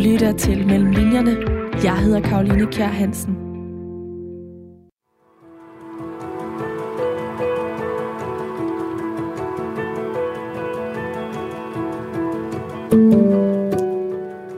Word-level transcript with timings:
lytter 0.00 0.32
til 0.32 0.66
Mellem 0.66 0.90
Linjerne. 0.90 1.36
Jeg 1.84 1.98
hedder 1.98 2.20
Karoline 2.20 2.66
Kjær 2.66 2.86
Hansen. 2.86 3.34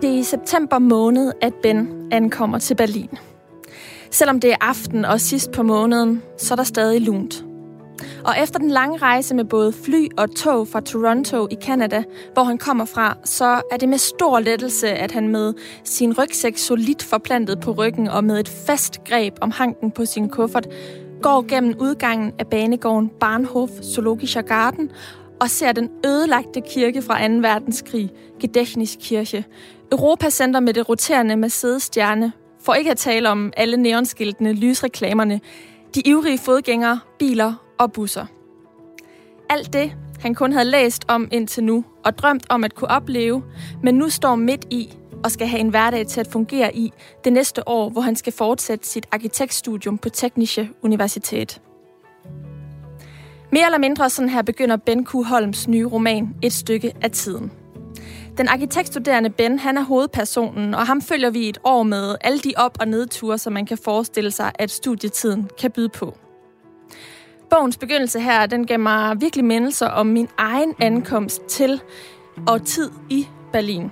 Det 0.02 0.10
er 0.10 0.18
i 0.18 0.22
september 0.22 0.78
måned, 0.78 1.32
at 1.40 1.54
Ben 1.62 2.09
ankommer 2.12 2.59
til 2.59 2.74
Berlin. 2.74 3.11
Selvom 4.11 4.40
det 4.40 4.52
er 4.52 4.56
aften 4.61 5.04
og 5.04 5.20
sidst 5.20 5.52
på 5.52 5.62
måneden, 5.62 6.22
så 6.38 6.54
er 6.54 6.56
der 6.56 6.64
stadig 6.64 7.00
lunt. 7.00 7.45
Og 8.24 8.34
efter 8.42 8.58
den 8.58 8.70
lange 8.70 8.98
rejse 8.98 9.34
med 9.34 9.44
både 9.44 9.72
fly 9.72 10.08
og 10.16 10.36
tog 10.36 10.68
fra 10.68 10.80
Toronto 10.80 11.48
i 11.50 11.56
Canada, 11.62 12.02
hvor 12.32 12.44
han 12.44 12.58
kommer 12.58 12.84
fra, 12.84 13.16
så 13.24 13.62
er 13.72 13.76
det 13.76 13.88
med 13.88 13.98
stor 13.98 14.40
lettelse, 14.40 14.88
at 14.88 15.10
han 15.10 15.29
med 15.29 15.54
sin 15.84 16.18
rygsæk 16.18 16.58
solidt 16.58 17.02
forplantet 17.02 17.60
på 17.60 17.72
ryggen 17.72 18.08
og 18.08 18.24
med 18.24 18.40
et 18.40 18.48
fast 18.66 19.04
greb 19.04 19.34
om 19.40 19.50
hanken 19.50 19.90
på 19.90 20.04
sin 20.04 20.29
kuffert, 20.29 20.66
går 21.22 21.44
gennem 21.48 21.74
udgangen 21.80 22.32
af 22.38 22.46
banegården 22.46 23.10
Barnhof 23.20 23.70
Zoologischer 23.94 24.43
Garten 24.43 24.90
og 25.40 25.50
ser 25.50 25.72
den 25.72 25.90
ødelagte 26.07 26.60
kirke 26.60 27.02
fra 27.02 27.29
2. 27.29 27.34
verdenskrig, 27.34 28.10
Gedächtniskirche, 28.40 29.44
Europacenter 29.93 30.60
med 30.60 30.74
det 30.74 30.88
roterende 30.88 31.36
Mercedes-stjerne, 31.36 32.32
for 32.64 32.74
ikke 32.74 32.91
at 32.91 32.96
tale 32.96 33.30
om 33.30 33.52
alle 33.56 33.77
neonskiltene, 33.77 34.52
lysreklamerne, 34.52 35.41
de 35.94 36.00
ivrige 36.00 36.38
fodgængere, 36.38 37.00
biler 37.19 37.55
og 37.78 37.92
busser. 37.92 38.27
Alt 39.50 39.72
det, 39.72 39.92
han 40.20 40.34
kun 40.34 40.53
havde 40.53 40.64
læst 40.64 41.05
om 41.08 41.28
indtil 41.33 41.64
nu 41.64 41.84
og 42.05 42.19
drømt 42.19 42.47
om 42.48 42.64
at 42.64 42.75
kunne 42.75 42.91
opleve, 42.91 43.42
men 43.83 43.94
nu 43.94 44.08
står 44.08 44.34
midt 44.34 44.67
i 44.70 44.97
og 45.25 45.30
skal 45.30 45.47
have 45.47 45.61
en 45.61 45.69
hverdag 45.69 46.06
til 46.06 46.20
at 46.20 46.27
fungere 46.27 46.77
i 46.77 46.92
det 47.24 47.33
næste 47.33 47.69
år, 47.69 47.91
hvor 47.91 48.00
han 48.00 48.16
skal 48.16 48.33
fortsætte 48.33 48.86
sit 48.86 49.06
arkitektstudium 49.12 49.98
på 49.98 50.08
Tekniske 50.08 50.70
Universitet. 50.83 51.61
Mere 53.52 53.64
eller 53.64 53.78
mindre 53.78 54.11
sådan 54.11 54.28
her 54.28 54.42
begynder 54.42 54.77
Ben 54.77 55.06
Q. 55.06 55.11
Holms 55.14 55.68
nye 55.68 55.86
roman 55.86 56.34
Et 56.42 56.52
stykke 56.52 56.92
af 57.02 57.11
tiden. 57.11 57.52
Den 58.39 58.48
arkitektstuderende 58.48 59.30
Ben, 59.30 59.58
han 59.58 59.77
er 59.77 59.83
hovedpersonen, 59.83 60.74
og 60.74 60.86
ham 60.86 61.02
følger 61.02 61.30
vi 61.30 61.48
et 61.48 61.58
år 61.64 61.83
med 61.83 62.16
alle 62.20 62.39
de 62.39 62.52
op- 62.56 62.77
og 62.80 62.89
nedture, 62.89 63.39
som 63.39 63.52
man 63.52 63.66
kan 63.66 63.78
forestille 63.84 64.30
sig, 64.30 64.52
at 64.55 64.70
studietiden 64.70 65.50
kan 65.61 65.70
byde 65.70 65.89
på. 65.89 66.16
Bogens 67.56 67.77
begyndelse 67.77 68.20
her, 68.20 68.47
den 68.47 68.67
gav 68.67 68.78
mig 68.78 69.20
virkelig 69.20 69.45
mindelser 69.45 69.86
om 69.86 70.06
min 70.06 70.28
egen 70.39 70.75
ankomst 70.81 71.47
til 71.47 71.81
og 72.47 72.64
tid 72.64 72.91
i 73.11 73.28
Berlin. 73.53 73.91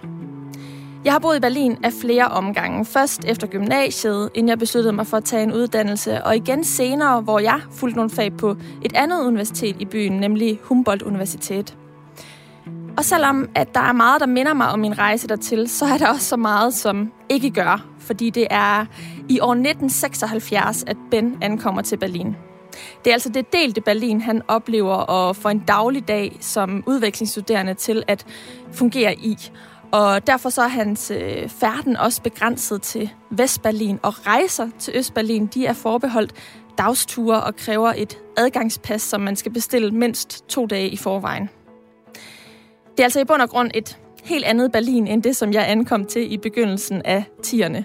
Jeg 1.05 1.12
har 1.12 1.19
boet 1.19 1.36
i 1.36 1.41
Berlin 1.41 1.77
af 1.84 1.92
flere 1.92 2.28
omgange. 2.28 2.84
Først 2.84 3.25
efter 3.25 3.47
gymnasiet, 3.47 4.31
inden 4.34 4.48
jeg 4.48 4.58
besluttede 4.58 4.92
mig 4.92 5.06
for 5.06 5.16
at 5.16 5.25
tage 5.25 5.42
en 5.42 5.53
uddannelse, 5.53 6.25
og 6.25 6.36
igen 6.36 6.64
senere, 6.64 7.20
hvor 7.20 7.38
jeg 7.38 7.61
fulgte 7.72 7.97
nogle 7.97 8.11
fag 8.11 8.36
på 8.36 8.56
et 8.83 8.92
andet 8.94 9.25
universitet 9.25 9.77
i 9.78 9.84
byen, 9.84 10.12
nemlig 10.12 10.61
Humboldt 10.62 11.03
Universitet. 11.03 11.77
Og 12.97 13.05
selvom 13.05 13.48
at 13.55 13.75
der 13.75 13.81
er 13.81 13.92
meget, 13.92 14.20
der 14.20 14.27
minder 14.27 14.55
mig 14.55 14.69
om 14.69 14.78
min 14.78 14.98
rejse 14.98 15.28
dertil, 15.28 15.69
så 15.69 15.84
er 15.84 15.98
der 15.98 16.08
også 16.08 16.27
så 16.27 16.36
meget, 16.36 16.75
som 16.75 17.12
ikke 17.28 17.50
gør, 17.50 17.86
fordi 17.98 18.31
det 18.31 18.47
er 18.50 18.86
i 19.28 19.41
år 19.41 19.53
1976, 19.53 20.84
at 20.86 20.97
Ben 21.11 21.38
ankommer 21.42 21.83
til 21.83 21.97
Berlin. 21.97 22.36
Det 23.04 23.10
er 23.10 23.14
altså 23.14 23.28
det 23.28 23.52
delte 23.52 23.80
Berlin, 23.80 24.20
han 24.20 24.42
oplever 24.48 24.94
og 24.94 25.36
får 25.36 25.50
en 25.50 25.58
dagligdag 25.58 26.36
som 26.40 26.82
udvekslingsstuderende 26.86 27.74
til 27.74 28.02
at 28.08 28.26
fungere 28.72 29.14
i. 29.14 29.36
Og 29.92 30.26
derfor 30.26 30.48
så 30.48 30.62
er 30.62 30.68
hans 30.68 31.10
øh, 31.10 31.48
færden 31.48 31.96
også 31.96 32.22
begrænset 32.22 32.82
til 32.82 33.10
Vestberlin, 33.30 33.98
og 34.02 34.26
rejser 34.26 34.68
til 34.78 34.94
Østberlin, 34.96 35.46
de 35.46 35.66
er 35.66 35.72
forbeholdt 35.72 36.32
dagsture 36.78 37.42
og 37.42 37.56
kræver 37.56 37.92
et 37.96 38.19
adgangspas, 38.36 39.02
som 39.02 39.20
man 39.20 39.36
skal 39.36 39.52
bestille 39.52 39.90
mindst 39.90 40.48
to 40.48 40.66
dage 40.66 40.88
i 40.88 40.96
forvejen. 40.96 41.48
Det 42.90 43.00
er 43.00 43.04
altså 43.04 43.20
i 43.20 43.24
bund 43.24 43.42
og 43.42 43.50
grund 43.50 43.70
et 43.74 43.98
helt 44.24 44.44
andet 44.44 44.72
Berlin, 44.72 45.06
end 45.06 45.22
det, 45.22 45.36
som 45.36 45.52
jeg 45.52 45.70
ankom 45.70 46.04
til 46.04 46.32
i 46.32 46.36
begyndelsen 46.36 47.02
af 47.04 47.24
10'erne. 47.46 47.84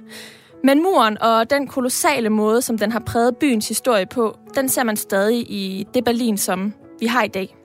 Men 0.66 0.84
muren 0.84 1.18
og 1.22 1.50
den 1.50 1.68
kolossale 1.68 2.30
måde, 2.30 2.62
som 2.62 2.78
den 2.78 2.92
har 2.92 3.00
præget 3.00 3.38
byens 3.38 3.68
historie 3.68 4.06
på, 4.06 4.38
den 4.56 4.70
ser 4.70 4.84
man 4.84 4.98
stadig 4.98 5.52
i 5.52 5.88
det 5.94 6.04
Berlin, 6.04 6.38
som 6.38 6.74
vi 7.00 7.06
har 7.06 7.24
i 7.24 7.28
dag. 7.28 7.56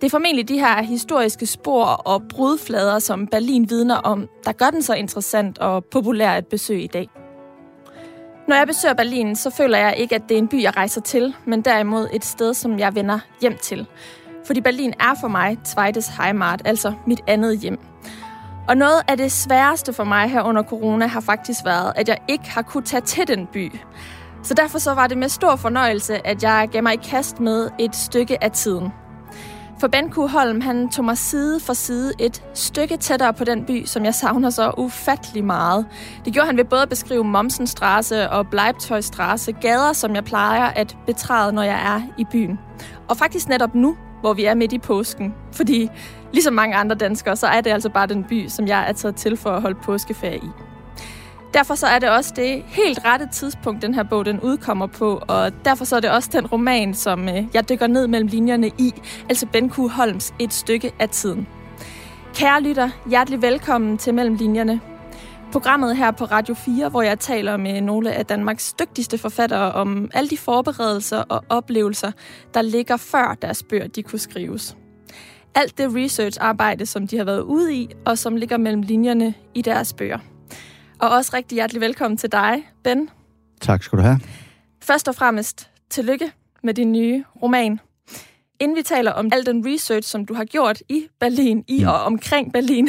Det 0.00 0.06
er 0.06 0.10
formentlig 0.10 0.48
de 0.48 0.58
her 0.58 0.82
historiske 0.82 1.46
spor 1.46 1.84
og 1.84 2.22
brudflader, 2.28 2.98
som 2.98 3.26
Berlin 3.26 3.70
vidner 3.70 3.96
om, 3.96 4.28
der 4.44 4.52
gør 4.52 4.70
den 4.70 4.82
så 4.82 4.94
interessant 4.94 5.58
og 5.58 5.84
populær 5.84 6.30
at 6.30 6.46
besøge 6.46 6.82
i 6.82 6.86
dag. 6.86 7.08
Når 8.48 8.56
jeg 8.56 8.66
besøger 8.66 8.94
Berlin, 8.94 9.36
så 9.36 9.50
føler 9.50 9.78
jeg 9.78 9.94
ikke, 9.98 10.14
at 10.14 10.22
det 10.28 10.34
er 10.34 10.38
en 10.38 10.48
by, 10.48 10.62
jeg 10.62 10.76
rejser 10.76 11.00
til, 11.00 11.34
men 11.46 11.62
derimod 11.62 12.08
et 12.12 12.24
sted, 12.24 12.54
som 12.54 12.78
jeg 12.78 12.94
vender 12.94 13.18
hjem 13.40 13.56
til. 13.62 13.86
Fordi 14.46 14.60
Berlin 14.60 14.94
er 15.00 15.14
for 15.20 15.28
mig 15.28 15.58
Zweites 15.64 16.08
Heimat, 16.08 16.62
altså 16.64 16.92
mit 17.06 17.20
andet 17.26 17.58
hjem. 17.58 17.78
Og 18.68 18.76
noget 18.76 19.02
af 19.08 19.16
det 19.16 19.32
sværeste 19.32 19.92
for 19.92 20.04
mig 20.04 20.30
her 20.30 20.42
under 20.42 20.62
corona 20.62 21.06
har 21.06 21.20
faktisk 21.20 21.64
været, 21.64 21.92
at 21.96 22.08
jeg 22.08 22.18
ikke 22.28 22.50
har 22.50 22.62
kunne 22.62 22.82
tage 22.82 23.00
til 23.00 23.28
den 23.28 23.46
by. 23.46 23.72
Så 24.42 24.54
derfor 24.54 24.78
så 24.78 24.94
var 24.94 25.06
det 25.06 25.18
med 25.18 25.28
stor 25.28 25.56
fornøjelse, 25.56 26.26
at 26.26 26.42
jeg 26.42 26.68
gav 26.72 26.82
mig 26.82 26.94
i 26.94 27.00
kast 27.10 27.40
med 27.40 27.70
et 27.78 27.96
stykke 27.96 28.44
af 28.44 28.50
tiden. 28.50 28.92
For 29.80 29.88
Ben 29.88 30.12
Holm, 30.28 30.60
han 30.60 30.88
tog 30.88 31.04
mig 31.04 31.18
side 31.18 31.60
for 31.60 31.72
side 31.72 32.12
et 32.18 32.44
stykke 32.54 32.96
tættere 32.96 33.32
på 33.32 33.44
den 33.44 33.64
by, 33.64 33.84
som 33.84 34.04
jeg 34.04 34.14
savner 34.14 34.50
så 34.50 34.72
ufattelig 34.78 35.44
meget. 35.44 35.86
Det 36.24 36.32
gjorde 36.32 36.46
han 36.46 36.56
ved 36.56 36.64
både 36.64 36.82
at 36.82 36.88
beskrive 36.88 37.24
Momsenstrasse 37.24 38.30
og 38.30 38.46
Bleibtøjstrasse, 38.48 39.52
gader, 39.52 39.92
som 39.92 40.14
jeg 40.14 40.24
plejer 40.24 40.64
at 40.64 40.96
betræde, 41.06 41.52
når 41.52 41.62
jeg 41.62 41.96
er 41.96 42.00
i 42.18 42.24
byen. 42.30 42.58
Og 43.08 43.16
faktisk 43.16 43.48
netop 43.48 43.74
nu, 43.74 43.96
hvor 44.20 44.32
vi 44.32 44.44
er 44.44 44.54
midt 44.54 44.72
i 44.72 44.78
påsken. 44.78 45.34
Fordi 45.52 45.90
ligesom 46.34 46.54
mange 46.54 46.76
andre 46.76 46.96
danskere, 46.96 47.36
så 47.36 47.46
er 47.46 47.60
det 47.60 47.70
altså 47.70 47.88
bare 47.88 48.06
den 48.06 48.24
by, 48.24 48.48
som 48.48 48.68
jeg 48.68 48.88
er 48.88 48.92
taget 48.92 49.16
til 49.16 49.36
for 49.36 49.50
at 49.50 49.62
holde 49.62 49.78
påskeferie 49.82 50.36
i. 50.36 50.48
Derfor 51.54 51.74
så 51.74 51.86
er 51.86 51.98
det 51.98 52.10
også 52.10 52.32
det 52.36 52.62
helt 52.66 53.04
rette 53.04 53.28
tidspunkt, 53.32 53.82
den 53.82 53.94
her 53.94 54.02
bog 54.02 54.24
den 54.24 54.40
udkommer 54.40 54.86
på, 54.86 55.22
og 55.28 55.52
derfor 55.64 55.84
så 55.84 55.96
er 55.96 56.00
det 56.00 56.10
også 56.10 56.30
den 56.32 56.46
roman, 56.46 56.94
som 56.94 57.28
øh, 57.28 57.44
jeg 57.54 57.68
dykker 57.68 57.86
ned 57.86 58.06
mellem 58.06 58.28
linjerne 58.28 58.68
i, 58.68 58.92
altså 59.28 59.46
Ben 59.46 59.70
Q. 59.70 59.76
Holms 59.76 60.34
Et 60.38 60.52
stykke 60.52 60.92
af 60.98 61.08
tiden. 61.08 61.46
Kære 62.34 62.62
lytter, 62.62 62.90
hjertelig 63.08 63.42
velkommen 63.42 63.98
til 63.98 64.14
Mellem 64.14 64.34
Linjerne. 64.34 64.80
Programmet 65.52 65.96
her 65.96 66.10
på 66.10 66.24
Radio 66.24 66.54
4, 66.54 66.88
hvor 66.88 67.02
jeg 67.02 67.18
taler 67.18 67.56
med 67.56 67.80
nogle 67.80 68.12
af 68.12 68.26
Danmarks 68.26 68.72
dygtigste 68.72 69.18
forfattere 69.18 69.72
om 69.72 70.10
alle 70.14 70.30
de 70.30 70.38
forberedelser 70.38 71.18
og 71.18 71.44
oplevelser, 71.48 72.12
der 72.54 72.62
ligger 72.62 72.96
før 72.96 73.36
deres 73.42 73.62
bøger 73.62 73.86
de 73.86 74.02
kunne 74.02 74.18
skrives. 74.18 74.76
Alt 75.54 75.78
det 75.78 75.94
research-arbejde, 75.94 76.86
som 76.86 77.06
de 77.06 77.16
har 77.16 77.24
været 77.24 77.40
ude 77.40 77.74
i, 77.74 77.88
og 78.04 78.18
som 78.18 78.36
ligger 78.36 78.56
mellem 78.56 78.82
linjerne 78.82 79.34
i 79.54 79.62
deres 79.62 79.92
bøger. 79.92 80.18
Og 80.98 81.10
også 81.10 81.30
rigtig 81.34 81.56
hjertelig 81.56 81.80
velkommen 81.80 82.18
til 82.18 82.32
dig, 82.32 82.68
Ben. 82.84 83.10
Tak 83.60 83.82
skal 83.82 83.98
du 83.98 84.02
have. 84.02 84.20
Først 84.82 85.08
og 85.08 85.14
fremmest, 85.14 85.70
tillykke 85.90 86.32
med 86.62 86.74
din 86.74 86.92
nye 86.92 87.24
roman. 87.42 87.80
Inden 88.60 88.76
vi 88.76 88.82
taler 88.82 89.12
om 89.12 89.30
al 89.32 89.46
den 89.46 89.66
research, 89.66 90.08
som 90.08 90.26
du 90.26 90.34
har 90.34 90.44
gjort 90.44 90.82
i 90.88 91.06
Berlin, 91.20 91.64
i 91.68 91.82
mm. 91.82 91.88
og 91.88 92.00
omkring 92.00 92.52
Berlin, 92.52 92.88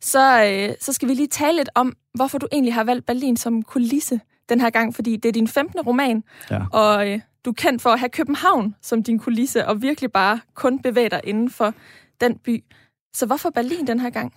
så, 0.00 0.44
øh, 0.44 0.74
så 0.80 0.92
skal 0.92 1.08
vi 1.08 1.14
lige 1.14 1.28
tale 1.28 1.56
lidt 1.56 1.70
om, 1.74 1.96
hvorfor 2.14 2.38
du 2.38 2.48
egentlig 2.52 2.74
har 2.74 2.84
valgt 2.84 3.06
Berlin 3.06 3.36
som 3.36 3.62
kulisse 3.62 4.20
den 4.52 4.60
her 4.60 4.70
gang, 4.70 4.94
fordi 4.94 5.16
det 5.16 5.28
er 5.28 5.32
din 5.32 5.48
15. 5.48 5.80
roman, 5.80 6.24
ja. 6.50 6.60
og 6.72 7.10
øh, 7.10 7.20
du 7.44 7.50
er 7.50 7.54
kendt 7.54 7.82
for 7.82 7.90
at 7.90 7.98
have 7.98 8.08
København 8.08 8.74
som 8.82 9.02
din 9.02 9.18
kulisse, 9.18 9.66
og 9.66 9.82
virkelig 9.82 10.12
bare 10.12 10.40
kun 10.54 10.78
bevæge 10.78 11.10
dig 11.10 11.20
inden 11.24 11.50
for 11.50 11.74
den 12.20 12.38
by. 12.44 12.64
Så 13.14 13.26
hvorfor 13.26 13.50
Berlin 13.50 13.86
den 13.86 14.00
her 14.00 14.10
gang? 14.10 14.32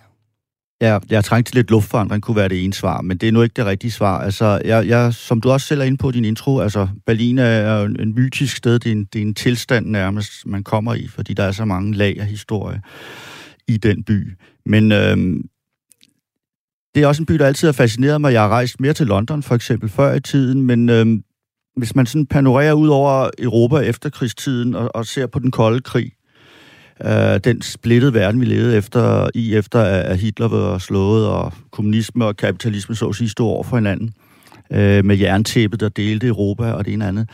Ja, 0.80 0.98
jeg 1.10 1.24
trængte 1.24 1.50
til 1.50 1.56
lidt 1.56 1.70
luftforandring, 1.70 2.22
kunne 2.22 2.36
være 2.36 2.48
det 2.48 2.64
ene 2.64 2.74
svar, 2.74 3.00
men 3.00 3.18
det 3.18 3.28
er 3.28 3.32
nu 3.32 3.42
ikke 3.42 3.52
det 3.56 3.66
rigtige 3.66 3.90
svar. 3.90 4.20
Altså, 4.20 4.60
jeg, 4.64 4.86
jeg, 4.86 5.14
som 5.14 5.40
du 5.40 5.50
også 5.50 5.66
selv 5.66 5.80
er 5.80 5.84
inde 5.84 5.96
på 5.96 6.10
din 6.10 6.24
intro, 6.24 6.60
altså, 6.60 6.88
Berlin 7.06 7.38
er 7.38 7.82
en, 7.82 8.00
en 8.00 8.14
mytisk 8.14 8.56
sted, 8.56 8.78
det 8.78 8.88
er 8.88 8.92
en, 8.92 9.04
det 9.04 9.18
er 9.18 9.22
en 9.22 9.34
tilstand 9.34 9.86
nærmest, 9.86 10.46
man 10.46 10.64
kommer 10.64 10.94
i, 10.94 11.08
fordi 11.08 11.34
der 11.34 11.42
er 11.42 11.52
så 11.52 11.64
mange 11.64 11.94
lag 11.94 12.20
af 12.20 12.26
historie 12.26 12.80
i 13.68 13.76
den 13.76 14.04
by. 14.04 14.36
Men 14.66 14.92
øhm, 14.92 15.44
det 16.96 17.02
er 17.02 17.06
også 17.06 17.22
en 17.22 17.26
by, 17.26 17.34
der 17.34 17.46
altid 17.46 17.68
har 17.68 17.72
fascineret 17.72 18.20
mig. 18.20 18.32
Jeg 18.32 18.42
har 18.42 18.48
rejst 18.48 18.80
mere 18.80 18.92
til 18.92 19.06
London, 19.06 19.42
for 19.42 19.54
eksempel, 19.54 19.88
før 19.88 20.14
i 20.14 20.20
tiden, 20.20 20.62
men 20.62 20.88
øhm, 20.88 21.22
hvis 21.76 21.94
man 21.94 22.06
sådan 22.06 22.26
panorerer 22.26 22.72
ud 22.72 22.88
over 22.88 23.30
Europa 23.38 23.76
efter 23.76 24.10
krigstiden 24.10 24.74
og, 24.74 24.90
og 24.94 25.06
ser 25.06 25.26
på 25.26 25.38
den 25.38 25.50
kolde 25.50 25.80
krig, 25.80 26.12
øh, 27.04 27.40
den 27.44 27.62
splittede 27.62 28.14
verden, 28.14 28.40
vi 28.40 28.46
levede 28.46 28.76
efter, 28.76 29.28
i 29.34 29.54
efter, 29.54 29.80
at 29.80 30.18
Hitler 30.18 30.48
var 30.48 30.78
slået, 30.78 31.26
og 31.26 31.52
kommunisme 31.70 32.24
og 32.24 32.36
kapitalisme 32.36 32.94
så 32.94 33.08
at 33.08 33.14
sige 33.14 33.28
stod 33.28 33.46
over 33.46 33.62
for 33.64 33.76
hinanden, 33.76 34.14
øh, 34.72 35.04
med 35.04 35.16
jerntæppet, 35.16 35.80
der 35.80 35.88
delte 35.88 36.26
Europa 36.26 36.72
og 36.72 36.84
det 36.84 36.92
ene 36.92 37.06
andet. 37.06 37.30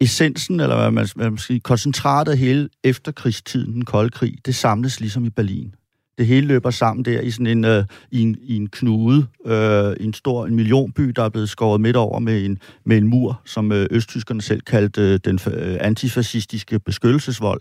Essensen, 0.00 0.60
eller 0.60 0.76
hvad 0.76 0.90
man, 0.90 1.08
hvad 1.14 1.30
man 1.30 1.38
skal 1.38 1.46
sige, 1.46 1.60
koncentratet 1.60 2.32
af 2.32 2.38
hele 2.38 2.68
efterkrigstiden, 2.84 3.74
den 3.74 3.84
kolde 3.84 4.10
krig, 4.10 4.34
det 4.46 4.54
samles 4.54 5.00
ligesom 5.00 5.24
i 5.24 5.30
Berlin 5.30 5.74
det 6.18 6.26
hele 6.26 6.46
løber 6.46 6.70
sammen 6.70 7.04
der 7.04 7.20
i 7.20 7.30
sådan 7.30 7.46
en, 7.46 7.64
øh, 7.64 7.84
i 8.10 8.22
en, 8.22 8.36
i 8.42 8.56
en 8.56 8.68
knude, 8.68 9.26
øh, 9.46 9.96
en 10.00 10.14
stor 10.14 10.46
en 10.46 10.54
millionby, 10.54 11.02
der 11.02 11.22
er 11.22 11.28
blevet 11.28 11.48
skåret 11.48 11.80
midt 11.80 11.96
over 11.96 12.18
med 12.18 12.44
en, 12.44 12.58
med 12.84 12.98
en 12.98 13.06
mur, 13.06 13.40
som 13.44 13.72
øh, 13.72 13.86
østtyskerne 13.90 14.42
selv 14.42 14.60
kaldte 14.60 15.02
øh, 15.02 15.18
den 15.24 15.38
øh, 15.46 15.76
antifascistiske 15.80 16.78
beskyttelsesvold. 16.78 17.60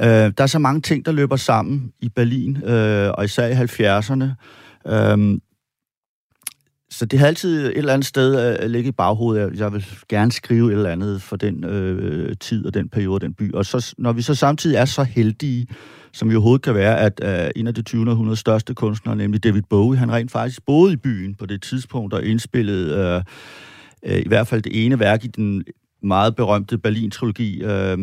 Øh, 0.00 0.06
der 0.06 0.32
er 0.42 0.46
så 0.46 0.58
mange 0.58 0.80
ting, 0.80 1.06
der 1.06 1.12
løber 1.12 1.36
sammen 1.36 1.92
i 2.00 2.08
Berlin, 2.08 2.56
øh, 2.64 3.10
og 3.10 3.24
især 3.24 3.46
i 3.46 3.52
70'erne. 3.52 4.24
Øh, 4.92 5.38
så 6.90 7.06
det 7.06 7.18
har 7.18 7.26
altid 7.26 7.66
et 7.66 7.78
eller 7.78 7.92
andet 7.92 8.06
sted 8.06 8.34
at 8.34 8.70
ligge 8.70 8.88
i 8.88 8.92
baghovedet. 8.92 9.58
Jeg 9.58 9.72
vil 9.72 9.86
gerne 10.08 10.32
skrive 10.32 10.72
et 10.72 10.76
eller 10.76 10.90
andet 10.90 11.22
for 11.22 11.36
den 11.36 11.64
øh, 11.64 12.36
tid 12.40 12.66
og 12.66 12.74
den 12.74 12.88
periode 12.88 13.14
og 13.14 13.20
den 13.20 13.34
by. 13.34 13.52
Og 13.52 13.66
så, 13.66 13.94
når 13.98 14.12
vi 14.12 14.22
så 14.22 14.34
samtidig 14.34 14.76
er 14.76 14.84
så 14.84 15.02
heldige, 15.02 15.66
som 16.12 16.30
vi 16.30 16.34
overhovedet 16.34 16.62
kan 16.62 16.74
være, 16.74 17.00
at 17.00 17.20
øh, 17.22 17.50
en 17.56 17.66
af 17.66 17.74
de 17.74 17.82
20. 17.82 18.10
århundredes 18.10 18.38
største 18.38 18.74
kunstnere, 18.74 19.16
nemlig 19.16 19.44
David 19.44 19.62
Bowie, 19.70 19.98
han 19.98 20.12
rent 20.12 20.32
faktisk 20.32 20.66
boede 20.66 20.92
i 20.92 20.96
byen 20.96 21.34
på 21.34 21.46
det 21.46 21.62
tidspunkt 21.62 22.14
og 22.14 22.24
indspillede 22.24 22.96
øh, 22.96 23.22
øh, 24.12 24.22
i 24.24 24.28
hvert 24.28 24.46
fald 24.46 24.62
det 24.62 24.86
ene 24.86 24.98
værk 24.98 25.24
i 25.24 25.28
den 25.28 25.64
meget 26.02 26.36
berømte 26.36 26.78
Berlin-trilogi, 26.78 27.62
øh, 27.62 27.98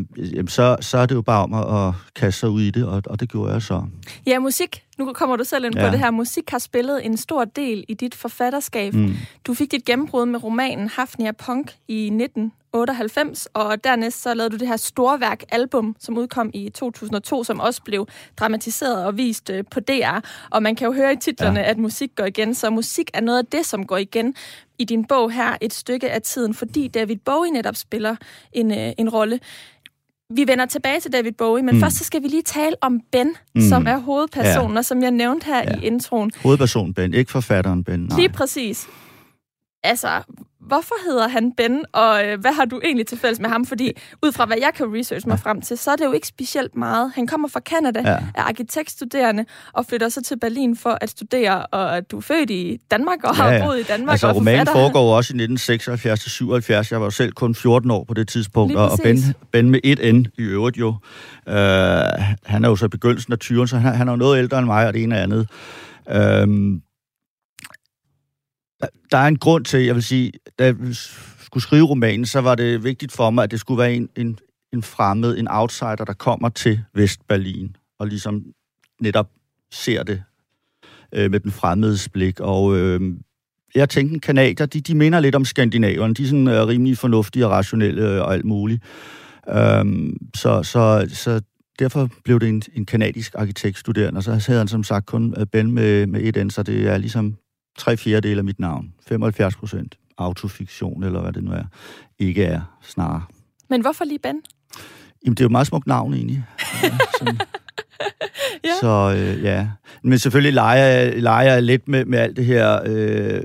så, 0.48 0.78
så 0.82 0.98
er 0.98 1.06
det 1.06 1.16
jo 1.16 1.22
bare 1.22 1.44
om 1.44 1.54
at, 1.54 1.88
at 1.88 1.94
kaste 2.16 2.40
sig 2.40 2.50
ud 2.50 2.62
i 2.62 2.72
det, 2.72 2.86
og, 2.86 3.04
og 3.06 3.20
det 3.20 3.30
gjorde 3.30 3.54
jeg 3.54 3.62
så. 3.62 3.84
Ja, 4.26 4.40
musik. 4.40 4.84
Nu 4.98 5.14
kommer 5.14 5.36
du 5.36 5.44
selv 5.44 5.66
ind 5.66 5.76
ja. 5.76 5.88
på 5.88 5.92
det 5.92 6.00
her. 6.00 6.12
Musik 6.12 6.50
har 6.50 6.60
spillet 6.60 7.06
en 7.06 7.18
stor 7.18 7.46
del 7.46 7.86
i 7.88 7.94
dit 7.94 8.16
forfatterskab. 8.16 8.94
Mm. 8.94 9.16
Du 9.46 9.54
fik 9.54 9.72
dit 9.72 9.86
gennembrud 9.86 10.26
med 10.26 10.44
romanen 10.44 10.90
Hafnia 10.90 11.32
Punk 11.32 11.72
i 11.88 12.06
1998, 12.06 13.48
og 13.54 13.84
dernæst 13.84 14.22
så 14.22 14.34
lavede 14.34 14.52
du 14.52 14.58
det 14.58 14.68
her 14.68 14.78
storværk 14.78 15.44
album, 15.52 15.96
som 16.00 16.18
udkom 16.18 16.52
i 16.54 16.70
2002, 16.70 17.44
som 17.44 17.60
også 17.60 17.82
blev 17.84 18.08
dramatiseret 18.38 19.06
og 19.06 19.18
vist 19.18 19.50
øh, 19.50 19.64
på 19.72 19.80
DR. 19.80 20.20
Og 20.50 20.64
man 20.64 20.76
kan 20.76 20.86
jo 20.88 20.94
høre 20.94 21.14
i 21.14 21.18
titlerne, 21.18 21.60
ja. 21.60 21.70
at 21.70 21.78
musik 21.78 22.12
går 22.16 22.26
igen, 22.26 22.54
så 22.54 22.70
musik 22.70 23.12
er 23.14 23.22
noget 23.22 23.40
af 23.40 23.46
det, 23.46 23.66
som 23.66 23.86
går 23.86 23.98
igen 23.98 24.36
i 24.80 24.84
din 24.84 25.06
bog 25.06 25.32
her 25.32 25.58
et 25.62 25.74
stykke 25.74 26.12
af 26.12 26.22
tiden, 26.22 26.54
fordi 26.54 26.88
David 26.88 27.18
Bowie 27.26 27.52
netop 27.52 27.76
spiller 27.76 28.16
en, 28.54 28.72
øh, 28.72 28.94
en 28.98 29.10
rolle. 29.10 29.40
Vi 30.30 30.48
vender 30.48 30.66
tilbage 30.66 31.00
til 31.00 31.14
David 31.14 31.32
Bowie, 31.32 31.64
men 31.64 31.76
mm. 31.76 31.82
først 31.82 31.98
så 31.98 32.04
skal 32.04 32.24
vi 32.24 32.28
lige 32.28 32.42
tale 32.42 32.76
om 32.82 33.02
Ben, 33.12 33.36
mm. 33.56 33.62
som 33.62 33.88
er 33.88 33.98
hovedpersonen, 33.98 34.72
ja. 34.72 34.78
og 34.78 34.86
som 34.86 35.04
jeg 35.04 35.12
nævnte 35.12 35.46
her 35.46 35.58
ja. 35.58 35.80
i 35.80 35.86
introen. 35.86 36.32
Hovedpersonen 36.44 36.94
Ben, 36.94 37.14
ikke 37.14 37.32
forfatteren 37.32 37.84
Ben. 37.84 38.00
Nej. 38.00 38.20
Lige 38.20 38.30
præcis. 38.30 38.88
Altså, 39.86 40.22
hvorfor 40.68 40.96
hedder 41.06 41.28
han 41.28 41.52
Ben, 41.58 41.86
og 41.94 42.26
øh, 42.26 42.40
hvad 42.40 42.52
har 42.54 42.66
du 42.66 42.82
egentlig 42.84 43.08
til 43.08 43.18
fælles 43.18 43.40
med 43.40 43.50
ham? 43.50 43.66
Fordi 43.66 43.92
ud 44.24 44.32
fra 44.32 44.46
hvad 44.46 44.58
jeg 44.60 44.72
kan 44.76 44.86
research 45.00 45.28
mig 45.28 45.40
frem 45.40 45.62
til, 45.62 45.78
så 45.78 45.92
er 45.92 45.96
det 45.96 46.06
jo 46.06 46.12
ikke 46.12 46.28
specielt 46.28 46.76
meget. 46.76 47.12
Han 47.16 47.28
kommer 47.28 47.48
fra 47.48 47.60
Kanada, 47.60 48.02
ja. 48.06 48.18
er 48.36 48.44
arkitektstuderende 48.44 49.46
og 49.74 49.86
flytter 49.86 50.10
så 50.10 50.24
til 50.24 50.40
Berlin 50.40 50.76
for 50.78 50.98
at 51.02 51.10
studere, 51.10 51.66
og 51.66 52.12
du 52.12 52.18
er 52.18 52.22
født 52.22 52.50
i 52.50 52.78
Danmark 52.92 53.24
og 53.24 53.36
har 53.36 53.48
ja, 53.48 53.56
ja. 53.56 53.66
boet 53.66 53.80
i 53.80 53.84
Danmark. 53.84 54.14
Altså 54.14 54.32
romanen 54.32 54.68
foregår 54.68 55.16
også 55.16 55.34
i 55.36 55.46
1976-77. 55.46 56.88
Jeg 56.92 57.02
var 57.02 57.10
selv 57.10 57.32
kun 57.32 57.56
14 57.56 57.92
år 57.92 58.04
på 58.04 58.14
det 58.14 58.28
tidspunkt, 58.28 58.76
og 58.76 59.00
Ben, 59.04 59.18
ben 59.52 59.70
med 59.70 59.80
et 59.84 60.16
N 60.16 60.26
i 60.38 60.42
øvrigt 60.42 60.78
jo. 60.78 60.88
Uh, 60.88 61.54
han 62.46 62.64
er 62.64 62.70
jo 62.70 62.76
så 62.76 62.90
begyndelsen 62.90 63.34
af 63.34 63.38
20'erne, 63.44 63.66
så 63.66 63.78
han, 63.78 63.96
han 63.96 64.08
er 64.08 64.12
jo 64.12 64.18
noget 64.18 64.40
ældre 64.40 64.60
end 64.60 64.66
mig, 64.66 64.88
og 64.88 64.94
det 64.94 65.04
ene 65.04 65.16
og 65.16 65.22
andet. 65.22 65.48
Uh, 66.06 66.80
der 69.12 69.18
er 69.18 69.28
en 69.28 69.38
grund 69.38 69.66
til, 69.66 69.84
jeg 69.84 69.96
vil 69.96 70.04
sige, 70.04 70.32
da 70.60 70.66
jeg 70.66 70.76
skulle 71.40 71.64
skrive 71.64 71.86
romanen, 71.86 72.26
så 72.26 72.42
var 72.42 72.56
det 72.56 72.84
vigtigt 72.84 73.12
for 73.12 73.30
mig, 73.30 73.44
at 73.44 73.52
det 73.52 73.60
skulle 73.60 73.78
være 73.78 73.94
en, 73.94 74.10
en, 74.16 74.40
en 74.74 74.84
fremmed, 74.84 75.38
en 75.38 75.48
outsider, 75.48 76.06
der 76.08 76.14
kommer 76.14 76.50
til 76.50 76.80
Vestberlin, 76.94 77.76
og 78.00 78.08
ligesom 78.08 78.44
netop 79.02 79.30
ser 79.72 80.04
det 80.04 80.24
øh, 81.16 81.32
med 81.32 81.40
den 81.40 81.52
fremmedes 81.52 82.10
blik. 82.10 82.40
Og 82.40 82.78
øh, 82.78 83.02
jeg 83.76 83.90
tænkte, 83.90 84.20
kanadier, 84.20 84.66
de, 84.66 84.82
de 84.82 84.96
minder 84.96 85.20
lidt 85.20 85.36
om 85.36 85.46
skandinaverne. 85.46 86.14
De 86.14 86.24
er 86.24 86.28
sådan 86.28 86.48
øh, 86.48 86.68
rimelig 86.68 86.98
fornuftige 86.98 87.46
og 87.46 87.52
rationelle 87.52 88.10
øh, 88.10 88.22
og 88.22 88.34
alt 88.34 88.46
muligt. 88.46 88.84
Øh, 89.50 89.86
så, 90.36 90.64
så, 90.64 91.08
så 91.14 91.42
derfor 91.80 92.10
blev 92.24 92.40
det 92.40 92.50
en, 92.50 92.62
en 92.74 92.86
kanadisk 92.86 93.36
arkitektstuderende, 93.38 94.18
og 94.18 94.24
så 94.24 94.32
havde 94.48 94.60
han 94.60 94.68
som 94.68 94.84
sagt 94.84 95.06
kun 95.06 95.34
øh, 95.38 95.46
Ben 95.46 95.72
med, 95.72 96.08
med 96.08 96.22
et 96.24 96.38
end, 96.38 96.52
så 96.52 96.64
det 96.64 96.88
er 96.88 96.98
ligesom 96.98 97.38
tre 97.78 97.98
fjerdedele 97.98 98.38
af 98.38 98.44
mit 98.44 98.60
navn, 98.60 98.94
75 99.08 99.56
procent 99.56 99.98
autofiktion, 100.18 101.04
eller 101.04 101.22
hvad 101.22 101.34
det 101.34 101.44
nu 101.44 101.52
er, 101.52 101.64
ikke 102.20 102.44
er 102.44 102.62
snarere. 102.82 103.24
Men 103.70 103.82
hvorfor 103.82 104.06
lige 104.06 104.20
Ben? 104.20 104.42
Jamen, 105.26 105.36
det 105.36 105.40
er 105.40 105.46
jo 105.46 105.48
et 105.48 105.52
meget 105.52 105.68
smukt 105.68 105.88
navn, 105.88 106.14
egentlig. 106.14 106.44
Ja, 106.84 106.90
sådan. 107.20 107.40
ja. 108.64 108.70
Så 108.82 109.16
øh, 109.18 109.44
ja. 109.44 109.68
Men 110.04 110.20
selvfølgelig 110.20 110.54
leger, 110.54 111.20
leger 111.20 111.54
jeg 111.54 111.64
lidt 111.64 111.88
med, 111.88 112.06
med 112.06 112.20
alt 112.20 112.38
det 112.38 112.46
her 112.46 112.80
øh, 112.86 113.42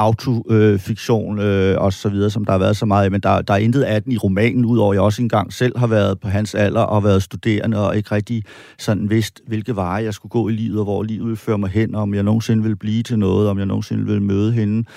autofiktion 0.00 1.38
øh, 1.38 1.80
og 1.80 1.92
så 1.92 2.08
videre, 2.08 2.30
som 2.30 2.44
der 2.44 2.52
har 2.52 2.58
været 2.58 2.76
så 2.76 2.86
meget 2.86 3.12
men 3.12 3.20
der, 3.20 3.42
der 3.42 3.54
er 3.54 3.58
intet 3.58 3.82
af 3.82 4.02
den 4.02 4.12
i 4.12 4.16
romanen, 4.16 4.64
udover 4.64 4.92
at 4.92 4.94
jeg 4.94 5.02
også 5.02 5.22
engang 5.22 5.52
selv 5.52 5.78
har 5.78 5.86
været 5.86 6.20
på 6.20 6.28
hans 6.28 6.54
alder 6.54 6.80
og 6.80 7.04
været 7.04 7.22
studerende 7.22 7.86
og 7.88 7.96
ikke 7.96 8.14
rigtig 8.14 8.42
sådan 8.78 9.10
vidst, 9.10 9.40
hvilke 9.46 9.76
veje 9.76 10.04
jeg 10.04 10.14
skulle 10.14 10.30
gå 10.30 10.48
i 10.48 10.52
livet, 10.52 10.78
og 10.78 10.84
hvor 10.84 11.02
livet 11.02 11.24
ville 11.24 11.36
føre 11.36 11.58
mig 11.58 11.70
hen, 11.70 11.94
og 11.94 12.02
om 12.02 12.14
jeg 12.14 12.22
nogensinde 12.22 12.62
ville 12.62 12.76
blive 12.76 13.02
til 13.02 13.18
noget, 13.18 13.48
om 13.48 13.58
jeg 13.58 13.66
nogensinde 13.66 14.04
ville 14.04 14.22
møde 14.22 14.52
hende, 14.52 14.88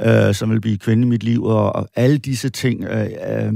øh, 0.00 0.34
som 0.34 0.50
vil 0.50 0.60
blive 0.60 0.78
kvinde 0.78 1.02
i 1.02 1.06
mit 1.06 1.22
liv, 1.22 1.44
og, 1.44 1.76
og 1.76 1.88
alle 1.94 2.18
disse 2.18 2.48
ting 2.48 2.84
øh, 2.84 3.06
øh, 3.30 3.52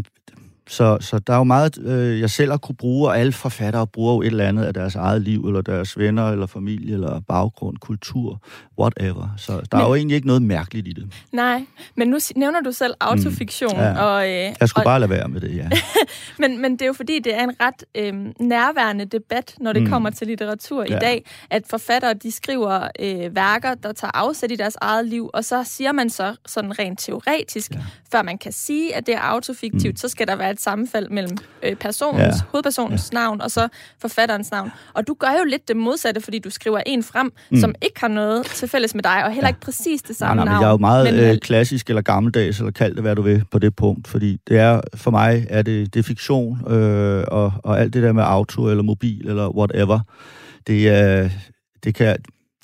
så, 0.68 0.98
så 1.00 1.18
der 1.18 1.32
er 1.32 1.38
jo 1.38 1.44
meget, 1.44 1.78
øh, 1.78 2.20
jeg 2.20 2.30
selv 2.30 2.50
har 2.50 2.58
kunne 2.58 2.76
bruge, 2.76 3.08
og 3.08 3.18
alle 3.18 3.32
forfattere 3.32 3.86
bruger 3.86 4.14
jo 4.14 4.20
et 4.20 4.26
eller 4.26 4.48
andet 4.48 4.64
af 4.64 4.74
deres 4.74 4.94
eget 4.94 5.22
liv, 5.22 5.46
eller 5.46 5.60
deres 5.60 5.98
venner, 5.98 6.30
eller 6.30 6.46
familie, 6.46 6.94
eller 6.94 7.20
baggrund, 7.20 7.76
kultur, 7.76 8.42
whatever. 8.78 9.34
Så 9.36 9.52
der 9.52 9.58
men, 9.72 9.80
er 9.80 9.88
jo 9.88 9.94
egentlig 9.94 10.14
ikke 10.14 10.26
noget 10.26 10.42
mærkeligt 10.42 10.88
i 10.88 10.92
det. 10.92 11.12
Nej, 11.32 11.66
men 11.96 12.08
nu 12.08 12.18
nævner 12.36 12.60
du 12.60 12.72
selv 12.72 12.94
mm. 13.00 13.06
autofiktion. 13.06 13.76
Mm, 13.76 13.82
ja. 13.82 14.02
og, 14.02 14.28
øh, 14.28 14.32
jeg 14.60 14.68
skulle 14.68 14.82
og, 14.82 14.84
bare 14.84 15.00
lade 15.00 15.10
være 15.10 15.28
med 15.28 15.40
det, 15.40 15.56
ja. 15.56 15.68
men, 16.42 16.62
men 16.62 16.72
det 16.72 16.82
er 16.82 16.86
jo 16.86 16.92
fordi, 16.92 17.18
det 17.18 17.34
er 17.34 17.44
en 17.44 17.52
ret 17.60 17.84
øh, 17.94 18.14
nærværende 18.40 19.04
debat, 19.04 19.54
når 19.60 19.72
det 19.72 19.82
mm. 19.82 19.88
kommer 19.88 20.10
til 20.10 20.26
litteratur 20.26 20.84
ja. 20.88 20.96
i 20.96 20.98
dag, 20.98 21.26
at 21.50 21.62
forfattere, 21.70 22.14
de 22.14 22.32
skriver 22.32 22.88
øh, 23.00 23.36
værker, 23.36 23.74
der 23.74 23.92
tager 23.92 24.10
afsæt 24.14 24.52
i 24.52 24.56
deres 24.56 24.76
eget 24.80 25.06
liv, 25.06 25.30
og 25.34 25.44
så 25.44 25.64
siger 25.64 25.92
man 25.92 26.10
så 26.10 26.36
sådan 26.46 26.78
rent 26.78 26.98
teoretisk, 26.98 27.74
ja. 27.74 27.80
før 28.12 28.22
man 28.22 28.38
kan 28.38 28.52
sige, 28.52 28.94
at 28.94 29.06
det 29.06 29.14
er 29.14 29.20
autofiktivt, 29.20 29.92
mm. 29.92 29.96
så 29.96 30.08
skal 30.08 30.26
der 30.26 30.36
være 30.36 30.53
et 30.54 30.60
sammenfald 30.60 31.08
mellem 31.08 31.36
øh, 31.62 31.74
personens, 31.74 32.20
ja. 32.20 32.42
hovedpersonens 32.48 33.10
ja. 33.12 33.18
navn 33.18 33.40
og 33.40 33.50
så 33.50 33.68
forfatterens 34.00 34.50
navn. 34.50 34.70
Og 34.94 35.06
du 35.06 35.14
gør 35.18 35.30
jo 35.38 35.44
lidt 35.44 35.68
det 35.68 35.76
modsatte, 35.76 36.20
fordi 36.20 36.38
du 36.38 36.50
skriver 36.50 36.80
en 36.86 37.02
frem, 37.02 37.32
mm. 37.50 37.56
som 37.56 37.74
ikke 37.82 38.00
har 38.00 38.08
noget 38.08 38.46
til 38.46 38.68
fælles 38.68 38.94
med 38.94 39.02
dig, 39.02 39.24
og 39.24 39.30
heller 39.30 39.48
ja. 39.48 39.48
ikke 39.48 39.60
præcis 39.60 40.02
det 40.02 40.16
samme 40.16 40.36
nej, 40.36 40.44
nej, 40.44 40.52
navn. 40.52 40.62
Jeg 40.62 40.68
er 40.68 40.72
jo 40.72 40.78
meget 40.78 41.14
men, 41.14 41.24
øh, 41.24 41.38
klassisk 41.38 41.88
eller 41.88 42.02
gammeldags, 42.02 42.58
eller 42.58 42.72
kald 42.72 42.94
det, 42.94 43.02
hvad 43.02 43.16
du 43.16 43.22
vil, 43.22 43.44
på 43.50 43.58
det 43.58 43.76
punkt, 43.76 44.08
fordi 44.08 44.38
det 44.48 44.58
er, 44.58 44.80
for 44.94 45.10
mig 45.10 45.46
er 45.50 45.62
det, 45.62 45.94
det 45.94 46.00
er 46.00 46.04
fiktion, 46.04 46.72
øh, 46.72 47.24
og, 47.28 47.52
og 47.64 47.80
alt 47.80 47.94
det 47.94 48.02
der 48.02 48.12
med 48.12 48.22
auto, 48.22 48.70
eller 48.70 48.82
mobil, 48.82 49.28
eller 49.28 49.56
whatever, 49.56 50.00
det, 50.66 50.88
er, 50.88 51.30
det 51.84 51.94
kan, 51.94 52.16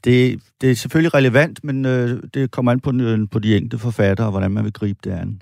det, 0.05 0.41
det 0.61 0.71
er 0.71 0.75
selvfølgelig 0.75 1.15
relevant, 1.15 1.65
men 1.65 1.87
øh, 1.87 2.23
det 2.35 2.51
kommer 2.51 2.73
an 2.73 2.81
på, 2.81 2.93
på 3.31 3.39
de 3.39 3.57
enkelte 3.57 3.79
forfattere, 3.79 4.27
og 4.27 4.31
hvordan 4.31 4.51
man 4.51 4.65
vil 4.65 4.73
gribe 4.73 4.99
det 5.05 5.11
an. 5.11 5.41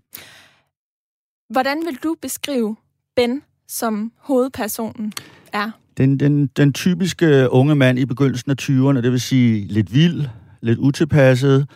Hvordan 1.50 1.82
vil 1.86 1.98
du 2.02 2.16
beskrive 2.22 2.76
Ben 3.16 3.42
som 3.68 4.12
hovedpersonen 4.16 5.12
er? 5.52 5.70
Den, 5.96 6.20
den, 6.20 6.46
den 6.46 6.72
typiske 6.72 7.26
øh, 7.26 7.48
unge 7.50 7.74
mand 7.74 7.98
i 7.98 8.04
begyndelsen 8.04 8.50
af 8.50 8.54
20'erne, 8.62 9.00
det 9.00 9.12
vil 9.12 9.20
sige 9.20 9.66
lidt 9.66 9.94
vild, 9.94 10.24
lidt 10.62 10.78
utilpasset, 10.78 11.66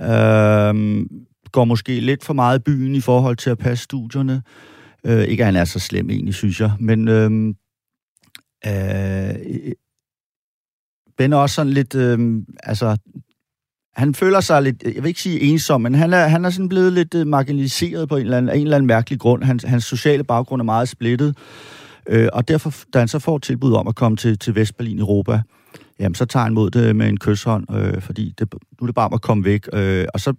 øh, 0.00 1.06
går 1.52 1.64
måske 1.64 2.00
lidt 2.00 2.24
for 2.24 2.34
meget 2.34 2.58
i 2.58 2.62
byen 2.62 2.94
i 2.94 3.00
forhold 3.00 3.36
til 3.36 3.50
at 3.50 3.58
passe 3.58 3.84
studierne. 3.84 4.42
Øh, 5.04 5.22
ikke 5.22 5.42
at 5.42 5.46
han 5.46 5.56
er 5.56 5.64
så 5.64 5.78
slem 5.78 6.10
egentlig, 6.10 6.34
synes 6.34 6.60
jeg, 6.60 6.72
men 6.80 7.08
øhm, 7.08 7.48
øh, 8.66 9.28
øh, 9.28 9.72
Ben 11.16 11.32
er 11.32 11.36
også 11.36 11.54
sådan 11.54 11.72
lidt, 11.72 11.94
øh, 11.94 12.42
altså 12.62 12.96
han 13.98 14.14
føler 14.14 14.40
sig 14.40 14.62
lidt, 14.62 14.82
jeg 14.82 15.02
vil 15.02 15.06
ikke 15.06 15.22
sige 15.22 15.40
ensom, 15.40 15.80
men 15.80 15.94
han 15.94 16.12
er, 16.12 16.26
han 16.26 16.44
er 16.44 16.50
sådan 16.50 16.68
blevet 16.68 16.92
lidt 16.92 17.14
øh, 17.14 17.26
marginaliseret 17.26 18.08
på 18.08 18.16
en 18.16 18.22
eller 18.22 18.36
anden, 18.36 18.56
en 18.56 18.62
eller 18.62 18.76
anden 18.76 18.86
mærkelig 18.86 19.18
grund. 19.18 19.42
Hans, 19.42 19.64
hans 19.64 19.84
sociale 19.84 20.24
baggrund 20.24 20.62
er 20.62 20.64
meget 20.64 20.88
splittet, 20.88 21.36
øh, 22.08 22.28
og 22.32 22.48
derfor, 22.48 22.74
da 22.94 22.98
han 22.98 23.08
så 23.08 23.18
får 23.18 23.38
tilbud 23.38 23.72
om 23.72 23.88
at 23.88 23.94
komme 23.94 24.16
til, 24.16 24.38
til 24.38 24.54
Vestberlin, 24.54 24.98
Europa, 24.98 25.42
jamen 26.00 26.14
så 26.14 26.24
tager 26.24 26.44
han 26.44 26.54
mod 26.54 26.70
det 26.70 26.96
med 26.96 27.08
en 27.08 27.18
kysshånd, 27.18 27.74
øh, 27.74 28.02
fordi 28.02 28.34
det, 28.38 28.48
nu 28.52 28.84
er 28.84 28.86
det 28.86 28.94
bare 28.94 29.14
at 29.14 29.22
komme 29.22 29.44
væk. 29.44 29.68
Øh, 29.72 30.06
og 30.14 30.20
så 30.20 30.34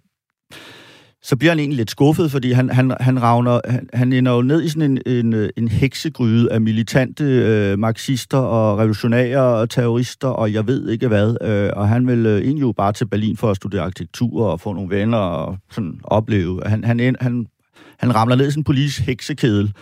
så 1.22 1.36
bliver 1.36 1.50
han 1.50 1.58
egentlig 1.58 1.76
lidt 1.76 1.90
skuffet, 1.90 2.30
fordi 2.30 2.52
han, 2.52 2.70
han, 2.70 2.96
han, 3.00 3.22
ravner, 3.22 3.60
han, 3.64 3.88
han 3.94 4.12
ender 4.12 4.32
jo 4.32 4.42
ned 4.42 4.62
i 4.62 4.68
sådan 4.68 4.98
en, 5.06 5.26
en, 5.26 5.50
en 5.56 5.68
heksegryde 5.68 6.52
af 6.52 6.60
militante 6.60 7.24
øh, 7.24 7.78
marxister 7.78 8.38
og 8.38 8.78
revolutionære 8.78 9.42
og 9.42 9.70
terrorister, 9.70 10.28
og 10.28 10.52
jeg 10.52 10.66
ved 10.66 10.88
ikke 10.88 11.08
hvad. 11.08 11.36
Øh, 11.42 11.70
og 11.76 11.88
han 11.88 12.06
vil 12.06 12.26
øh, 12.26 12.42
egentlig 12.42 12.62
jo 12.62 12.72
bare 12.72 12.92
til 12.92 13.06
Berlin 13.08 13.36
for 13.36 13.50
at 13.50 13.56
studere 13.56 13.82
arkitektur 13.82 14.46
og 14.46 14.60
få 14.60 14.72
nogle 14.72 14.90
venner 14.90 15.18
og 15.18 15.56
sådan 15.70 16.00
opleve. 16.04 16.62
Han, 16.66 16.84
han, 16.84 17.16
han, 17.20 17.46
han 17.98 18.14
ramler 18.14 18.36
ned 18.36 18.46
i 18.46 18.50
sådan 18.50 18.60
en 18.60 18.64
politisk 18.64 19.00
heksekedel. 19.00 19.72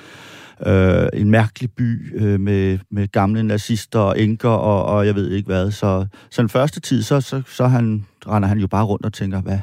øh, 0.67 1.09
en 1.13 1.31
mærkelig 1.31 1.71
by 1.73 2.19
øh, 2.21 2.41
med, 2.41 2.79
med 2.91 3.09
gamle 3.09 3.43
nazister 3.43 3.99
og 3.99 4.21
enker 4.21 4.49
og, 4.49 4.85
og 4.85 5.07
jeg 5.07 5.15
ved 5.15 5.31
ikke 5.31 5.47
hvad. 5.47 5.71
Så, 5.71 6.07
så 6.31 6.43
den 6.43 6.49
første 6.49 6.81
tid, 6.81 7.03
så, 7.03 7.21
så, 7.21 7.43
så 7.47 7.67
han, 7.67 8.07
render 8.27 8.49
han 8.49 8.59
jo 8.59 8.67
bare 8.67 8.85
rundt 8.85 9.07
og 9.07 9.13
tænker, 9.13 9.41
hvad 9.41 9.59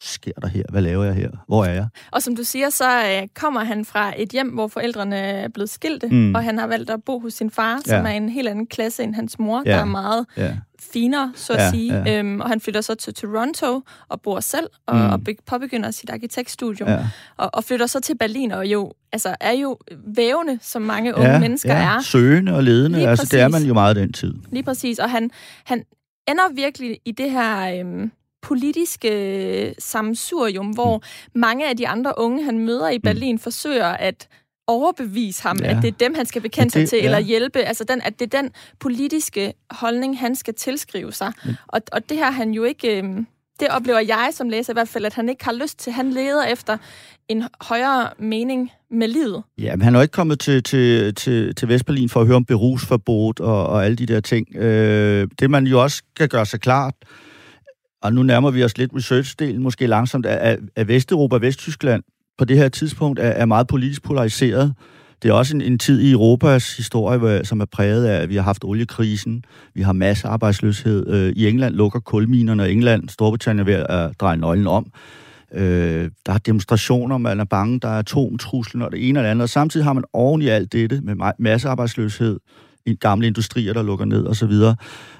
sker 0.00 0.32
der 0.32 0.48
her? 0.48 0.62
Hvad 0.70 0.82
laver 0.82 1.04
jeg 1.04 1.14
her? 1.14 1.30
Hvor 1.48 1.64
er 1.64 1.72
jeg? 1.72 1.88
Og 2.12 2.22
som 2.22 2.36
du 2.36 2.44
siger, 2.44 2.70
så 2.70 2.84
øh, 2.84 3.28
kommer 3.34 3.64
han 3.64 3.84
fra 3.84 4.12
et 4.16 4.28
hjem, 4.28 4.48
hvor 4.48 4.68
forældrene 4.68 5.16
er 5.16 5.48
blevet 5.48 5.70
skilte, 5.70 6.08
mm. 6.08 6.34
og 6.34 6.44
han 6.44 6.58
har 6.58 6.66
valgt 6.66 6.90
at 6.90 7.04
bo 7.04 7.20
hos 7.20 7.34
sin 7.34 7.50
far, 7.50 7.80
ja. 7.86 7.96
som 7.96 8.06
er 8.06 8.10
en 8.10 8.28
helt 8.28 8.48
anden 8.48 8.66
klasse 8.66 9.02
end 9.02 9.14
hans 9.14 9.38
mor, 9.38 9.62
ja. 9.66 9.70
der 9.70 9.76
er 9.78 9.84
meget 9.84 10.26
ja. 10.36 10.56
finere, 10.92 11.32
så 11.34 11.52
at 11.52 11.58
ja, 11.58 11.70
sige. 11.70 11.94
Ja. 11.94 12.18
Øhm, 12.18 12.40
og 12.40 12.48
han 12.48 12.60
flytter 12.60 12.80
så 12.80 12.94
til 12.94 13.14
Toronto 13.14 13.82
og 14.08 14.20
bor 14.20 14.40
selv, 14.40 14.66
og, 14.86 14.96
mm. 14.96 15.10
og 15.10 15.20
påbegynder 15.46 15.90
sit 15.90 16.10
arkitektstudium, 16.10 16.88
ja. 16.88 16.98
og, 17.36 17.50
og 17.52 17.64
flytter 17.64 17.86
så 17.86 18.00
til 18.00 18.18
Berlin, 18.18 18.52
og 18.52 18.66
jo 18.66 18.92
altså 19.12 19.36
er 19.40 19.52
jo 19.52 19.78
vævende, 20.06 20.58
som 20.62 20.82
mange 20.82 21.14
unge 21.14 21.30
ja, 21.30 21.38
mennesker 21.38 21.74
ja. 21.74 21.96
er. 21.96 22.00
søgende 22.00 22.54
og 22.54 22.64
ledende, 22.64 22.98
Lige 22.98 23.08
altså 23.08 23.22
præcis. 23.22 23.30
det 23.30 23.40
er 23.40 23.48
man 23.48 23.62
jo 23.62 23.74
meget 23.74 23.96
den 23.96 24.12
tid. 24.12 24.34
Lige 24.52 24.62
præcis, 24.62 24.98
og 24.98 25.10
han, 25.10 25.30
han 25.64 25.82
ender 26.28 26.54
virkelig 26.54 26.98
i 27.04 27.12
det 27.12 27.30
her... 27.30 27.80
Øhm, 27.80 28.10
politiske 28.46 29.74
samsurium, 29.78 30.66
hvor 30.66 30.96
mm. 30.96 31.40
mange 31.40 31.68
af 31.68 31.76
de 31.76 31.88
andre 31.88 32.12
unge, 32.16 32.44
han 32.44 32.58
møder 32.58 32.88
i 32.88 32.98
mm. 32.98 33.02
Berlin, 33.02 33.38
forsøger 33.38 33.86
at 33.86 34.28
overbevise 34.66 35.42
ham, 35.42 35.56
ja. 35.60 35.70
at 35.70 35.82
det 35.82 35.88
er 35.88 35.96
dem, 36.00 36.14
han 36.14 36.26
skal 36.26 36.42
bekende 36.42 36.70
sig 36.70 36.88
til, 36.88 36.98
ja. 36.98 37.04
eller 37.04 37.18
hjælpe. 37.18 37.58
Altså, 37.58 37.84
den, 37.84 38.00
at 38.02 38.20
det 38.20 38.34
er 38.34 38.42
den 38.42 38.50
politiske 38.80 39.52
holdning, 39.70 40.18
han 40.18 40.36
skal 40.36 40.54
tilskrive 40.54 41.12
sig. 41.12 41.32
Mm. 41.44 41.54
Og, 41.66 41.80
og 41.92 42.08
det 42.08 42.18
har 42.18 42.30
han 42.30 42.50
jo 42.50 42.64
ikke... 42.64 43.02
Øh, 43.02 43.04
det 43.60 43.68
oplever 43.68 43.98
jeg 43.98 44.28
som 44.32 44.48
læser 44.48 44.72
i 44.72 44.74
hvert 44.74 44.88
fald, 44.88 45.04
at 45.04 45.14
han 45.14 45.28
ikke 45.28 45.44
har 45.44 45.52
lyst 45.52 45.78
til. 45.78 45.92
Han 45.92 46.10
leder 46.10 46.44
efter 46.44 46.76
en 47.28 47.44
højere 47.60 48.10
mening 48.18 48.70
med 48.90 49.08
livet. 49.08 49.42
Ja, 49.58 49.76
men 49.76 49.82
han 49.82 49.94
er 49.94 49.98
jo 49.98 50.02
ikke 50.02 50.12
kommet 50.12 50.40
til, 50.40 50.62
til, 50.62 51.14
til, 51.14 51.54
til 51.54 51.68
Vestberlin 51.68 52.08
for 52.08 52.20
at 52.20 52.26
høre 52.26 52.36
om 52.36 52.44
berusforbud 52.44 53.40
og, 53.40 53.66
og 53.66 53.84
alle 53.84 53.96
de 53.96 54.06
der 54.06 54.20
ting. 54.20 54.56
Øh, 54.56 55.28
det 55.38 55.50
man 55.50 55.66
jo 55.66 55.82
også 55.82 56.02
skal 56.14 56.28
gøre 56.28 56.46
sig 56.46 56.60
klart, 56.60 56.94
og 58.06 58.14
nu 58.14 58.22
nærmer 58.22 58.50
vi 58.50 58.64
os 58.64 58.78
lidt 58.78 58.92
research-delen, 58.92 59.58
måske 59.58 59.86
langsomt, 59.86 60.26
at, 60.26 60.58
at 60.76 60.88
Vesteuropa 60.88 61.34
og 61.34 61.42
Vesttyskland 61.42 62.02
på 62.38 62.44
det 62.44 62.56
her 62.56 62.68
tidspunkt 62.68 63.18
er, 63.18 63.28
er 63.28 63.44
meget 63.44 63.66
politisk 63.66 64.02
polariseret. 64.02 64.74
Det 65.22 65.28
er 65.28 65.32
også 65.32 65.56
en, 65.56 65.60
en 65.60 65.78
tid 65.78 66.00
i 66.00 66.12
Europas 66.12 66.76
historie, 66.76 67.18
hvor, 67.18 67.44
som 67.44 67.60
er 67.60 67.64
præget 67.64 68.06
af, 68.06 68.22
at 68.22 68.28
vi 68.28 68.36
har 68.36 68.42
haft 68.42 68.64
oliekrisen, 68.64 69.44
vi 69.74 69.82
har 69.82 69.92
massearbejdsløshed. 69.92 71.06
Øh, 71.08 71.32
I 71.36 71.48
England 71.48 71.74
lukker 71.74 72.00
kulminerne, 72.00 72.62
og 72.62 72.72
England, 72.72 73.08
Storbritannien 73.08 73.68
er 73.68 73.76
ved 73.76 73.86
at 73.88 74.20
dreje 74.20 74.36
nøglen 74.36 74.66
om. 74.66 74.86
Øh, 75.54 76.10
der 76.26 76.32
er 76.32 76.38
demonstrationer, 76.38 77.18
man 77.18 77.40
er 77.40 77.44
bange, 77.44 77.80
der 77.80 77.88
er 77.88 77.98
atomtruslen 77.98 78.82
og 78.82 78.92
det 78.92 79.08
ene 79.08 79.20
og 79.20 79.24
det 79.24 79.30
andet. 79.30 79.42
Og 79.42 79.48
samtidig 79.48 79.84
har 79.84 79.92
man 79.92 80.04
oven 80.12 80.42
i 80.42 80.46
alt 80.46 80.72
dette 80.72 81.00
med 81.00 81.32
massearbejdsløshed, 81.38 82.38
gamle 83.00 83.26
industrier, 83.26 83.72
der 83.72 83.82
lukker 83.82 84.04
ned 84.04 84.26
osv., 84.26 84.52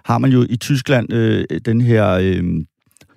har 0.05 0.19
man 0.19 0.33
jo 0.33 0.47
i 0.51 0.57
Tyskland 0.57 1.13
øh, 1.13 1.45
den 1.65 1.81
her... 1.81 2.11
Øh, 2.11 2.45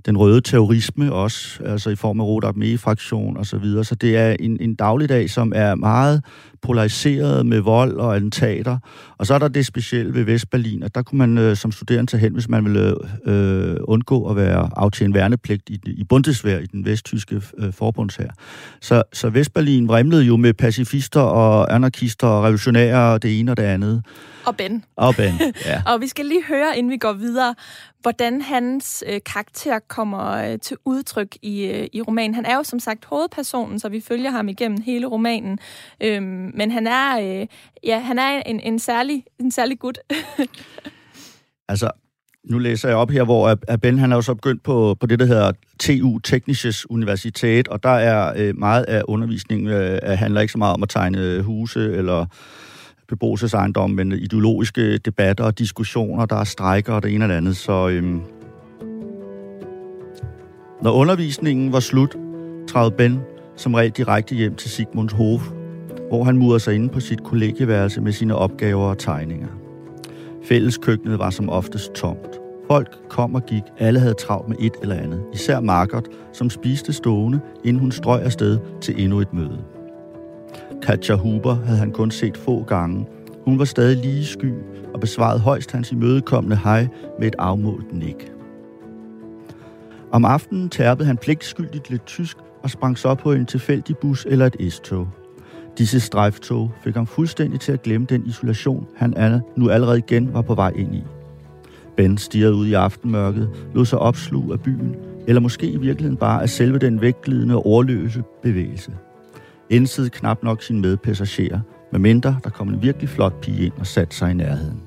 den 0.06 0.18
røde 0.18 0.42
terrorisme 0.42 1.14
også, 1.14 1.64
altså 1.64 1.90
i 1.90 1.96
form 1.96 2.20
af 2.20 2.26
Rot 2.26 2.44
Armee-fraktion 2.44 3.38
og 3.38 3.46
så 3.46 3.58
videre. 3.58 3.84
Så 3.84 3.96
det 3.96 4.18
er 4.18 4.36
en, 4.40 4.58
en 4.62 4.76
dagligdag, 4.76 5.30
som 5.30 5.52
er 5.56 5.76
meget 5.76 6.24
polariseret 6.62 7.46
med 7.46 7.60
vold 7.60 7.98
og 7.98 8.16
attentater. 8.16 8.78
Og 9.18 9.26
så 9.26 9.34
er 9.34 9.40
der 9.40 9.48
det 9.48 9.66
specielle 9.66 10.14
ved 10.14 10.24
Vestberlin, 10.24 10.84
at 10.84 10.96
der 10.96 11.02
kunne 11.02 11.18
man 11.18 11.38
øh, 11.38 11.56
som 11.56 11.72
studerende 11.72 12.12
tage 12.12 12.22
hen, 12.22 12.34
hvis 12.34 12.50
man 12.50 12.66
ville 12.66 12.96
øh, 13.26 13.78
undgå 13.82 14.30
at 14.30 14.36
være 14.36 14.70
aftjent 14.76 15.16
værnepligt 15.16 15.70
i, 15.70 15.80
i 15.86 16.04
Bundeswehr, 16.04 16.60
i 16.60 16.66
den 16.66 16.86
vesttyske 16.86 17.42
øh, 17.58 17.74
forbundshær. 17.74 18.30
Så, 18.82 19.04
så 19.14 19.30
Vestberlin 19.30 19.88
vrimlede 19.88 20.24
jo 20.24 20.38
med 20.38 20.54
pacifister 20.54 21.22
og 21.22 21.76
anarkister 21.76 22.28
og 22.28 22.44
revolutionære 22.44 23.14
og 23.14 23.24
det 23.24 23.40
ene 23.40 23.52
og 23.52 23.58
det 23.58 23.64
andet. 23.64 24.04
Og 24.46 24.58
Ben. 24.58 24.84
Og 24.96 25.16
Ben, 25.16 25.34
ja. 25.66 25.82
og 25.94 26.02
vi 26.02 26.08
skal 26.08 26.26
lige 26.26 26.44
høre, 26.44 26.78
inden 26.78 26.92
vi 26.92 26.98
går 26.98 27.14
videre, 27.14 27.56
hvordan 28.02 28.42
hans 28.42 29.04
øh, 29.08 29.20
karakter 29.26 29.80
kommer 29.80 30.52
øh, 30.52 30.60
til 30.60 30.78
udtryk 30.86 31.38
i, 31.42 31.66
øh, 31.66 31.88
i 31.94 32.02
romanen. 32.02 32.36
Han 32.36 32.46
er 32.46 32.56
jo 32.56 32.64
som 32.64 32.80
sagt 32.80 33.06
hovedpersonen, 33.06 33.80
så 33.80 33.90
vi 33.90 34.02
følger 34.02 34.30
ham 34.30 34.50
igennem 34.50 34.82
hele 34.82 35.08
romanen. 35.08 35.60
Øhm, 36.02 36.49
Øhm, 36.50 36.58
men 36.58 36.72
han 36.72 36.88
er, 36.88 37.20
øh, 37.20 37.48
ja, 37.84 38.00
han 38.00 38.20
er 38.20 38.42
en, 38.46 38.60
en, 38.60 38.80
særlig, 38.80 39.24
en 39.40 39.52
særlig 39.52 39.80
gut. 39.80 39.98
altså, 41.70 41.92
nu 42.44 42.58
læser 42.58 42.90
jeg 42.90 42.98
op 42.98 43.12
her, 43.12 43.24
hvor 43.24 43.58
at 43.68 43.82
Ben 43.82 44.00
han 44.00 44.12
er 44.12 44.16
jo 44.16 44.22
så 44.22 44.36
begyndt 44.36 44.64
på, 44.64 44.96
på 45.00 45.08
det, 45.08 45.20
der 45.20 45.26
hedder 45.26 45.52
TU, 45.80 46.20
Teknisches 46.20 46.90
Universitet, 46.90 47.68
og 47.68 47.84
der 47.84 47.90
er 47.90 48.34
øh, 48.38 48.58
meget 48.58 48.84
af 48.84 49.02
undervisningen 49.08 49.68
øh, 49.68 50.00
handler 50.04 50.42
ikke 50.42 50.52
så 50.52 50.58
meget 50.58 50.74
om 50.74 50.84
at 50.84 50.90
tegne 50.90 51.18
øh, 51.18 51.44
huse 51.44 51.80
eller 51.80 52.26
beboelsesejendomme, 53.08 53.96
men 53.96 54.12
ideologiske 54.12 54.98
debatter 54.98 55.44
og 55.44 55.60
diskussioner, 55.60 56.26
der 56.26 56.36
er 56.36 56.44
strejker 56.44 56.94
og 56.94 57.04
det 57.04 57.14
ene 57.14 57.26
og 57.26 57.30
det 57.30 57.36
andet. 57.36 57.58
Så 57.58 57.88
øhm, 57.90 58.22
når 60.82 60.92
undervisningen 60.92 61.74
var 61.74 61.80
slut, 61.80 62.18
trædte 62.68 62.98
Ben 62.98 63.20
som 63.56 63.74
regel 63.74 63.92
direkte 63.92 64.36
hjem 64.36 64.56
til 64.56 64.70
Sigmunds 64.70 65.14
Hof, 65.14 65.42
hvor 66.10 66.24
han 66.24 66.38
murede 66.38 66.60
sig 66.60 66.76
inde 66.76 66.90
på 66.90 67.00
sit 67.00 67.24
kollegieværelse 67.24 68.02
med 68.02 68.12
sine 68.12 68.36
opgaver 68.36 68.86
og 68.86 68.98
tegninger. 68.98 69.48
Fælleskøkkenet 70.44 71.20
var 71.20 71.30
som 71.30 71.50
oftest 71.50 71.94
tomt. 71.94 72.40
Folk 72.68 73.10
kom 73.10 73.36
og 73.36 73.46
gik, 73.46 73.64
alle 73.78 74.00
havde 74.00 74.14
travlt 74.14 74.50
med 74.50 74.58
et 74.60 74.74
eller 74.82 74.96
andet, 74.96 75.24
især 75.34 75.60
Margot, 75.60 76.08
som 76.34 76.50
spiste 76.50 76.94
stående, 76.94 77.40
inden 77.64 77.80
hun 77.80 77.92
strøg 77.92 78.22
afsted 78.22 78.60
til 78.82 79.04
endnu 79.04 79.20
et 79.20 79.34
møde. 79.34 79.64
Katja 80.82 81.16
Huber 81.16 81.56
havde 81.56 81.80
han 81.80 81.92
kun 81.92 82.12
set 82.12 82.38
få 82.38 82.64
gange. 82.64 83.06
Hun 83.46 83.60
var 83.60 83.66
stadig 83.66 83.98
lige 83.98 84.26
sky 84.26 84.54
og 84.94 85.00
besvarede 85.00 85.40
højst 85.40 85.72
hans 85.72 85.92
imødekommende 85.92 86.58
hej 86.58 86.88
med 87.20 87.28
et 87.28 87.36
afmålt 87.40 87.94
nik. 87.94 88.32
Om 90.12 90.26
aftenen 90.26 90.70
tærpede 90.70 91.08
han 91.08 91.18
pligtskyldigt 91.18 91.90
lidt 91.90 92.06
tysk 92.06 92.38
og 92.64 92.70
sprang 92.70 92.98
så 92.98 93.16
på 93.16 93.32
en 93.32 93.46
tilfældig 93.46 93.98
bus 93.98 94.26
eller 94.30 94.46
et 94.46 94.74
S-tog. 94.74 95.08
Disse 95.80 96.00
strejftog 96.00 96.72
fik 96.84 96.96
ham 96.96 97.08
fuldstændig 97.08 97.60
til 97.60 97.72
at 97.72 97.82
glemme 97.82 98.08
den 98.10 98.26
isolation, 98.26 98.88
han 98.96 99.42
nu 99.56 99.70
allerede 99.70 99.98
igen 99.98 100.34
var 100.34 100.42
på 100.42 100.56
vej 100.56 100.72
ind 100.76 100.96
i. 100.96 101.04
Ben 101.98 102.18
stirrede 102.18 102.56
ud 102.56 102.68
i 102.68 102.74
aftenmørket, 102.74 103.50
lod 103.74 103.86
sig 103.86 104.00
opsluge 104.00 104.54
af 104.54 104.62
byen, 104.62 104.96
eller 105.28 105.42
måske 105.42 105.68
i 105.68 105.78
virkeligheden 105.78 106.18
bare 106.18 106.42
af 106.42 106.50
selve 106.50 106.80
den 106.80 107.02
vægtglidende 107.02 107.56
og 107.56 107.66
ordløse 107.66 108.24
bevægelse– 108.44 108.92
indsede 109.70 110.10
knap 110.10 110.44
nok 110.44 110.64
sin 110.64 110.82
medpassagerer, 110.82 111.60
medmindre 111.92 112.40
der 112.44 112.50
kom 112.50 112.70
en 112.70 112.82
virkelig 112.82 113.10
flot 113.10 113.42
pige 113.42 113.66
ind 113.66 113.74
og 113.80 113.88
satte 113.88 114.16
sig 114.16 114.32
i 114.32 114.34
nærheden. 114.34 114.82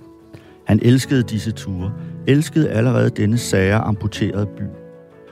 Han 0.66 0.80
elskede 0.82 1.22
disse 1.22 1.52
ture, 1.52 1.92
elskede 2.26 2.70
allerede 2.70 3.10
denne 3.10 3.38
sager 3.38 3.80
amputerede 3.80 4.46
by. 4.46 4.62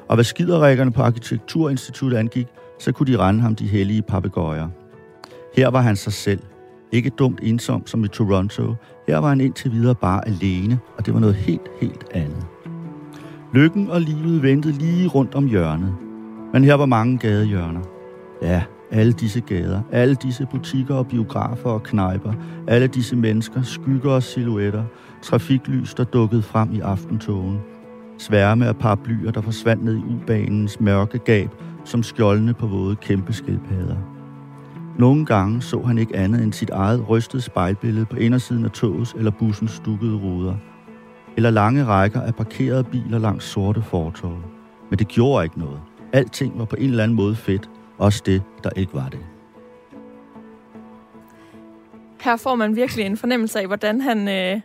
Og 0.08 0.16
hvad 0.16 0.24
skiderækkerne 0.24 0.92
på 0.92 1.02
Arkitekturinstituttet 1.02 2.18
angik, 2.18 2.46
så 2.78 2.92
kunne 2.92 3.12
de 3.12 3.18
rende 3.18 3.40
ham 3.40 3.54
de 3.54 3.66
hellige 3.66 4.02
papegøjer. 4.02 4.68
Her 5.56 5.68
var 5.68 5.80
han 5.80 5.96
sig 5.96 6.12
selv. 6.12 6.40
Ikke 6.92 7.10
dumt 7.10 7.40
ensom 7.42 7.86
som 7.86 8.04
i 8.04 8.08
Toronto. 8.08 8.74
Her 9.08 9.18
var 9.18 9.28
han 9.28 9.40
indtil 9.40 9.72
videre 9.72 9.94
bare 9.94 10.28
alene, 10.28 10.78
og 10.98 11.06
det 11.06 11.14
var 11.14 11.20
noget 11.20 11.34
helt, 11.34 11.68
helt 11.80 12.04
andet. 12.14 12.46
Lykken 13.54 13.90
og 13.90 14.00
livet 14.00 14.42
ventede 14.42 14.78
lige 14.78 15.08
rundt 15.08 15.34
om 15.34 15.46
hjørnet. 15.46 15.94
Men 16.52 16.64
her 16.64 16.74
var 16.74 16.86
mange 16.86 17.18
gadehjørner. 17.18 17.80
Ja, 18.42 18.62
alle 18.90 19.12
disse 19.12 19.40
gader, 19.40 19.80
alle 19.92 20.14
disse 20.14 20.46
butikker 20.50 20.94
og 20.94 21.06
biografer 21.06 21.70
og 21.70 21.82
knejper, 21.82 22.32
alle 22.68 22.86
disse 22.86 23.16
mennesker, 23.16 23.62
skygger 23.62 24.10
og 24.10 24.22
silhuetter, 24.22 24.84
trafiklys, 25.22 25.94
der 25.94 26.04
dukkede 26.04 26.42
frem 26.42 26.72
i 26.72 26.80
aftentogen, 26.80 27.58
sværme 28.18 28.66
af 28.66 28.76
paraplyer, 28.76 29.30
der 29.30 29.40
forsvandt 29.40 29.84
ned 29.84 29.96
i 29.96 30.14
ubanens 30.14 30.80
mørke 30.80 31.18
gab, 31.18 31.50
som 31.84 32.02
skjoldene 32.02 32.54
på 32.54 32.66
våde 32.66 32.96
kæmpe 32.96 33.32
skildpadder. 33.32 34.19
Nogle 35.00 35.26
gange 35.26 35.62
så 35.62 35.80
han 35.80 35.98
ikke 35.98 36.16
andet 36.16 36.42
end 36.42 36.52
sit 36.52 36.70
eget 36.70 37.08
rystede 37.08 37.42
spejlbillede 37.42 38.06
på 38.06 38.16
indersiden 38.16 38.64
af 38.64 38.70
togets 38.70 39.12
eller 39.12 39.30
bussens 39.30 39.70
stukkede 39.70 40.16
ruder, 40.16 40.56
eller 41.36 41.50
lange 41.50 41.84
rækker 41.84 42.20
af 42.20 42.34
parkerede 42.34 42.84
biler 42.84 43.18
langs 43.18 43.44
sorte 43.44 43.82
fortov. 43.82 44.38
Men 44.90 44.98
det 44.98 45.08
gjorde 45.08 45.44
ikke 45.44 45.58
noget. 45.58 45.80
Alting 46.12 46.58
var 46.58 46.64
på 46.64 46.76
en 46.76 46.90
eller 46.90 47.02
anden 47.02 47.16
måde 47.16 47.36
fedt, 47.36 47.70
også 47.98 48.22
det, 48.26 48.42
der 48.64 48.70
ikke 48.76 48.94
var 48.94 49.08
det. 49.08 49.20
Her 52.20 52.36
får 52.36 52.54
man 52.54 52.76
virkelig 52.76 53.06
en 53.06 53.16
fornemmelse 53.16 53.60
af, 53.60 53.66
hvordan 53.66 54.00
han 54.00 54.28
øh, 54.28 54.60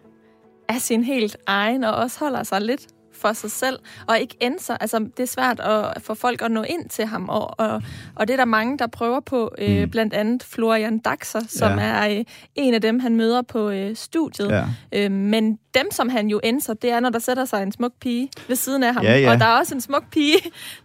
er 0.70 0.78
sin 0.80 1.04
helt 1.04 1.38
egen, 1.48 1.84
og 1.84 1.96
også 1.96 2.20
holder 2.20 2.44
sig 2.44 2.62
lidt 2.62 2.88
for 3.16 3.34
sig 3.34 3.52
selv, 3.52 3.80
og 4.08 4.20
ikke 4.20 4.36
sig. 4.60 4.78
Altså, 4.82 5.00
det 5.00 5.20
er 5.20 5.28
svært 5.28 5.60
at 5.60 6.02
få 6.02 6.14
folk 6.14 6.42
at 6.42 6.52
nå 6.52 6.64
ind 6.64 6.90
til 6.90 7.06
ham, 7.06 7.30
og, 7.30 7.60
og, 7.60 7.82
og 8.16 8.28
det 8.28 8.34
er 8.34 8.38
der 8.38 8.46
mange, 8.46 8.78
der 8.78 8.88
prøver 8.88 9.20
på, 9.20 9.52
øh, 9.58 9.84
mm. 9.84 9.90
blandt 9.90 10.14
andet 10.14 10.44
Florian 10.44 11.00
Daxer, 11.00 11.42
som 11.48 11.80
ja. 11.80 11.86
er 11.86 12.18
øh, 12.18 12.24
en 12.56 12.74
af 12.74 12.82
dem, 12.82 13.00
han 13.00 13.16
møder 13.16 13.42
på 13.42 13.70
øh, 13.70 13.96
studiet. 13.96 14.50
Ja. 14.50 14.66
Øh, 14.92 15.12
men 15.12 15.60
dem, 15.74 15.92
som 15.92 16.10
han 16.10 16.28
jo 16.28 16.40
enser, 16.44 16.74
det 16.74 16.92
er, 16.92 17.00
når 17.00 17.10
der 17.10 17.20
sætter 17.20 17.46
sig 17.46 17.64
en 17.64 17.72
smuk 17.72 17.94
pige 18.02 18.30
ved 18.48 18.56
siden 18.56 18.84
af 18.84 18.94
ham. 18.94 19.04
Ja, 19.04 19.18
ja. 19.20 19.32
Og 19.32 19.40
der 19.40 19.46
er 19.46 19.58
også 19.60 19.76
en 19.76 19.82
smuk 19.82 20.04
pige, 20.12 20.38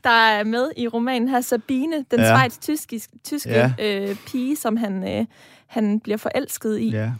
der 0.04 0.10
er 0.10 0.44
med 0.44 0.70
i 0.76 0.88
romanen 0.88 1.28
her, 1.28 1.40
Sabine, 1.40 2.04
den 2.10 2.20
ja. 2.20 2.36
schweiz-tyske 2.36 3.00
tyske, 3.24 3.50
ja. 3.50 3.72
øh, 3.78 4.16
pige, 4.26 4.56
som 4.56 4.76
han... 4.76 5.18
Øh, 5.18 5.26
han 5.70 6.00
bliver 6.00 6.16
forelsket 6.16 6.78
i. 6.78 6.90
Ja. 6.90 7.12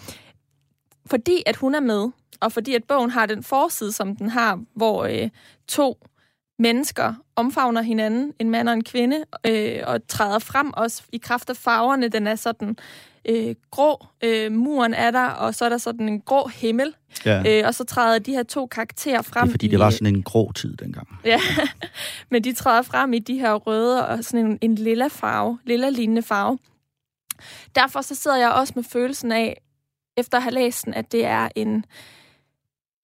Fordi 1.06 1.42
at 1.46 1.56
hun 1.56 1.74
er 1.74 1.80
med, 1.80 2.08
og 2.40 2.52
fordi 2.52 2.74
at 2.74 2.84
bogen 2.84 3.10
har 3.10 3.26
den 3.26 3.42
forside, 3.42 3.92
som 3.92 4.16
den 4.16 4.28
har, 4.28 4.60
hvor 4.74 5.04
øh, 5.04 5.28
to 5.68 6.06
mennesker 6.58 7.14
omfavner 7.36 7.82
hinanden, 7.82 8.32
en 8.38 8.50
mand 8.50 8.68
og 8.68 8.74
en 8.74 8.84
kvinde, 8.84 9.24
øh, 9.46 9.78
og 9.86 10.00
træder 10.08 10.38
frem 10.38 10.72
også 10.72 11.02
i 11.12 11.18
kraft 11.18 11.50
af 11.50 11.56
farverne. 11.56 12.08
Den 12.08 12.26
er 12.26 12.34
sådan 12.34 12.76
øh, 13.28 13.54
grå, 13.70 14.06
øh, 14.24 14.52
muren 14.52 14.94
er 14.94 15.10
der, 15.10 15.26
og 15.26 15.54
så 15.54 15.64
er 15.64 15.68
der 15.68 15.78
sådan 15.78 16.08
en 16.08 16.20
grå 16.20 16.48
himmel. 16.48 16.94
ja. 17.24 17.60
Øh, 17.60 17.66
og 17.66 17.74
så 17.74 17.84
træder 17.84 18.18
de 18.18 18.32
her 18.32 18.42
to 18.42 18.66
karakterer 18.66 19.22
frem. 19.22 19.42
Det 19.42 19.50
er 19.50 19.52
fordi, 19.52 19.66
i, 19.66 19.70
det 19.70 19.78
var 19.78 19.90
sådan 19.90 20.14
en 20.14 20.22
grå 20.22 20.52
tid 20.52 20.76
dengang. 20.76 21.08
Ja, 21.24 21.40
men 22.30 22.44
de 22.44 22.52
træder 22.52 22.82
frem 22.82 23.12
i 23.12 23.18
de 23.18 23.38
her 23.38 23.54
røde 23.54 24.06
og 24.08 24.24
sådan 24.24 24.46
en, 24.46 24.58
en 24.60 24.74
lilla 24.74 25.08
farve, 25.08 25.58
lilla 25.64 25.88
lignende 25.88 26.22
farve. 26.22 26.58
Derfor 27.74 28.00
så 28.00 28.14
sidder 28.14 28.36
jeg 28.36 28.50
også 28.50 28.72
med 28.76 28.84
følelsen 28.84 29.32
af, 29.32 29.62
efter 30.16 30.38
at 30.38 30.42
have 30.42 30.54
læst 30.54 30.84
den, 30.84 30.94
at 30.94 31.12
det 31.12 31.24
er 31.24 31.48
en, 31.56 31.84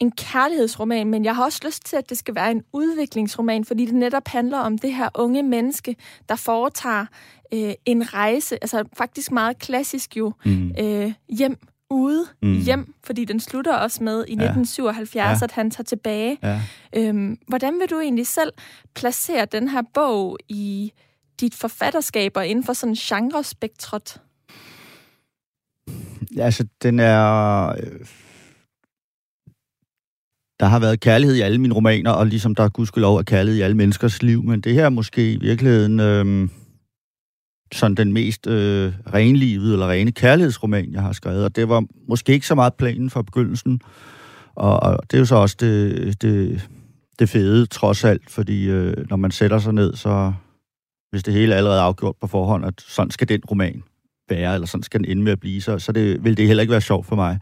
en 0.01 0.11
kærlighedsroman, 0.13 1.07
men 1.11 1.25
jeg 1.25 1.37
har 1.37 1.45
også 1.45 1.61
lyst 1.65 1.85
til, 1.87 1.97
at 1.97 2.11
det 2.11 2.19
skal 2.19 2.35
være 2.35 2.51
en 2.51 2.63
udviklingsroman, 2.73 3.65
fordi 3.65 3.87
det 3.87 3.95
netop 3.95 4.29
handler 4.29 4.59
om 4.59 4.79
det 4.79 4.95
her 4.95 5.09
unge 5.15 5.43
menneske, 5.43 5.97
der 6.29 6.37
foretager 6.37 7.07
øh, 7.55 7.73
en 7.85 8.15
rejse, 8.15 8.55
altså 8.55 8.85
faktisk 8.99 9.33
meget 9.33 9.59
klassisk 9.59 10.17
jo, 10.17 10.33
Mm. 10.45 10.73
øh, 10.81 11.13
hjem 11.29 11.59
ude, 11.91 12.25
Mm. 12.43 12.61
hjem, 12.61 12.95
fordi 13.05 13.25
den 13.25 13.41
slutter 13.41 13.75
også 13.77 14.05
med 14.05 14.19
i 14.29 14.33
1977, 14.33 15.15
Ja. 15.15 15.29
ja. 15.29 15.39
at 15.45 15.53
han 15.53 15.71
tager 15.71 15.85
tilbage. 15.85 16.39
Ja. 16.43 16.61
Øhm, 16.97 17.39
hvordan 17.49 17.81
vil 17.81 17.91
du 17.91 18.01
egentlig 18.01 18.27
selv 18.27 18.53
placere 18.95 19.45
den 19.45 19.69
her 19.69 19.83
bog 19.95 20.39
i 20.49 20.93
dit 21.41 21.55
forfatterskab 21.55 22.33
og 22.37 22.47
inden 22.47 22.65
for 22.65 22.73
sådan 22.73 22.95
genrespektret? 22.95 24.21
Altså, 26.39 26.67
den 26.83 26.99
er... 27.01 27.69
øh, 27.69 28.07
der 30.61 30.67
har 30.67 30.79
været 30.79 31.01
kærlighed 31.01 31.37
i 31.37 31.41
alle 31.41 31.61
mine 31.61 31.75
romaner, 31.75 32.11
og 32.11 32.27
ligesom 32.27 32.55
der 32.55 32.69
gudskelov 32.69 33.17
er 33.17 33.23
kærlighed 33.23 33.59
i 33.59 33.63
alle 33.63 33.77
menneskers 33.77 34.23
liv, 34.23 34.43
men 34.43 34.61
det 34.61 34.75
her 34.75 34.85
er 34.85 34.91
måske 34.91 35.33
i 35.33 35.37
virkeligheden 35.37 36.01
øh, 36.01 36.49
sådan 37.73 37.95
den 37.95 38.13
mest 38.13 38.47
øh, 38.47 38.93
renlivede 39.15 39.73
eller 39.73 39.89
rene 39.89 40.13
kærlighedsroman, 40.13 40.93
jeg 40.93 41.03
har 41.03 41.13
skrevet, 41.13 41.45
og 41.45 41.57
det 41.57 41.69
var 41.69 41.85
måske 42.09 42.33
ikke 42.33 42.47
så 42.47 42.55
meget 42.55 42.75
planen 42.75 43.11
fra 43.11 43.23
begyndelsen, 43.23 43.81
og, 44.55 44.81
og 44.83 44.99
det 45.03 45.15
er 45.15 45.19
jo 45.19 45.25
så 45.25 45.37
også 45.37 45.57
det, 45.61 46.23
det, 46.23 46.69
det 47.19 47.29
fede, 47.29 47.67
trods 47.67 48.05
alt, 48.05 48.31
fordi 48.31 48.69
øh, 48.69 48.95
når 49.11 49.17
man 49.17 49.31
sætter 49.31 49.59
sig 49.59 49.75
ned, 49.75 49.95
så 49.95 50.33
hvis 51.11 51.23
det 51.23 51.35
hele 51.35 51.53
er 51.53 51.57
allerede 51.57 51.81
afgjort 51.81 52.17
på 52.21 52.27
forhånd, 52.27 52.65
at 52.65 52.75
sådan 52.81 53.11
skal 53.11 53.29
den 53.29 53.41
roman 53.51 53.83
være, 54.29 54.55
eller 54.55 54.67
sådan 54.67 54.83
skal 54.83 55.01
den 55.01 55.11
ende 55.11 55.23
med 55.23 55.33
at 55.33 55.41
blive, 55.41 55.61
så, 55.61 55.79
så 55.79 55.93
det, 55.93 56.25
vil 56.25 56.37
det 56.37 56.47
heller 56.47 56.61
ikke 56.61 56.71
være 56.71 56.81
sjovt 56.81 57.07
for 57.07 57.17
mig. 57.17 57.39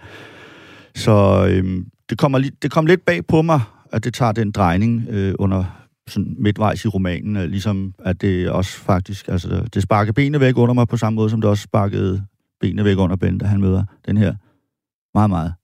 Så 0.94 1.46
øhm, 1.50 1.86
det, 2.10 2.18
kommer 2.18 2.50
det 2.62 2.70
kom 2.70 2.86
lidt 2.86 3.04
bag 3.04 3.26
på 3.26 3.42
mig, 3.42 3.60
at 3.92 4.04
det 4.04 4.14
tager 4.14 4.32
den 4.32 4.50
drejning 4.50 5.06
øh, 5.10 5.34
under 5.38 5.64
sådan 6.08 6.36
midtvejs 6.38 6.84
i 6.84 6.88
romanen, 6.88 7.36
øh, 7.36 7.44
ligesom 7.44 7.94
at 7.98 8.20
det 8.20 8.50
også 8.50 8.78
faktisk, 8.78 9.28
altså 9.28 9.68
det 9.74 9.82
sparker 9.82 10.12
benene 10.12 10.40
væk 10.40 10.58
under 10.58 10.74
mig 10.74 10.88
på 10.88 10.96
samme 10.96 11.14
måde, 11.14 11.30
som 11.30 11.40
det 11.40 11.50
også 11.50 11.62
sparkede 11.62 12.24
benene 12.60 12.84
væk 12.84 12.98
under 12.98 13.16
Ben, 13.16 13.38
da 13.38 13.46
han 13.46 13.60
møder 13.60 13.84
den 14.06 14.16
her 14.16 14.34
meget, 15.14 15.30
meget 15.30 15.54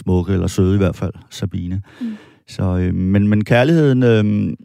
smukke, 0.00 0.32
eller 0.32 0.46
søde 0.46 0.74
i 0.74 0.78
hvert 0.78 0.96
fald, 0.96 1.12
Sabine. 1.30 1.82
Mm. 2.00 2.16
Så, 2.48 2.62
øh, 2.62 2.94
men, 2.94 3.28
men 3.28 3.44
kærligheden, 3.44 4.02
øh, 4.02 4.56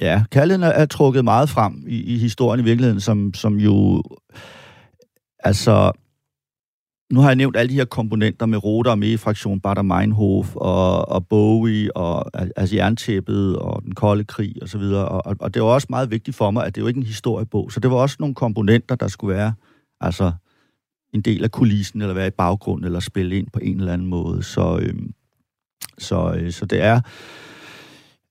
ja, 0.00 0.24
kærligheden 0.30 0.62
er, 0.62 0.68
er 0.68 0.86
trukket 0.86 1.24
meget 1.24 1.48
frem 1.48 1.84
i, 1.86 2.14
i 2.14 2.18
historien 2.18 2.60
i 2.60 2.64
virkeligheden, 2.64 3.00
som, 3.00 3.34
som 3.34 3.56
jo, 3.56 4.02
altså, 5.38 5.92
nu 7.12 7.20
har 7.20 7.28
jeg 7.28 7.36
nævnt 7.36 7.56
alle 7.56 7.70
de 7.70 7.74
her 7.74 7.84
komponenter 7.84 8.46
med 8.46 8.64
Roter 8.64 8.90
og 8.90 8.98
med 8.98 9.18
fraktion 9.18 9.60
Bader 9.60 9.82
Meinhof 9.82 10.56
og, 10.56 11.08
og 11.08 11.26
Bowie 11.26 11.96
og 11.96 12.30
altså 12.56 12.76
jerntæppet 12.76 13.56
og 13.56 13.82
den 13.82 13.94
kolde 13.94 14.24
krig 14.24 14.54
og 14.62 14.68
så 14.68 14.78
videre. 14.78 15.08
Og, 15.08 15.26
og, 15.26 15.36
og 15.40 15.54
det 15.54 15.62
var 15.62 15.68
også 15.68 15.86
meget 15.90 16.10
vigtigt 16.10 16.36
for 16.36 16.50
mig, 16.50 16.66
at 16.66 16.74
det 16.74 16.80
jo 16.80 16.86
ikke 16.86 16.98
er 16.98 17.02
en 17.02 17.06
historiebog. 17.06 17.72
Så 17.72 17.80
det 17.80 17.90
var 17.90 17.96
også 17.96 18.16
nogle 18.18 18.34
komponenter, 18.34 18.94
der 18.94 19.08
skulle 19.08 19.36
være 19.36 19.54
altså 20.00 20.32
en 21.14 21.20
del 21.20 21.44
af 21.44 21.50
kulissen, 21.50 22.02
eller 22.02 22.14
være 22.14 22.26
i 22.26 22.30
baggrunden, 22.30 22.84
eller 22.84 23.00
spille 23.00 23.38
ind 23.38 23.46
på 23.52 23.60
en 23.62 23.80
eller 23.80 23.92
anden 23.92 24.06
måde. 24.06 24.42
Så, 24.42 24.78
øhm, 24.82 25.12
så, 25.98 26.32
øh, 26.32 26.52
så 26.52 26.66
det 26.66 26.82
er... 26.82 27.00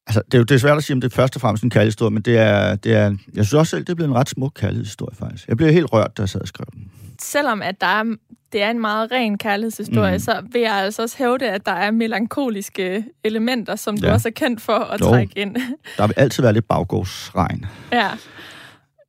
Altså, 0.07 0.21
det 0.25 0.33
er 0.33 0.37
jo 0.37 0.43
det 0.43 0.55
er 0.55 0.59
svært 0.59 0.77
at 0.77 0.83
sige, 0.83 0.93
om 0.93 1.01
det 1.01 1.11
er 1.11 1.15
først 1.15 1.35
og 1.35 1.41
fremmest 1.41 1.63
en 1.63 1.69
kærlighedshistorie, 1.69 2.11
men 2.11 2.21
det 2.21 2.37
er, 2.37 2.75
det 2.75 2.93
er... 2.93 3.15
Jeg 3.35 3.45
synes 3.45 3.53
også 3.53 3.69
selv, 3.69 3.83
det 3.83 3.89
er 3.89 3.95
blevet 3.95 4.09
en 4.09 4.15
ret 4.15 4.29
smuk 4.29 4.51
kærlighedshistorie, 4.55 5.15
faktisk. 5.15 5.47
Jeg 5.47 5.57
blev 5.57 5.71
helt 5.71 5.93
rørt, 5.93 6.17
da 6.17 6.21
jeg 6.21 6.29
sad 6.29 6.41
og 6.41 6.47
skrev 6.47 6.65
den. 6.73 6.91
Selvom 7.21 7.61
at 7.61 7.81
der 7.81 7.87
er, 7.87 8.15
det 8.51 8.61
er 8.63 8.69
en 8.69 8.79
meget 8.79 9.11
ren 9.11 9.37
kærlighedshistorie, 9.37 10.13
Mm. 10.13 10.19
så 10.19 10.43
vil 10.51 10.61
jeg 10.61 10.73
altså 10.73 11.01
også 11.01 11.17
hævde, 11.17 11.49
at 11.49 11.65
der 11.65 11.71
er 11.71 11.91
melankoliske 11.91 13.05
elementer, 13.23 13.75
som 13.75 13.97
du 13.97 14.07
Ja. 14.07 14.13
også 14.13 14.27
er 14.27 14.31
kendt 14.31 14.61
for 14.61 14.73
at 14.73 15.01
Jo. 15.01 15.05
trække 15.05 15.39
ind. 15.39 15.55
Der 15.97 16.07
vil 16.07 16.13
altid 16.17 16.43
være 16.43 16.53
lidt 16.53 16.67
baggårdsregn. 16.67 17.65
Ja. 17.91 18.09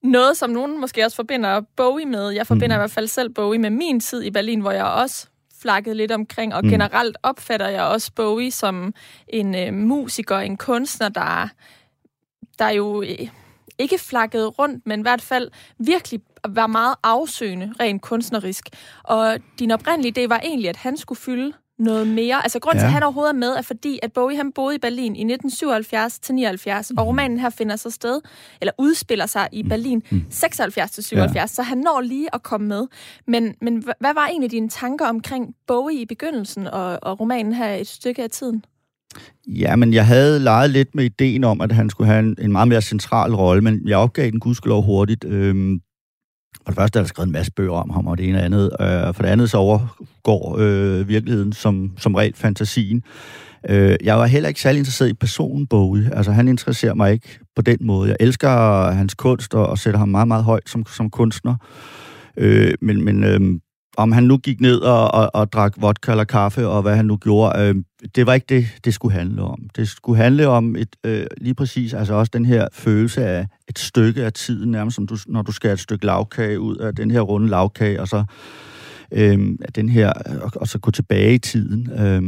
Noget, 0.03 0.37
som 0.37 0.51
nogen 0.51 0.81
måske 0.81 1.05
også 1.05 1.17
forbinder 1.17 1.61
Bowie 1.77 2.07
med. 2.07 2.29
Jeg 2.31 2.47
forbinder 2.47 2.77
Mm. 2.77 2.81
i 2.81 2.83
hvert 2.83 2.91
fald 2.91 3.07
selv 3.09 3.31
Bowie 3.31 3.59
med 3.59 3.71
min 3.71 4.01
tid 4.01 4.23
i 4.23 4.31
Berlin, 4.31 4.61
hvor 4.61 4.71
jeg 4.71 4.85
også 4.85 5.27
flakkede 5.63 5.95
lidt 5.95 6.13
omkring, 6.13 6.55
og 6.55 6.65
Mm. 6.65 6.71
generelt 6.71 7.17
opfatter 7.23 7.69
jeg 7.69 7.83
også 7.83 8.11
Bowie 8.17 8.51
som 8.51 8.95
en 9.29 9.55
øh, 9.55 9.75
musiker, 9.75 10.39
en 10.39 10.57
kunstner, 10.57 11.09
der, 11.09 11.49
der 12.59 12.69
jo 12.71 13.03
øh, 13.03 13.29
ikke 13.79 13.99
flakkede 13.99 14.47
rundt, 14.47 14.87
men 14.87 15.01
i 15.01 15.03
hvert 15.03 15.23
fald 15.23 15.51
virkelig 15.79 16.21
var 16.49 16.67
meget 16.67 16.95
afsøgende, 17.03 17.73
rent 17.81 18.03
kunstnerisk. 18.03 18.69
Og 19.05 19.39
din 19.59 19.71
oprindelige 19.71 20.25
idé 20.25 20.29
var 20.29 20.41
egentlig, 20.45 20.69
at 20.69 20.77
han 20.77 20.97
skulle 20.97 21.19
fylde 21.19 21.53
noget 21.79 22.07
mere. 22.07 22.43
Altså 22.43 22.59
grunden 22.59 22.79
ja. 22.79 22.83
til, 22.83 22.87
at 22.87 22.93
han 22.93 23.03
overhovedet 23.03 23.33
er 23.33 23.39
med, 23.39 23.49
er 23.49 23.63
fordi, 23.63 23.99
at 24.03 24.13
Bowie 24.13 24.37
han 24.37 24.53
boede 24.53 24.75
i 24.75 24.79
Berlin 24.79 25.17
i 25.17 25.23
1977 25.23 26.19
til 26.19 26.35
79, 26.35 26.91
og 26.97 27.07
romanen 27.07 27.39
her 27.39 27.51
finder 27.51 27.77
så 27.77 27.91
sted, 27.91 28.21
eller 28.61 28.73
udspiller 28.79 29.27
sig 29.27 29.49
i 29.53 29.63
Berlin 29.63 30.03
76 30.31 30.91
til 30.91 31.05
77, 31.05 31.35
ja. 31.37 31.47
så 31.47 31.63
han 31.63 31.79
når 31.79 32.01
lige 32.01 32.35
at 32.35 32.43
komme 32.43 32.67
med. 32.67 32.87
Men, 33.27 33.55
men 33.63 33.79
hva- 33.79 33.99
hvad 34.01 34.15
var 34.15 34.27
egentlig 34.27 34.51
dine 34.51 34.69
tanker 34.69 35.07
omkring 35.07 35.55
Bowie 35.67 36.01
i 36.01 36.07
begyndelsen, 36.07 36.67
og, 36.67 36.99
og 37.03 37.21
romanen 37.21 37.53
her 37.53 37.75
et 37.75 37.87
stykke 37.87 38.23
af 38.23 38.31
tiden? 38.31 38.65
Ja, 39.47 39.77
men 39.77 39.93
jeg 39.93 40.07
havde 40.07 40.41
leget 40.41 40.71
lidt 40.71 40.95
med 40.95 41.05
ideen 41.05 41.45
om, 41.45 41.61
at 41.61 41.73
han 41.73 41.91
skulle 41.91 42.09
have 42.09 42.19
en, 42.21 42.37
en 42.41 42.53
meget 42.53 42.69
mere 42.69 42.83
central 42.83 43.35
rolle, 43.35 43.63
men 43.63 43.89
jeg 43.89 43.99
opgav 43.99 44.31
den 44.31 44.41
gudskelov 44.41 44.83
hurtigt. 44.83 45.25
Øhm, 45.25 45.81
for 46.65 46.73
det 46.73 46.77
første 46.77 46.99
er 46.99 47.03
der 47.03 47.09
skrevet 47.09 47.27
en 47.27 47.33
masse 47.33 47.53
bøger 47.53 47.73
om 47.73 47.91
ham, 47.91 48.07
og 48.07 48.19
det 48.19 48.29
ene 48.29 48.39
og 48.39 48.45
andet. 48.45 48.71
Øh, 48.81 49.15
for 49.15 49.23
det 49.23 49.31
andet 49.31 49.51
så 49.51 49.57
overgår 49.57 50.57
øh, 50.59 51.09
virkeligheden 51.09 51.53
som, 51.53 51.93
som 51.99 52.15
regel 52.15 52.35
fantasien. 52.35 53.03
Øh, 53.69 53.97
jeg 54.05 54.19
var 54.19 54.27
heller 54.27 54.49
ikke 54.49 54.61
særlig 54.61 54.79
interesseret 54.79 55.09
i 55.09 55.15
personen 55.15 55.67
Bowie. 55.67 56.11
Altså, 56.15 56.33
han 56.33 56.49
interesserer 56.49 56.95
mig 56.95 57.13
ikke 57.13 57.39
på 57.57 57.63
den 57.63 57.79
måde. 57.81 58.09
Jeg 58.09 58.17
elsker 58.21 58.91
hans 58.91 59.15
kunst 59.15 59.55
og, 59.55 59.67
og 59.67 59.79
sætter 59.79 59.99
ham 59.99 60.09
meget, 60.09 60.29
meget 60.29 60.45
højt 60.45 60.69
som, 60.69 60.87
som 60.87 61.11
kunstner. 61.11 61.57
Øh, 62.37 62.75
men 62.81 63.05
men 63.05 63.25
øh, 63.25 63.41
om 63.99 64.13
han 64.13 64.25
nu 64.25 64.37
gik 64.37 64.61
ned 64.61 64.81
og, 64.81 65.15
og, 65.15 65.31
og 65.35 65.53
drak 65.53 65.75
vodka 65.77 66.11
eller 66.11 66.25
kaffe, 66.25 66.69
og 66.69 66.83
hvad 66.83 66.97
han 66.97 67.05
nu 67.05 67.17
gjorde, 67.17 67.59
øh, 67.61 67.75
det 68.15 68.27
var 68.27 68.35
ikke 68.35 68.47
det, 68.49 68.67
det 68.85 68.95
skulle 68.95 69.15
handle 69.15 69.43
om. 69.43 69.59
Det 69.77 69.89
skulle 69.89 70.23
handle 70.23 70.49
om 70.49 70.77
et, 70.77 70.97
øh, 71.05 71.27
lige 71.37 71.55
præcis, 71.55 71.95
altså 71.95 72.15
også 72.15 72.31
den 72.33 72.47
her 72.47 72.69
følelse 72.73 73.25
af 73.25 73.47
et 73.69 73.79
stykke 73.79 74.25
af 74.25 74.33
tiden, 74.33 74.71
nærmest 74.71 74.95
som 74.95 75.07
du, 75.07 75.17
når 75.27 75.43
du 75.43 75.53
skal 75.53 75.73
et 75.73 75.81
stykke 75.81 76.07
lavkage 76.07 76.61
ud 76.61 76.77
af 76.77 76.95
den 76.95 77.11
her 77.11 77.21
runde 77.21 77.49
lavkage, 77.49 78.01
og 78.01 78.09
så 78.09 78.25
øhm, 79.15 79.59
den 79.75 79.89
her, 79.89 80.13
og, 80.43 80.51
og 80.57 80.69
så 80.69 80.79
gå 80.79 80.91
tilbage 80.91 81.35
i 81.35 81.39
tiden. 81.39 81.91
Øh, 81.93 82.23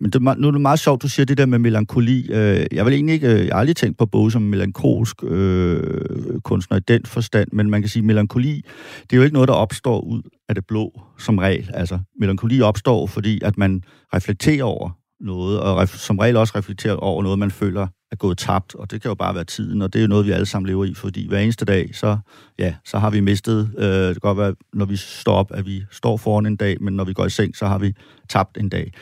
men 0.00 0.10
det, 0.12 0.22
nu 0.22 0.48
er 0.48 0.50
det 0.50 0.60
meget 0.60 0.78
sjovt, 0.78 1.02
du 1.02 1.08
siger 1.08 1.26
det 1.26 1.38
der 1.38 1.46
med 1.46 1.58
melankoli. 1.58 2.32
Øh, 2.32 2.66
jeg 2.72 2.84
vil 2.84 2.94
egentlig 2.94 3.12
ikke, 3.12 3.32
øh, 3.32 3.46
jeg 3.46 3.54
har 3.54 3.60
aldrig 3.60 3.76
tænkt 3.76 3.98
på 3.98 4.06
Bowie 4.06 4.32
som 4.32 4.42
melankolsk 4.42 5.16
øh, 5.22 6.40
kunstner 6.44 6.76
i 6.76 6.80
den 6.88 7.00
forstand, 7.06 7.48
men 7.52 7.70
man 7.70 7.82
kan 7.82 7.88
sige, 7.88 8.02
melankoli, 8.02 8.62
det 9.02 9.12
er 9.12 9.16
jo 9.16 9.22
ikke 9.22 9.34
noget, 9.34 9.48
der 9.48 9.54
opstår 9.54 10.00
ud 10.00 10.22
af 10.48 10.54
det 10.54 10.66
blå 10.66 11.02
som 11.18 11.38
regel. 11.38 11.70
Altså, 11.74 11.98
melankoli 12.20 12.60
opstår, 12.60 13.06
fordi 13.06 13.40
at 13.44 13.58
man 13.58 13.82
reflekterer 14.14 14.64
over 14.64 14.90
noget, 15.20 15.60
og 15.60 15.76
ref, 15.76 15.96
som 15.96 16.18
regel 16.18 16.36
også 16.36 16.52
reflekterer 16.56 16.96
over 16.96 17.22
noget, 17.22 17.38
man 17.38 17.50
føler 17.50 17.86
er 18.14 18.16
gået 18.16 18.38
tabt, 18.38 18.74
og 18.74 18.90
det 18.90 19.02
kan 19.02 19.08
jo 19.08 19.14
bare 19.14 19.34
være 19.34 19.44
tiden, 19.44 19.82
og 19.82 19.92
det 19.92 19.98
er 19.98 20.02
jo 20.02 20.08
noget, 20.08 20.26
vi 20.26 20.30
alle 20.30 20.46
sammen 20.46 20.66
lever 20.66 20.84
i, 20.84 20.94
fordi 20.94 21.28
hver 21.28 21.38
eneste 21.38 21.64
dag, 21.64 21.94
så, 21.94 22.18
ja, 22.58 22.74
så 22.84 22.98
har 22.98 23.10
vi 23.10 23.20
mistet, 23.20 23.70
øh, 23.78 23.86
det 23.86 24.14
kan 24.14 24.20
godt 24.20 24.38
være, 24.38 24.54
når 24.72 24.84
vi 24.84 24.96
står 24.96 25.34
op, 25.34 25.50
at 25.54 25.66
vi 25.66 25.84
står 25.90 26.16
foran 26.16 26.46
en 26.46 26.56
dag, 26.56 26.82
men 26.82 26.94
når 26.94 27.04
vi 27.04 27.12
går 27.12 27.26
i 27.26 27.30
seng, 27.30 27.56
så 27.56 27.66
har 27.66 27.78
vi 27.78 27.94
tabt 28.28 28.58
en 28.58 28.68
dag. 28.68 28.92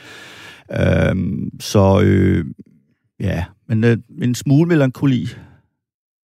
Øh, 0.71 1.15
så 1.59 2.01
øh, 2.01 2.45
ja, 3.19 3.45
men 3.67 3.83
øh, 3.83 3.97
en 4.21 4.35
smule 4.35 4.67
melankoli 4.67 5.27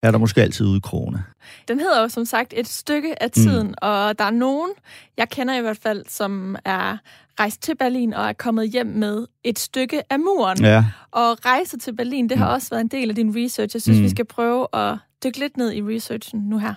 er 0.04 0.12
der 0.12 0.18
måske 0.18 0.42
altid 0.42 0.66
ude 0.66 0.78
i 0.78 0.80
krone. 0.84 1.24
Den 1.68 1.80
hedder 1.80 2.02
jo 2.02 2.08
som 2.08 2.26
sagt 2.26 2.54
et 2.58 2.68
stykke 2.68 3.24
af 3.24 3.32
tiden, 3.32 3.68
mm. 3.68 3.74
og 3.82 4.20
der 4.20 4.26
er 4.26 4.32
nogen, 4.32 4.72
jeg 5.18 5.30
kender 5.30 5.58
i 5.58 5.62
hvert 5.62 5.78
fald, 5.78 6.06
som 6.08 6.56
er 6.66 6.98
rejst 7.40 7.62
til 7.62 7.76
Berlin 7.76 8.14
og 8.14 8.26
er 8.30 8.34
kommet 8.34 8.70
hjem 8.70 8.86
med 8.88 9.26
et 9.44 9.60
stykke 9.60 10.02
af 10.14 10.20
muren. 10.20 10.62
Ja, 10.64 10.86
Og 11.12 11.46
rejse 11.46 11.78
til 11.78 11.96
Berlin, 11.96 12.30
det 12.30 12.38
har 12.38 12.48
Mm. 12.48 12.54
også 12.54 12.70
været 12.70 12.82
en 12.82 12.88
del 12.88 13.10
af 13.10 13.16
din 13.16 13.36
research. 13.36 13.76
Jeg 13.76 13.82
synes, 13.82 13.98
Mm. 13.98 14.04
vi 14.04 14.10
skal 14.10 14.26
prøve 14.26 14.68
at 14.74 14.98
dykke 15.24 15.40
lidt 15.40 15.58
ned 15.58 15.74
i 15.74 15.82
researchen 15.82 16.40
nu 16.40 16.58
her. 16.58 16.74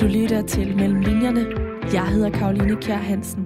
Du 0.00 0.06
Du 0.06 0.10
lytter 0.10 0.42
til 0.46 0.76
Mellem 0.76 1.00
Linjerne. 1.00 1.46
Jeg 1.92 2.06
hedder 2.08 2.30
Karoline 2.30 2.76
Kjær 2.76 2.96
Hansen. 2.96 3.45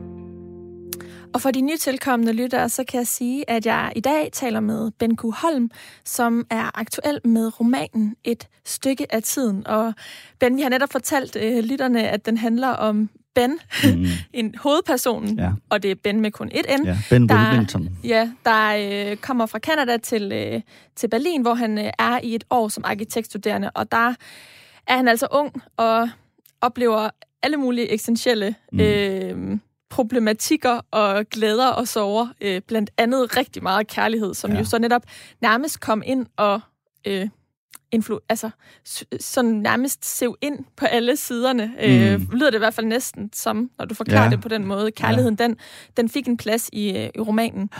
Og 1.34 1.40
for 1.40 1.50
de 1.50 1.60
nytilkommende 1.60 2.32
lyttere, 2.32 2.68
så 2.68 2.84
kan 2.84 2.98
jeg 2.98 3.06
sige, 3.06 3.50
at 3.50 3.66
jeg 3.66 3.92
i 3.96 4.00
dag 4.00 4.30
taler 4.32 4.60
med 4.60 4.90
Ben 4.98 5.16
Q. 5.16 5.20
Holm, 5.34 5.70
som 6.04 6.46
er 6.50 6.78
aktuel 6.78 7.20
med 7.24 7.60
romanen 7.60 8.16
Et 8.24 8.48
stykke 8.64 9.14
af 9.14 9.22
tiden. 9.22 9.66
Og 9.66 9.94
Ben, 10.38 10.56
vi 10.56 10.62
har 10.62 10.68
netop 10.68 10.92
fortalt 10.92 11.36
øh, 11.36 11.64
lytterne, 11.64 12.08
at 12.08 12.26
den 12.26 12.36
handler 12.36 12.68
om 12.68 13.10
Ben, 13.34 13.58
mm. 13.84 14.06
en 14.40 14.54
hovedperson, 14.54 15.38
ja. 15.38 15.52
og 15.70 15.82
det 15.82 15.90
er 15.90 15.94
Ben 15.94 16.20
med 16.20 16.30
kun 16.30 16.50
et 16.54 16.80
N. 16.80 16.84
Ja, 16.84 16.98
Ben 17.10 17.28
der, 17.28 17.48
Wilmington. 17.48 17.88
Ja, 18.04 18.30
der 18.44 19.10
øh, 19.10 19.16
kommer 19.16 19.46
fra 19.46 19.58
Canada 19.58 19.96
til, 19.96 20.32
øh, 20.32 20.60
til 20.96 21.08
Berlin, 21.08 21.42
hvor 21.42 21.54
han 21.54 21.78
øh, 21.78 21.92
er 21.98 22.20
i 22.22 22.34
et 22.34 22.44
år 22.50 22.68
som 22.68 22.84
arkitektstuderende, 22.86 23.70
og 23.70 23.92
der 23.92 24.14
er 24.86 24.96
han 24.96 25.08
altså 25.08 25.26
ung 25.30 25.62
og 25.76 26.08
oplever 26.60 27.10
alle 27.42 27.56
mulige 27.56 27.94
essentielle 27.94 28.54
mm. 28.72 28.80
øh, 28.80 29.58
problematikker 29.90 30.80
og 30.90 31.26
glæder 31.30 31.68
og 31.68 31.88
sorger. 31.88 32.28
Øh, 32.40 32.60
blandt 32.66 32.90
andet 32.98 33.36
rigtig 33.36 33.62
meget 33.62 33.86
kærlighed, 33.86 34.34
som 34.34 34.52
ja. 34.52 34.58
jo 34.58 34.64
så 34.64 34.78
netop 34.78 35.02
nærmest 35.40 35.80
kom 35.80 36.02
ind 36.06 36.26
og... 36.36 36.60
Øh, 37.06 37.28
influ 37.92 38.18
altså, 38.28 38.50
sådan 39.20 39.50
nærmest 39.50 40.04
sev 40.04 40.36
ind 40.40 40.64
på 40.76 40.86
alle 40.86 41.16
siderne. 41.16 41.72
Øh, 41.80 42.16
mm. 42.18 42.22
Øh, 42.22 42.32
lyder 42.32 42.50
det 42.50 42.54
i 42.54 42.58
hvert 42.58 42.74
fald 42.74 42.86
næsten 42.86 43.30
som, 43.32 43.70
når 43.78 43.84
du 43.84 43.94
forklarer 43.94 44.24
ja. 44.24 44.30
det 44.30 44.40
på 44.40 44.48
den 44.48 44.64
måde. 44.64 44.92
Kærligheden, 44.92 45.36
ja. 45.40 45.44
den, 45.44 45.56
den 45.96 46.08
fik 46.08 46.28
en 46.28 46.36
plads 46.36 46.70
i, 46.72 46.96
øh, 46.96 47.10
i 47.14 47.20
romanen. 47.20 47.70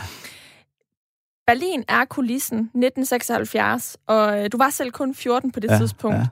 Berlin 1.47 1.83
er 1.87 2.05
kulissen 2.05 2.57
1976, 2.57 3.97
og 4.07 4.43
øh, 4.43 4.49
du 4.51 4.57
var 4.57 4.69
selv 4.69 4.91
kun 4.91 5.15
14 5.15 5.51
på 5.51 5.59
det 5.59 5.71
ja, 5.71 5.77
tidspunkt. 5.77 6.17
Ja. 6.17 6.27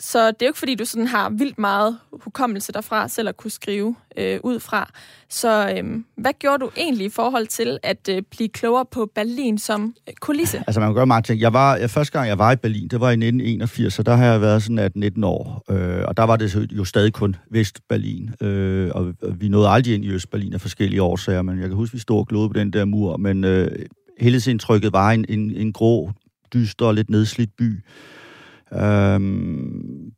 Så 0.00 0.26
det 0.26 0.42
er 0.42 0.46
jo 0.46 0.48
ikke, 0.48 0.58
fordi 0.58 0.74
du 0.74 0.84
sådan 0.84 1.06
har 1.06 1.30
vildt 1.30 1.58
meget 1.58 1.98
hukommelse 2.12 2.72
derfra, 2.72 3.08
selv 3.08 3.28
at 3.28 3.36
kunne 3.36 3.50
skrive 3.50 3.96
øh, 4.18 4.40
ud 4.44 4.60
fra. 4.60 4.90
Så 5.28 5.74
øh, 5.76 5.84
hvad 6.16 6.32
gjorde 6.38 6.58
du 6.58 6.70
egentlig 6.76 7.06
i 7.06 7.10
forhold 7.10 7.46
til 7.46 7.78
at 7.82 8.08
øh, 8.10 8.22
blive 8.30 8.48
klogere 8.48 8.84
på 8.90 9.10
Berlin 9.14 9.58
som 9.58 9.94
øh, 10.08 10.14
kulisse? 10.20 10.58
Altså 10.66 10.80
man 10.80 10.88
kan 10.88 10.94
gøre 10.94 11.06
mange 11.06 11.22
ting. 11.22 11.40
Jeg 11.40 11.52
var, 11.52 11.76
jeg, 11.76 11.90
første 11.90 12.18
gang 12.18 12.28
jeg 12.28 12.38
var 12.38 12.52
i 12.52 12.56
Berlin, 12.56 12.88
det 12.88 13.00
var 13.00 13.08
i 13.10 13.12
1981, 13.12 13.94
så 13.94 14.02
der 14.02 14.16
har 14.16 14.24
jeg 14.24 14.40
været 14.40 14.62
sådan 14.62 14.90
19 14.94 15.24
år. 15.24 15.64
Øh, 15.70 16.04
og 16.08 16.16
der 16.16 16.22
var 16.22 16.36
det 16.36 16.68
jo 16.72 16.84
stadig 16.84 17.12
kun 17.12 17.36
Vest-Berlin. 17.50 18.30
Øh, 18.46 18.90
og, 18.94 19.14
vi 19.40 19.48
nåede 19.48 19.68
aldrig 19.68 19.94
ind 19.94 20.04
i 20.04 20.08
Øst-Berlin 20.08 20.54
af 20.54 20.60
forskellige 20.60 21.02
årsager, 21.02 21.42
men 21.42 21.60
jeg 21.60 21.68
kan 21.68 21.76
huske, 21.76 21.94
vi 21.94 22.00
stod 22.00 22.18
og 22.18 22.26
glodede 22.26 22.48
på 22.48 22.58
den 22.58 22.72
der 22.72 22.84
mur. 22.84 23.16
Men 23.16 23.44
øh, 23.44 23.70
hele 24.20 24.40
tiden 24.40 24.58
trykket 24.58 24.92
var 24.92 25.10
en, 25.10 25.24
en, 25.28 25.50
en 25.50 25.72
grå, 25.72 26.10
dyster 26.54 26.86
og 26.86 26.94
lidt 26.94 27.10
nedslidt 27.10 27.50
by 27.58 27.82
Øhm, 28.74 30.12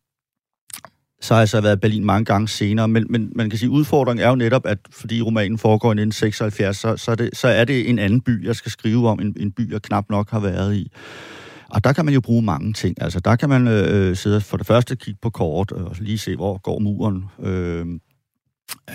så 1.20 1.34
har 1.34 1.40
jeg 1.40 1.48
så 1.48 1.60
været 1.60 1.76
i 1.76 1.80
Berlin 1.80 2.04
mange 2.04 2.24
gange 2.24 2.48
senere, 2.48 2.88
men, 2.88 3.06
men 3.10 3.32
man 3.36 3.50
kan 3.50 3.58
sige, 3.58 3.66
at 3.66 3.72
udfordringen 3.72 4.24
er 4.24 4.28
jo 4.28 4.34
netop, 4.34 4.66
at 4.66 4.78
fordi 4.90 5.22
romanen 5.22 5.58
foregår 5.58 5.88
i 5.88 6.00
1976, 6.00 6.76
så, 6.76 6.96
så, 6.96 7.10
er 7.10 7.14
det, 7.14 7.36
så 7.36 7.48
er 7.48 7.64
det 7.64 7.90
en 7.90 7.98
anden 7.98 8.20
by, 8.20 8.46
jeg 8.46 8.56
skal 8.56 8.72
skrive 8.72 9.08
om, 9.08 9.20
en, 9.20 9.36
en 9.40 9.52
by, 9.52 9.72
jeg 9.72 9.82
knap 9.82 10.04
nok 10.10 10.30
har 10.30 10.40
været 10.40 10.74
i. 10.74 10.92
Og 11.70 11.84
der 11.84 11.92
kan 11.92 12.04
man 12.04 12.14
jo 12.14 12.20
bruge 12.20 12.42
mange 12.42 12.72
ting. 12.72 13.02
Altså, 13.02 13.20
der 13.20 13.36
kan 13.36 13.48
man 13.48 13.68
øh, 13.68 14.16
sidde 14.16 14.40
for 14.40 14.56
det 14.56 14.66
første 14.66 14.96
kigge 14.96 15.18
på 15.22 15.30
kort 15.30 15.72
øh, 15.76 15.84
og 15.84 15.96
lige 16.00 16.18
se, 16.18 16.36
hvor 16.36 16.58
går 16.62 16.78
muren. 16.78 17.24
Øhm, 17.40 17.94
øh, 17.94 18.00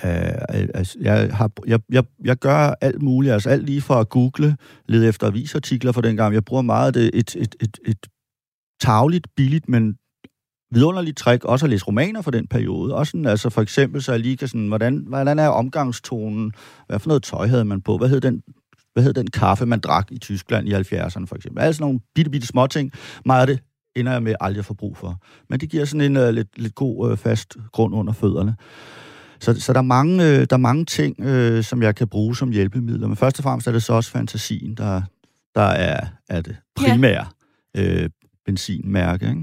Øh, 0.05 0.67
altså, 0.73 0.97
jeg, 1.01 1.29
har, 1.33 1.51
jeg, 1.67 1.79
jeg, 1.89 2.03
jeg 2.23 2.37
gør 2.37 2.75
alt 2.81 3.01
muligt, 3.01 3.33
altså 3.33 3.49
alt 3.49 3.65
lige 3.65 3.81
fra 3.81 3.99
at 3.99 4.09
google, 4.09 4.57
lede 4.87 5.07
efter 5.07 5.27
avisartikler 5.27 5.91
for 5.91 6.01
den 6.01 6.15
gang. 6.15 6.33
Jeg 6.33 6.45
bruger 6.45 6.61
meget 6.61 6.93
det, 6.93 7.11
et, 7.13 7.35
et, 7.35 7.55
et, 7.61 7.77
et 7.85 7.97
tagligt, 8.81 9.27
billigt, 9.35 9.69
men 9.69 9.97
vidunderligt 10.73 11.17
trick 11.17 11.45
også 11.45 11.65
at 11.65 11.69
læse 11.69 11.85
romaner 11.85 12.21
for 12.21 12.31
den 12.31 12.47
periode. 12.47 12.95
Også 12.95 13.11
sådan, 13.11 13.25
altså 13.25 13.49
for 13.49 13.61
eksempel, 13.61 14.01
så 14.03 14.11
jeg 14.11 14.21
lige 14.21 14.37
kan 14.37 14.47
sådan, 14.47 14.67
hvordan, 14.67 15.03
hvordan 15.07 15.39
er 15.39 15.47
omgangstonen? 15.47 16.53
Hvad 16.87 16.99
for 16.99 17.07
noget 17.07 17.23
tøj 17.23 17.47
havde 17.47 17.65
man 17.65 17.81
på? 17.81 17.97
Hvad 17.97 18.09
hed 18.09 18.21
den, 18.21 18.43
hvad 18.93 19.03
hed 19.03 19.13
den 19.13 19.27
kaffe, 19.27 19.65
man 19.65 19.79
drak 19.79 20.11
i 20.11 20.17
Tyskland 20.17 20.67
i 20.67 20.73
70'erne 20.73 21.25
for 21.25 21.35
eksempel? 21.35 21.63
Altså 21.63 21.83
nogle 21.83 21.99
bitte, 22.15 22.31
bitte 22.31 22.47
små 22.47 22.67
ting. 22.67 22.91
Meget 23.25 23.41
af 23.41 23.47
det 23.47 23.59
ender 23.95 24.11
jeg 24.11 24.23
med 24.23 24.35
aldrig 24.39 24.59
at 24.59 24.65
få 24.65 24.73
brug 24.73 24.97
for. 24.97 25.19
Men 25.49 25.59
det 25.59 25.69
giver 25.69 25.85
sådan 25.85 26.01
en 26.01 26.27
uh, 26.27 26.29
lidt, 26.29 26.59
lidt 26.59 26.75
god, 26.75 27.11
uh, 27.11 27.17
fast 27.17 27.57
grund 27.71 27.95
under 27.95 28.13
fødderne. 28.13 28.55
Så, 29.39 29.61
så 29.61 29.73
der, 29.73 29.79
er 29.79 29.83
mange, 29.83 30.15
uh, 30.15 30.29
der 30.29 30.53
er 30.53 30.57
mange 30.57 30.85
ting, 30.85 31.15
uh, 31.19 31.63
som 31.63 31.81
jeg 31.81 31.95
kan 31.95 32.07
bruge 32.07 32.35
som 32.35 32.51
hjælpemidler. 32.51 33.07
Men 33.07 33.17
først 33.17 33.39
og 33.39 33.43
fremmest 33.43 33.67
er 33.67 33.71
det 33.71 33.83
så 33.83 33.93
også 33.93 34.11
fantasien, 34.11 34.75
der, 34.75 35.01
der 35.55 35.61
er, 35.61 36.07
er 36.29 36.41
det 36.41 36.55
primære. 36.75 37.25
Ja. 37.75 38.03
Uh, 38.03 38.09
benzinmærke. 38.45 39.25
Ikke? 39.29 39.41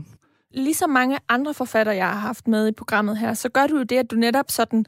Ligesom 0.54 0.90
mange 0.90 1.18
andre 1.28 1.54
forfattere, 1.54 1.96
jeg 1.96 2.06
har 2.06 2.18
haft 2.18 2.48
med 2.48 2.68
i 2.68 2.72
programmet 2.72 3.18
her, 3.18 3.34
så 3.34 3.48
gør 3.48 3.66
du 3.66 3.76
jo 3.76 3.82
det, 3.82 3.96
at 3.96 4.10
du 4.10 4.16
netop 4.16 4.50
sådan 4.50 4.86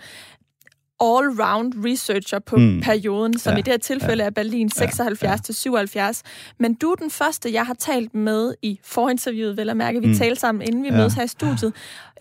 all-round 1.02 1.84
researcher 1.86 2.38
på 2.38 2.56
mm. 2.56 2.80
perioden, 2.80 3.38
som 3.38 3.52
ja, 3.52 3.58
i 3.58 3.62
det 3.62 3.72
her 3.72 3.78
tilfælde 3.78 4.22
ja, 4.22 4.26
er 4.26 4.30
Berlin 4.30 4.70
76 4.70 5.22
ja, 5.22 5.36
til 5.44 5.54
77. 5.54 6.22
Men 6.58 6.74
du 6.74 6.90
er 6.90 6.94
den 6.94 7.10
første, 7.10 7.52
jeg 7.52 7.66
har 7.66 7.74
talt 7.74 8.14
med 8.14 8.54
i 8.62 8.80
forinterviewet, 8.84 9.56
vel 9.56 9.70
at 9.70 9.76
mærke, 9.76 10.00
vi 10.00 10.06
mm. 10.06 10.14
talte 10.14 10.40
sammen, 10.40 10.62
inden 10.62 10.82
vi 10.82 10.88
ja. 10.88 10.96
mødes 10.96 11.14
her 11.14 11.22
i 11.22 11.28
studiet, 11.28 11.72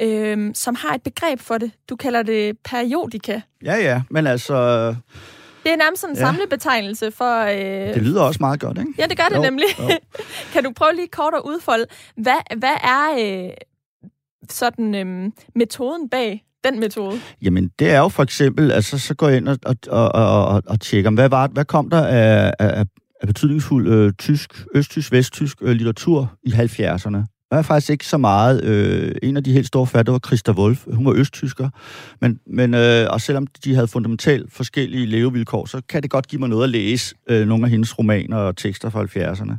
øhm, 0.02 0.54
som 0.54 0.76
har 0.76 0.94
et 0.94 1.04
begreb 1.04 1.40
for 1.40 1.58
det. 1.58 1.72
Du 1.90 1.96
kalder 1.96 2.24
det 2.24 2.58
periodika. 2.64 3.42
Ja, 3.66 3.76
ja, 3.76 4.02
men 4.10 4.28
altså... 4.28 4.96
Det 5.64 5.72
er 5.72 5.78
nærmest 5.78 6.02
sådan 6.02 6.16
en 6.16 6.20
ja. 6.20 6.26
samlebetegnelse 6.26 7.12
for... 7.12 7.42
Øh... 7.42 7.94
Det 7.94 8.02
lyder 8.02 8.22
også 8.22 8.38
meget 8.40 8.60
godt, 8.60 8.78
ikke? 8.78 8.94
Ja, 8.98 9.06
det 9.06 9.18
gør 9.18 9.24
det 9.30 9.36
jo, 9.36 9.42
nemlig. 9.42 9.66
Jo. 9.80 9.90
kan 10.54 10.64
du 10.64 10.72
prøve 10.76 10.96
lige 10.96 11.08
kort 11.08 11.34
at 11.34 11.42
udfolde, 11.46 11.86
hvad, 12.16 12.58
hvad 12.58 12.76
er 12.84 13.06
øh, 13.20 13.50
sådan 14.50 14.96
øh, 14.96 15.32
metoden 15.56 16.10
bag 16.10 16.46
den 16.64 16.80
metode? 16.80 17.20
Jamen, 17.42 17.70
det 17.80 17.90
er 17.90 18.00
jo 18.00 18.08
for 18.08 18.24
eksempel, 18.24 18.72
altså 18.72 19.00
så 19.00 19.16
går 19.16 19.28
jeg 19.28 19.38
ind 19.38 19.48
og, 19.48 19.58
og, 19.66 19.78
og, 20.14 20.46
og, 20.46 20.64
og 20.66 20.80
tjekker, 20.80 21.12
hvad, 21.12 21.30
var, 21.30 21.48
hvad 21.48 21.66
kom 21.66 21.90
der 21.90 22.06
af, 22.06 22.54
af, 22.60 22.86
af 23.22 23.28
betydningsfuld 23.28 23.88
øh, 23.88 24.14
tysk, 24.14 24.66
østtysk, 24.76 25.12
vesttysk 25.12 25.58
øh, 25.62 25.72
litteratur 25.72 26.34
i 26.44 26.50
70'erne? 26.50 27.31
Der 27.52 27.58
er 27.58 27.62
faktisk 27.62 27.90
ikke 27.90 28.06
så 28.06 28.18
meget. 28.18 28.64
Øh, 28.64 29.16
en 29.24 29.38
af 29.38 29.44
de 29.44 29.54
helt 29.54 29.68
store 29.68 29.86
forfattere 29.88 30.14
var 30.14 30.20
Christa 30.20 30.52
Wolf. 30.52 30.86
Hun 30.94 31.06
var 31.06 31.14
østtysker. 31.14 31.70
Men, 32.22 32.40
men 32.48 32.74
øh, 32.74 33.08
og 33.10 33.22
selvom 33.22 33.48
de 33.48 33.76
havde 33.76 33.88
fundamentalt 33.88 34.54
forskellige 34.54 35.06
levevilkår, 35.06 35.66
så 35.66 35.82
kan 35.90 36.04
det 36.04 36.12
godt 36.12 36.28
give 36.28 36.40
mig 36.40 36.50
noget 36.50 36.64
at 36.64 36.70
læse 36.70 37.16
øh, 37.30 37.48
nogle 37.48 37.66
af 37.66 37.70
hendes 37.72 38.00
romaner 38.00 38.38
og 38.38 38.58
tekster 38.58 38.90
fra 38.90 39.04
70'erne. 39.04 39.54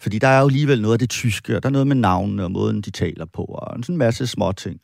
Fordi 0.00 0.18
der 0.18 0.28
er 0.28 0.40
jo 0.40 0.46
alligevel 0.46 0.82
noget 0.82 0.92
af 0.92 0.98
det 0.98 1.10
tyske, 1.10 1.56
og 1.56 1.62
der 1.62 1.68
er 1.68 1.72
noget 1.72 1.86
med 1.86 1.96
navnene 1.96 2.44
og 2.44 2.50
måden, 2.50 2.80
de 2.80 2.90
taler 2.90 3.24
på, 3.24 3.42
og 3.42 3.76
en 3.76 3.82
sådan 3.82 3.96
masse 3.96 4.26
små 4.26 4.52
ting. 4.52 4.80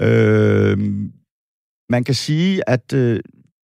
Øh, 0.00 0.78
man 1.90 2.04
kan 2.04 2.14
sige, 2.14 2.68
at 2.68 2.92
øh, 2.92 3.20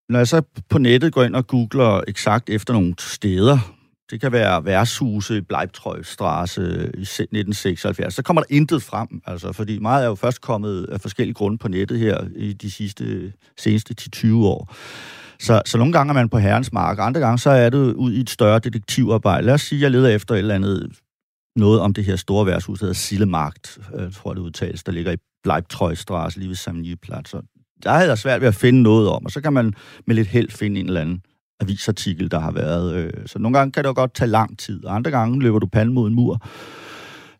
når 0.09 0.19
jeg 0.19 0.27
så 0.27 0.41
på 0.69 0.77
nettet 0.77 1.13
går 1.13 1.23
ind 1.23 1.35
og 1.35 1.47
googler 1.47 2.01
eksakt 2.07 2.49
efter 2.49 2.73
nogle 2.73 2.93
steder, 2.99 3.74
det 4.11 4.21
kan 4.21 4.31
være 4.31 4.65
værtshuse 4.65 5.37
i 5.37 5.41
Bleibtrøjstrasse 5.41 6.61
i 6.61 7.01
1976. 7.01 8.13
Så 8.13 8.23
kommer 8.23 8.41
der 8.41 8.55
intet 8.55 8.83
frem, 8.83 9.07
altså, 9.25 9.51
fordi 9.51 9.79
meget 9.79 10.03
er 10.03 10.07
jo 10.07 10.15
først 10.15 10.41
kommet 10.41 10.85
af 10.85 11.01
forskellige 11.01 11.33
grunde 11.33 11.57
på 11.57 11.67
nettet 11.67 11.99
her 11.99 12.25
i 12.35 12.53
de 12.53 12.71
sidste, 12.71 13.33
seneste 13.57 13.95
10-20 14.15 14.33
år. 14.35 14.75
Så, 15.39 15.61
så 15.65 15.77
nogle 15.77 15.93
gange 15.93 16.11
er 16.11 16.13
man 16.13 16.29
på 16.29 16.37
herrens 16.37 16.73
mark, 16.73 16.97
andre 16.99 17.21
gange 17.21 17.37
så 17.37 17.49
er 17.49 17.69
det 17.69 17.93
ud 17.93 18.13
i 18.13 18.19
et 18.19 18.29
større 18.29 18.59
detektivarbejde. 18.59 19.45
Lad 19.45 19.53
os 19.53 19.61
sige, 19.61 19.79
at 19.79 19.83
jeg 19.83 19.91
leder 19.91 20.09
efter 20.09 20.35
et 20.35 20.39
eller 20.39 20.55
andet 20.55 20.99
noget 21.55 21.79
om 21.81 21.93
det 21.93 22.05
her 22.05 22.15
store 22.15 22.45
værtshus, 22.45 22.79
der 22.79 22.85
hedder 22.85 22.95
Sillemarkt, 22.95 23.77
øh, 23.95 24.03
jeg 24.03 24.11
tror 24.13 24.33
det 24.33 24.41
udtales, 24.41 24.83
der 24.83 24.91
ligger 24.91 25.11
i 25.11 25.17
Bleibtrøjstrasse 25.43 26.39
lige 26.39 26.49
ved 26.49 26.55
Samniplatz. 26.55 27.33
Der 27.83 27.91
havde 27.91 28.09
jeg 28.09 28.17
svært 28.17 28.41
ved 28.41 28.47
at 28.47 28.55
finde 28.55 28.81
noget 28.81 29.09
om, 29.09 29.25
og 29.25 29.31
så 29.31 29.41
kan 29.41 29.53
man 29.53 29.73
med 30.07 30.15
lidt 30.15 30.27
held 30.27 30.51
finde 30.51 30.79
en 30.79 30.85
eller 30.85 31.01
anden 31.01 31.21
avisartikel, 31.59 32.31
der 32.31 32.39
har 32.39 32.51
været. 32.51 32.95
Øh, 32.95 33.13
så 33.25 33.39
nogle 33.39 33.57
gange 33.57 33.71
kan 33.71 33.83
det 33.83 33.89
jo 33.89 33.93
godt 33.95 34.13
tage 34.13 34.29
lang 34.29 34.59
tid, 34.59 34.85
og 34.85 34.95
andre 34.95 35.11
gange 35.11 35.41
løber 35.41 35.59
du 35.59 35.67
panden 35.67 35.95
mod 35.95 36.07
en 36.07 36.15
mur. 36.15 36.41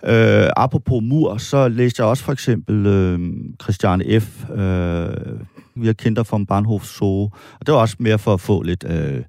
Øh, 0.04 0.50
apropos 0.58 1.04
mur, 1.04 1.38
så 1.38 1.68
læste 1.68 2.02
jeg 2.02 2.10
også 2.10 2.24
for 2.24 2.32
eksempel 2.32 2.86
øh, 2.86 3.20
Christiane 3.62 4.20
F., 4.20 4.50
øh, 4.50 5.40
vi 5.78 5.86
har 5.86 5.94
kendt 5.94 6.18
dig 6.18 6.26
fra 6.26 6.44
Bahnhof 6.48 6.86
Zoo, 6.86 7.24
og 7.60 7.66
det 7.66 7.74
var 7.74 7.80
også 7.80 7.96
mere 8.00 8.20
for 8.20 8.34
at 8.34 8.42
få 8.42 8.62
lidt... 8.62 8.86
Øh, 8.90 9.22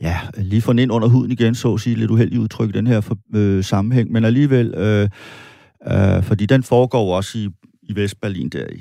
ja, 0.00 0.18
lige 0.36 0.62
få 0.62 0.72
den 0.72 0.78
ind 0.78 0.92
under 0.92 1.08
huden 1.08 1.30
igen, 1.32 1.54
så 1.54 1.74
at 1.74 1.80
sige, 1.80 1.96
lidt 1.96 2.10
uheldig 2.10 2.40
udtryk 2.40 2.68
i 2.68 2.72
den 2.72 2.86
her 2.86 3.00
for, 3.00 3.18
øh, 3.34 3.64
sammenhæng, 3.64 4.12
men 4.12 4.24
alligevel, 4.24 4.74
øh, 4.74 5.08
øh, 5.86 6.22
fordi 6.22 6.46
den 6.46 6.62
foregår 6.62 7.16
også 7.16 7.38
i, 7.38 7.48
i 7.82 7.94
Vestberlin 7.94 8.48
der 8.48 8.66
i 8.66 8.80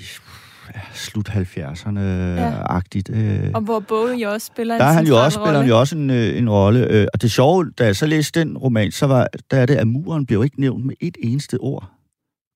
slut 0.94 1.30
70'erne-agtigt. 1.30 3.10
Ja. 3.10 3.46
Øh. 3.46 3.52
Og 3.54 3.62
hvor 3.62 3.80
Bowie 3.80 4.24
jo 4.24 4.32
også 4.32 4.48
spiller 4.48 4.78
der 4.78 4.84
en 4.84 4.88
Der 4.88 4.94
han 4.94 5.08
jo 5.08 5.24
også, 5.24 5.40
spiller 5.40 5.60
han 5.60 5.70
jo 5.70 5.80
også 5.80 5.98
en, 5.98 6.10
øh, 6.10 6.38
en 6.38 6.50
rolle. 6.50 6.88
Øh, 6.92 7.08
og 7.14 7.22
det 7.22 7.32
sjove, 7.32 7.72
da 7.78 7.86
jeg 7.86 7.96
så 7.96 8.06
læste 8.06 8.40
den 8.40 8.58
roman, 8.58 8.92
så 8.92 9.08
var 9.08 9.28
der 9.52 9.58
er 9.58 9.66
det, 9.66 9.76
at 9.76 9.88
muren 9.88 10.26
blev 10.26 10.44
ikke 10.44 10.62
nævnt 10.62 10.86
med 10.86 10.96
et 11.00 11.18
eneste 11.24 11.58
ord. 11.60 11.90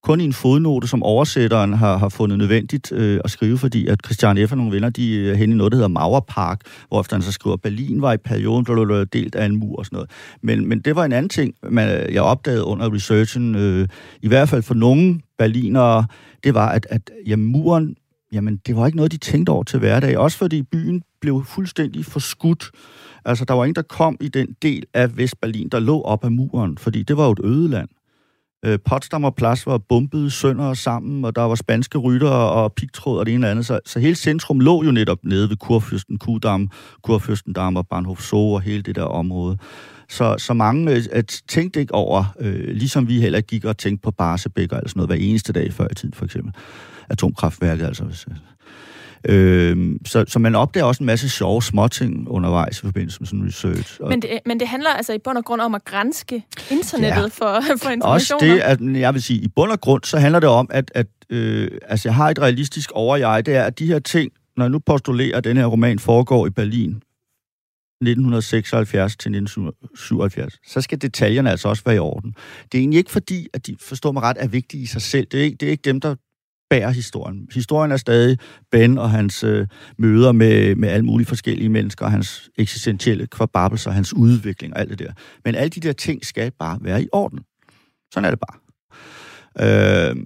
kun 0.02 0.20
i 0.20 0.24
en 0.24 0.32
fodnote, 0.32 0.88
som 0.88 1.02
oversætteren 1.02 1.72
har, 1.72 1.98
har 1.98 2.08
fundet 2.08 2.38
nødvendigt 2.38 2.92
øh, 2.92 3.20
at 3.24 3.30
skrive, 3.30 3.58
fordi 3.58 3.86
at 3.86 3.98
Christian 4.04 4.48
F. 4.48 4.52
og 4.52 4.58
nogle 4.58 4.72
venner, 4.72 4.90
de 4.90 5.30
er 5.30 5.34
henne 5.34 5.54
i 5.54 5.58
noget, 5.58 5.72
der 5.72 5.76
hedder 5.76 5.88
Mauerpark, 5.88 6.60
hvor 6.88 7.00
efter 7.00 7.16
han 7.16 7.22
så 7.22 7.32
skriver, 7.32 7.56
Berlin 7.56 8.02
var 8.02 8.12
i 8.12 8.16
perioden, 8.16 8.64
blev 8.64 9.06
delt 9.12 9.34
af 9.34 9.46
en 9.46 9.56
mur 9.56 9.78
og 9.78 9.86
sådan 9.86 9.96
noget. 9.96 10.10
Men, 10.42 10.68
men 10.68 10.80
det 10.80 10.96
var 10.96 11.04
en 11.04 11.12
anden 11.12 11.28
ting, 11.28 11.54
man, 11.70 12.12
jeg 12.12 12.22
opdagede 12.22 12.64
under 12.64 12.94
researchen, 12.94 13.54
øh, 13.54 13.88
i 14.22 14.28
hvert 14.28 14.48
fald 14.48 14.62
for 14.62 14.74
nogle 14.74 15.20
berlinere, 15.38 16.06
det 16.44 16.54
var, 16.54 16.68
at, 16.68 16.86
at 16.90 17.10
jamen, 17.26 17.46
muren, 17.46 17.96
jamen, 18.34 18.56
det 18.66 18.76
var 18.76 18.86
ikke 18.86 18.96
noget, 18.96 19.12
de 19.12 19.16
tænkte 19.16 19.50
over 19.50 19.62
til 19.62 19.78
hverdag. 19.78 20.18
Også 20.18 20.38
fordi 20.38 20.62
byen 20.62 21.02
blev 21.20 21.44
fuldstændig 21.44 22.04
forskudt. 22.04 22.70
Altså, 23.24 23.44
der 23.44 23.54
var 23.54 23.64
ingen, 23.64 23.74
der 23.74 23.82
kom 23.82 24.16
i 24.20 24.28
den 24.28 24.56
del 24.62 24.84
af 24.94 25.16
Vestberlin, 25.16 25.68
der 25.68 25.80
lå 25.80 26.00
op 26.00 26.24
ad 26.24 26.30
muren, 26.30 26.78
fordi 26.78 27.02
det 27.02 27.16
var 27.16 27.24
jo 27.24 27.32
et 27.32 27.40
ødeland. 27.44 27.88
Øh, 28.64 28.78
Potsdamer 28.84 29.30
Plads 29.30 29.66
var 29.66 29.78
bumpet 29.78 30.32
sønder 30.32 30.64
og 30.64 30.76
sammen, 30.76 31.24
og 31.24 31.36
der 31.36 31.42
var 31.42 31.54
spanske 31.54 31.98
rytter 31.98 32.28
og 32.30 32.72
pigtråd 32.72 33.18
og 33.18 33.26
det 33.26 33.34
ene 33.34 33.46
eller 33.46 33.50
andet. 33.50 33.66
Så, 33.66 33.80
så 33.86 33.98
hele 33.98 34.14
centrum 34.14 34.60
lå 34.60 34.84
jo 34.84 34.90
netop 34.90 35.18
nede 35.22 35.48
ved 35.48 35.56
Kurfürsten 35.64 36.16
Kudam, 36.16 36.70
Kurfürstendam 37.08 37.76
og 37.76 37.86
Bahnhof 37.88 38.20
Zoo 38.20 38.52
og 38.52 38.60
hele 38.60 38.82
det 38.82 38.96
der 38.96 39.02
område. 39.02 39.58
Så, 40.08 40.34
så 40.38 40.54
mange 40.54 40.92
øh, 41.12 41.24
tænkte 41.48 41.80
ikke 41.80 41.94
over, 41.94 42.24
øh, 42.40 42.68
ligesom 42.68 43.08
vi 43.08 43.20
heller 43.20 43.40
gik 43.40 43.64
og 43.64 43.78
tænkte 43.78 44.02
på 44.02 44.10
Barsebæk 44.10 44.64
eller 44.70 44.88
sådan 44.88 44.98
noget 45.00 45.08
hver 45.08 45.28
eneste 45.28 45.52
dag 45.52 45.72
før 45.72 45.88
i 45.90 45.94
tiden, 45.94 46.14
for 46.14 46.24
eksempel. 46.24 46.52
Atomkraftværket, 47.10 47.86
altså. 47.86 48.04
Øh, 49.28 49.96
så, 50.06 50.24
så 50.28 50.38
man 50.38 50.54
opdager 50.54 50.84
også 50.84 51.02
en 51.02 51.06
masse 51.06 51.28
sjove 51.28 51.62
småting 51.62 52.28
undervejs 52.28 52.78
i 52.78 52.80
forbindelse 52.80 53.20
med 53.20 53.26
sådan 53.26 53.46
research. 53.46 54.00
Men 54.08 54.22
det, 54.22 54.30
men 54.46 54.60
det 54.60 54.68
handler 54.68 54.90
altså 54.90 55.12
i 55.12 55.18
bund 55.18 55.38
og 55.38 55.44
grund 55.44 55.60
om 55.60 55.74
at 55.74 55.84
grænske 55.84 56.44
internettet 56.70 57.22
ja. 57.40 57.46
for, 57.46 57.60
for 57.82 57.90
informationer? 57.90 58.08
Også 58.08 58.36
det, 58.40 58.60
at 58.60 59.00
jeg 59.00 59.14
vil 59.14 59.22
sige, 59.22 59.40
i 59.40 59.48
bund 59.48 59.70
og 59.70 59.80
grund, 59.80 60.02
så 60.04 60.18
handler 60.18 60.40
det 60.40 60.48
om, 60.48 60.68
at, 60.70 60.90
at 60.94 61.06
øh, 61.30 61.70
altså 61.88 62.08
jeg 62.08 62.14
har 62.14 62.30
et 62.30 62.38
realistisk 62.38 62.90
overjeg, 62.94 63.46
det 63.46 63.56
er, 63.56 63.62
at 63.62 63.78
de 63.78 63.86
her 63.86 63.98
ting, 63.98 64.32
når 64.56 64.64
jeg 64.64 64.70
nu 64.70 64.78
postulerer, 64.78 65.36
at 65.36 65.44
den 65.44 65.56
her 65.56 65.66
roman 65.66 65.98
foregår 65.98 66.46
i 66.46 66.50
Berlin, 66.50 67.02
1976 68.00 69.16
til 69.16 69.28
1977, 69.30 70.58
så 70.66 70.80
skal 70.80 71.02
detaljerne 71.02 71.50
altså 71.50 71.68
også 71.68 71.82
være 71.86 71.96
i 71.96 71.98
orden. 71.98 72.34
Det 72.72 72.78
er 72.78 72.82
egentlig 72.82 72.98
ikke 72.98 73.10
fordi, 73.10 73.48
at 73.52 73.66
de, 73.66 73.76
forstår 73.80 74.12
mig 74.12 74.22
ret, 74.22 74.36
er 74.40 74.48
vigtige 74.48 74.82
i 74.82 74.86
sig 74.86 75.02
selv. 75.02 75.26
Det 75.26 75.40
er 75.40 75.44
ikke, 75.44 75.56
det 75.56 75.66
er 75.66 75.70
ikke 75.70 75.82
dem, 75.82 76.00
der 76.00 76.14
bærer 76.74 76.90
historien. 76.90 77.48
Historien 77.54 77.92
er 77.92 77.96
stadig 77.96 78.38
Ben 78.70 78.98
og 78.98 79.10
hans 79.10 79.44
øh, 79.44 79.66
møder 79.98 80.32
med, 80.32 80.74
med 80.74 80.88
alle 80.88 81.06
mulige 81.06 81.26
forskellige 81.26 81.68
mennesker, 81.68 82.06
hans 82.06 82.50
eksistentielle 82.58 83.26
kvababelser, 83.26 83.90
hans 83.90 84.14
udvikling 84.14 84.74
og 84.74 84.80
alt 84.80 84.90
det 84.90 84.98
der. 84.98 85.12
Men 85.44 85.54
alle 85.54 85.68
de 85.68 85.80
der 85.80 85.92
ting 85.92 86.26
skal 86.26 86.50
bare 86.58 86.78
være 86.80 87.02
i 87.02 87.08
orden. 87.12 87.38
Sådan 88.12 88.24
er 88.24 88.30
det 88.30 88.38
bare. 88.48 88.58
Øh, 90.10 90.16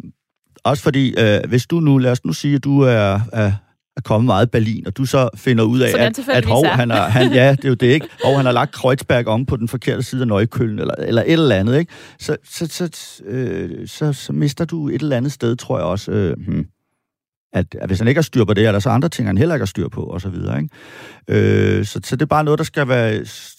også 0.65 0.83
fordi, 0.83 1.15
øh, 1.19 1.41
hvis 1.49 1.67
du 1.67 1.81
nu, 1.81 1.99
lad 1.99 2.13
os 2.13 2.25
nu 2.25 2.33
sige, 2.33 2.55
at 2.55 2.65
du 2.65 2.81
er, 2.81 3.21
er 3.33 3.53
er 3.99 4.03
kommet 4.03 4.27
meget 4.27 4.51
Berlin, 4.51 4.87
og 4.87 4.97
du 4.97 5.05
så 5.05 5.29
finder 5.35 5.65
ud 5.65 5.81
af, 5.81 5.93
at, 5.99 6.19
at 6.29 6.45
hov, 6.45 6.67
han 6.67 6.91
er, 6.91 7.03
han, 7.03 7.33
ja, 7.33 7.51
det 7.51 7.65
er 7.65 7.69
jo 7.69 7.75
det 7.75 7.87
ikke, 7.87 8.07
og 8.25 8.37
han 8.37 8.45
har 8.45 8.53
lagt 8.53 8.73
Kreuzberg 8.73 9.27
om 9.27 9.47
på 9.47 9.57
den 9.57 9.69
forkerte 9.69 10.03
side 10.03 10.21
af 10.21 10.29
Nøjkøllen, 10.29 10.79
eller, 10.79 10.95
eller 10.95 11.23
et 11.23 11.33
eller 11.33 11.57
andet, 11.57 11.79
ikke? 11.79 11.93
Så, 12.19 12.37
så, 12.45 12.67
så, 12.67 12.91
øh, 13.27 13.89
så, 13.89 14.13
så 14.13 14.33
mister 14.33 14.65
du 14.65 14.89
et 14.89 15.03
eller 15.03 15.17
andet 15.17 15.33
sted, 15.33 15.57
tror 15.57 15.79
jeg 15.79 15.87
også, 15.87 16.11
øh, 16.11 16.37
hmm, 16.47 16.67
at, 17.53 17.67
at 17.81 17.89
hvis 17.89 17.99
han 17.99 18.09
ikke 18.09 18.19
har 18.19 18.23
styr 18.23 18.45
på 18.45 18.55
det, 18.55 18.67
er 18.67 18.73
der 18.73 18.79
så 18.79 18.91
andre 18.91 19.09
ting, 19.09 19.29
han 19.29 19.39
heller 19.39 19.55
ikke 19.55 19.63
har 19.63 19.67
styr 19.67 19.89
på, 19.89 20.03
og 20.03 20.21
så 20.21 20.29
videre, 20.29 20.59
ikke? 20.59 21.79
Øh, 21.79 21.85
så, 21.85 22.01
så 22.05 22.17
det 22.17 22.23
er 22.23 22.27
bare 22.27 22.45
noget, 22.45 22.59
der 22.59 22.65
skal 22.65 22.89
være, 22.89 23.13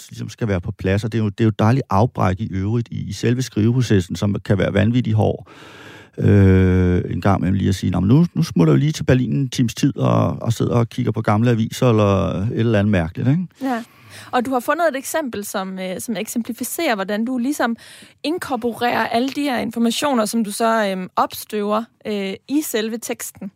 ligesom 0.09 0.29
skal 0.29 0.47
være 0.47 0.61
på 0.61 0.71
plads, 0.71 1.03
og 1.03 1.11
det 1.11 1.17
er 1.17 1.23
jo, 1.23 1.29
det 1.29 1.39
er 1.39 1.45
jo 1.45 1.53
dejligt 1.59 1.85
afbræk 1.89 2.39
i 2.39 2.47
øvrigt 2.51 2.87
i, 2.91 3.09
i 3.09 3.13
selve 3.13 3.41
skriveprocessen, 3.41 4.15
som 4.15 4.35
kan 4.45 4.57
være 4.57 4.73
vanvittigt 4.73 5.15
hård 5.15 5.47
øh, 5.47 5.88
en 6.17 7.21
gang 7.21 7.41
med 7.41 7.51
lige 7.51 7.69
at 7.69 7.75
sige, 7.75 7.91
nu, 7.91 8.25
nu 8.33 8.43
smutter 8.43 8.73
jeg 8.73 8.79
lige 8.79 8.91
til 8.91 9.03
Berlin 9.03 9.33
en 9.33 9.49
times 9.49 9.75
tid 9.75 9.97
og, 9.97 10.37
og 10.41 10.53
sidder 10.53 10.75
og 10.75 10.89
kigger 10.89 11.11
på 11.11 11.21
gamle 11.21 11.51
aviser 11.51 11.89
eller 11.89 12.41
et 12.41 12.59
eller 12.59 12.79
andet 12.79 12.91
mærkeligt. 12.91 13.29
Ikke? 13.29 13.47
Ja. 13.61 13.83
Og 14.31 14.45
du 14.45 14.51
har 14.51 14.59
fundet 14.59 14.87
et 14.91 14.95
eksempel, 14.97 15.45
som, 15.45 15.79
øh, 15.79 15.99
som 15.99 16.15
eksemplificerer, 16.17 16.95
hvordan 16.95 17.25
du 17.25 17.37
ligesom 17.37 17.75
inkorporerer 18.23 19.07
alle 19.07 19.29
de 19.29 19.41
her 19.41 19.57
informationer, 19.57 20.25
som 20.25 20.43
du 20.43 20.51
så 20.51 20.95
øh, 20.95 21.07
opstøver 21.15 21.83
øh, 22.07 22.33
i 22.47 22.61
selve 22.61 22.97
teksten. 22.97 23.51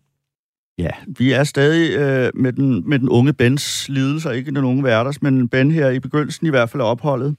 Ja, 0.78 0.90
vi 1.08 1.32
er 1.32 1.44
stadig 1.44 1.98
øh, 1.98 2.32
med, 2.36 2.54
den, 2.54 2.90
med 2.90 3.00
den 3.00 3.10
unge 3.10 3.34
Bens 3.34 3.90
lidelser, 3.90 4.32
ikke 4.32 4.52
den 4.52 4.64
unge 4.64 4.84
Værters, 4.84 5.22
men 5.22 5.50
Ben 5.50 5.72
her 5.72 5.90
i 5.90 6.00
begyndelsen 6.00 6.48
i 6.48 6.50
hvert 6.50 6.70
fald 6.70 6.82
er 6.82 6.86
opholdet, 6.86 7.36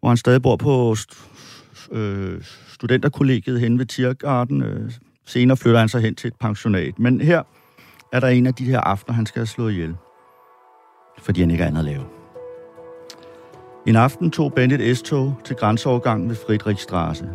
hvor 0.00 0.08
han 0.08 0.16
stadig 0.16 0.42
bor 0.42 0.56
på 0.56 0.96
øh, 1.92 2.40
studenterkollegiet 2.76 3.60
hen 3.60 3.78
ved 3.78 3.86
Tiergarten. 3.86 4.62
Øh, 4.62 4.90
senere 5.24 5.56
flytter 5.56 5.80
han 5.80 5.88
sig 5.88 6.00
hen 6.00 6.14
til 6.14 6.28
et 6.28 6.34
pensionat. 6.40 6.98
Men 6.98 7.20
her 7.20 7.42
er 8.12 8.20
der 8.20 8.28
en 8.28 8.46
af 8.46 8.54
de 8.54 8.64
her 8.64 8.80
aftener, 8.80 9.14
han 9.14 9.26
skal 9.26 9.40
have 9.40 9.46
slået 9.46 9.72
ihjel. 9.72 9.94
Fordi 11.18 11.40
han 11.40 11.50
ikke 11.50 11.62
har 11.62 11.68
andet 11.68 11.78
at 11.78 11.84
lave. 11.84 12.04
En 13.86 13.96
aften 13.96 14.30
tog 14.30 14.52
Bennett 14.52 14.98
S-tog 14.98 15.40
til 15.44 15.56
grænseovergangen 15.56 16.28
ved 16.28 16.36
Friedrichstraße. 16.36 17.26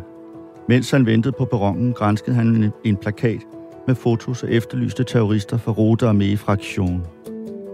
Mens 0.68 0.90
han 0.90 1.06
ventede 1.06 1.34
på 1.38 1.44
perronen, 1.44 1.92
grænskede 1.92 2.36
han 2.36 2.72
en 2.84 2.96
plakat 2.96 3.40
med 3.86 3.94
fotos 3.94 4.42
af 4.42 4.48
efterlyste 4.50 5.04
terrorister 5.04 5.58
fra 5.58 5.72
Rote 5.72 6.06
Armee 6.06 6.36
fraktion. 6.36 7.06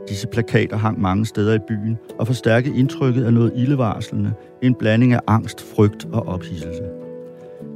Disse 0.08 0.26
plakater 0.26 0.76
hang 0.76 1.00
mange 1.00 1.26
steder 1.26 1.54
i 1.54 1.58
byen 1.68 1.98
og 2.18 2.26
forstærkede 2.26 2.78
indtrykket 2.78 3.24
af 3.24 3.34
noget 3.34 3.52
ildevarslende, 3.56 4.32
en 4.62 4.74
blanding 4.74 5.12
af 5.12 5.20
angst, 5.26 5.74
frygt 5.74 6.04
og 6.12 6.26
ophidselse. 6.26 6.97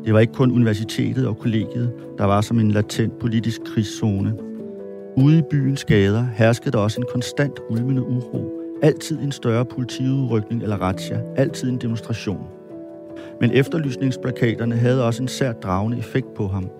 Det 0.04 0.14
var 0.14 0.20
ikke 0.20 0.32
kun 0.32 0.52
universitetet 0.52 1.26
og 1.26 1.38
kollegiet, 1.38 1.92
der 2.18 2.24
var 2.24 2.40
som 2.40 2.58
en 2.58 2.70
latent 2.70 3.18
politisk 3.18 3.60
krigszone. 3.64 4.34
Ude 5.16 5.38
i 5.38 5.42
byens 5.50 5.84
gader 5.84 6.26
herskede 6.34 6.70
der 6.70 6.78
også 6.78 7.00
en 7.00 7.06
konstant 7.12 7.60
ulmende 7.70 8.02
uro. 8.02 8.50
Altid 8.82 9.18
en 9.18 9.32
større 9.32 9.64
politiudrykning 9.64 10.62
eller 10.62 10.76
razzia. 10.76 11.20
Altid 11.36 11.68
en 11.68 11.76
demonstration. 11.76 12.46
Men 13.40 13.50
efterlysningsplakaterne 13.50 14.76
havde 14.76 15.06
også 15.06 15.22
en 15.22 15.28
sært 15.28 15.62
dragende 15.62 15.98
effekt 15.98 16.34
på 16.34 16.46
ham. 16.46 16.70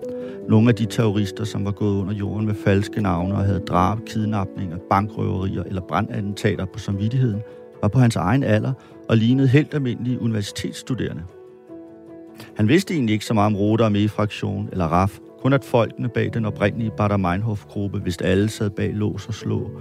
Nogle 0.49 0.69
af 0.69 0.75
de 0.75 0.85
terrorister, 0.85 1.43
som 1.43 1.65
var 1.65 1.71
gået 1.71 2.01
under 2.01 2.13
jorden 2.13 2.45
med 2.45 2.55
falske 2.55 3.01
navne 3.01 3.35
og 3.35 3.43
havde 3.43 3.59
drab, 3.59 3.97
kidnapninger, 4.05 4.77
bankrøverier 4.89 5.63
eller 5.63 5.81
brandattentater 5.81 6.65
på 6.65 6.79
samvittigheden, 6.79 7.41
var 7.81 7.87
på 7.87 7.99
hans 7.99 8.15
egen 8.15 8.43
alder 8.43 8.73
og 9.09 9.17
lignede 9.17 9.47
helt 9.47 9.73
almindelige 9.73 10.21
universitetsstuderende. 10.21 11.23
Han 12.55 12.67
vidste 12.67 12.93
egentlig 12.93 13.13
ikke 13.13 13.25
så 13.25 13.33
meget 13.33 13.45
om 13.45 13.55
Rote 13.55 13.89
med 13.89 14.07
fraktion 14.07 14.69
eller 14.71 14.85
RAF, 14.85 15.19
kun 15.41 15.53
at 15.53 15.63
folkene 15.63 16.09
bag 16.09 16.29
den 16.33 16.45
oprindelige 16.45 16.91
Bader 16.97 17.17
Meinhof-gruppe 17.17 17.99
hvis 17.99 18.17
alle 18.17 18.49
sad 18.49 18.69
bag 18.69 18.93
lås 18.93 19.27
og 19.27 19.33
slå, 19.33 19.71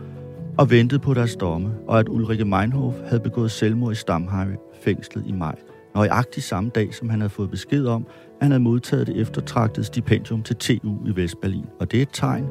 og 0.58 0.70
ventede 0.70 1.00
på 1.00 1.14
deres 1.14 1.36
domme, 1.36 1.74
og 1.88 1.98
at 1.98 2.08
Ulrike 2.08 2.44
Meinhof 2.44 2.94
havde 3.06 3.20
begået 3.20 3.50
selvmord 3.50 3.92
i 3.92 3.94
Stamheim 3.94 4.56
fængslet 4.82 5.24
i 5.26 5.32
maj, 5.32 5.54
nøjagtig 5.94 6.42
samme 6.42 6.70
dag, 6.74 6.94
som 6.94 7.08
han 7.08 7.20
havde 7.20 7.30
fået 7.30 7.50
besked 7.50 7.86
om, 7.86 8.06
at 8.08 8.42
han 8.42 8.50
havde 8.50 8.62
modtaget 8.62 9.06
det 9.06 9.20
eftertragtede 9.20 9.86
stipendium 9.86 10.42
til 10.42 10.56
TU 10.56 11.06
i 11.06 11.16
Vestberlin. 11.16 11.66
Og 11.80 11.90
det 11.90 11.98
er 11.98 12.02
et 12.02 12.08
tegn. 12.12 12.46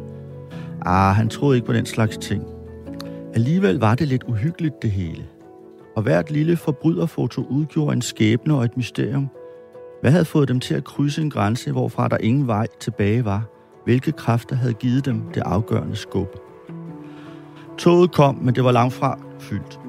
Ah, 0.85 1.15
han 1.15 1.29
troede 1.29 1.57
ikke 1.57 1.67
på 1.67 1.73
den 1.73 1.85
slags 1.85 2.17
ting. 2.17 2.43
Alligevel 3.33 3.79
var 3.79 3.95
det 3.95 4.07
lidt 4.07 4.23
uhyggeligt 4.23 4.81
det 4.81 4.91
hele. 4.91 5.23
Og 5.95 6.03
hvert 6.03 6.31
lille 6.31 6.57
forbryderfoto 6.57 7.41
udgjorde 7.49 7.93
en 7.93 8.01
skæbne 8.01 8.55
og 8.55 8.65
et 8.65 8.77
mysterium– 8.77 9.29
hvad 10.01 10.11
havde 10.11 10.25
fået 10.25 10.47
dem 10.47 10.59
til 10.59 10.73
at 10.73 10.83
krydse 10.83 11.21
en 11.21 11.29
grænse, 11.29 11.71
hvorfra 11.71 12.07
der 12.07 12.17
ingen 12.17 12.47
vej 12.47 12.67
tilbage 12.79 13.25
var? 13.25 13.43
Hvilke 13.83 14.11
kræfter 14.11 14.55
havde 14.55 14.73
givet 14.73 15.05
dem 15.05 15.21
det 15.33 15.41
afgørende 15.41 15.95
skub? 15.95 16.27
Toget 17.77 18.11
kom, 18.11 18.35
men 18.35 18.55
det 18.55 18.63
var 18.63 18.71
langt 18.71 18.93
fra 18.93 19.19
fyldt. 19.39 19.79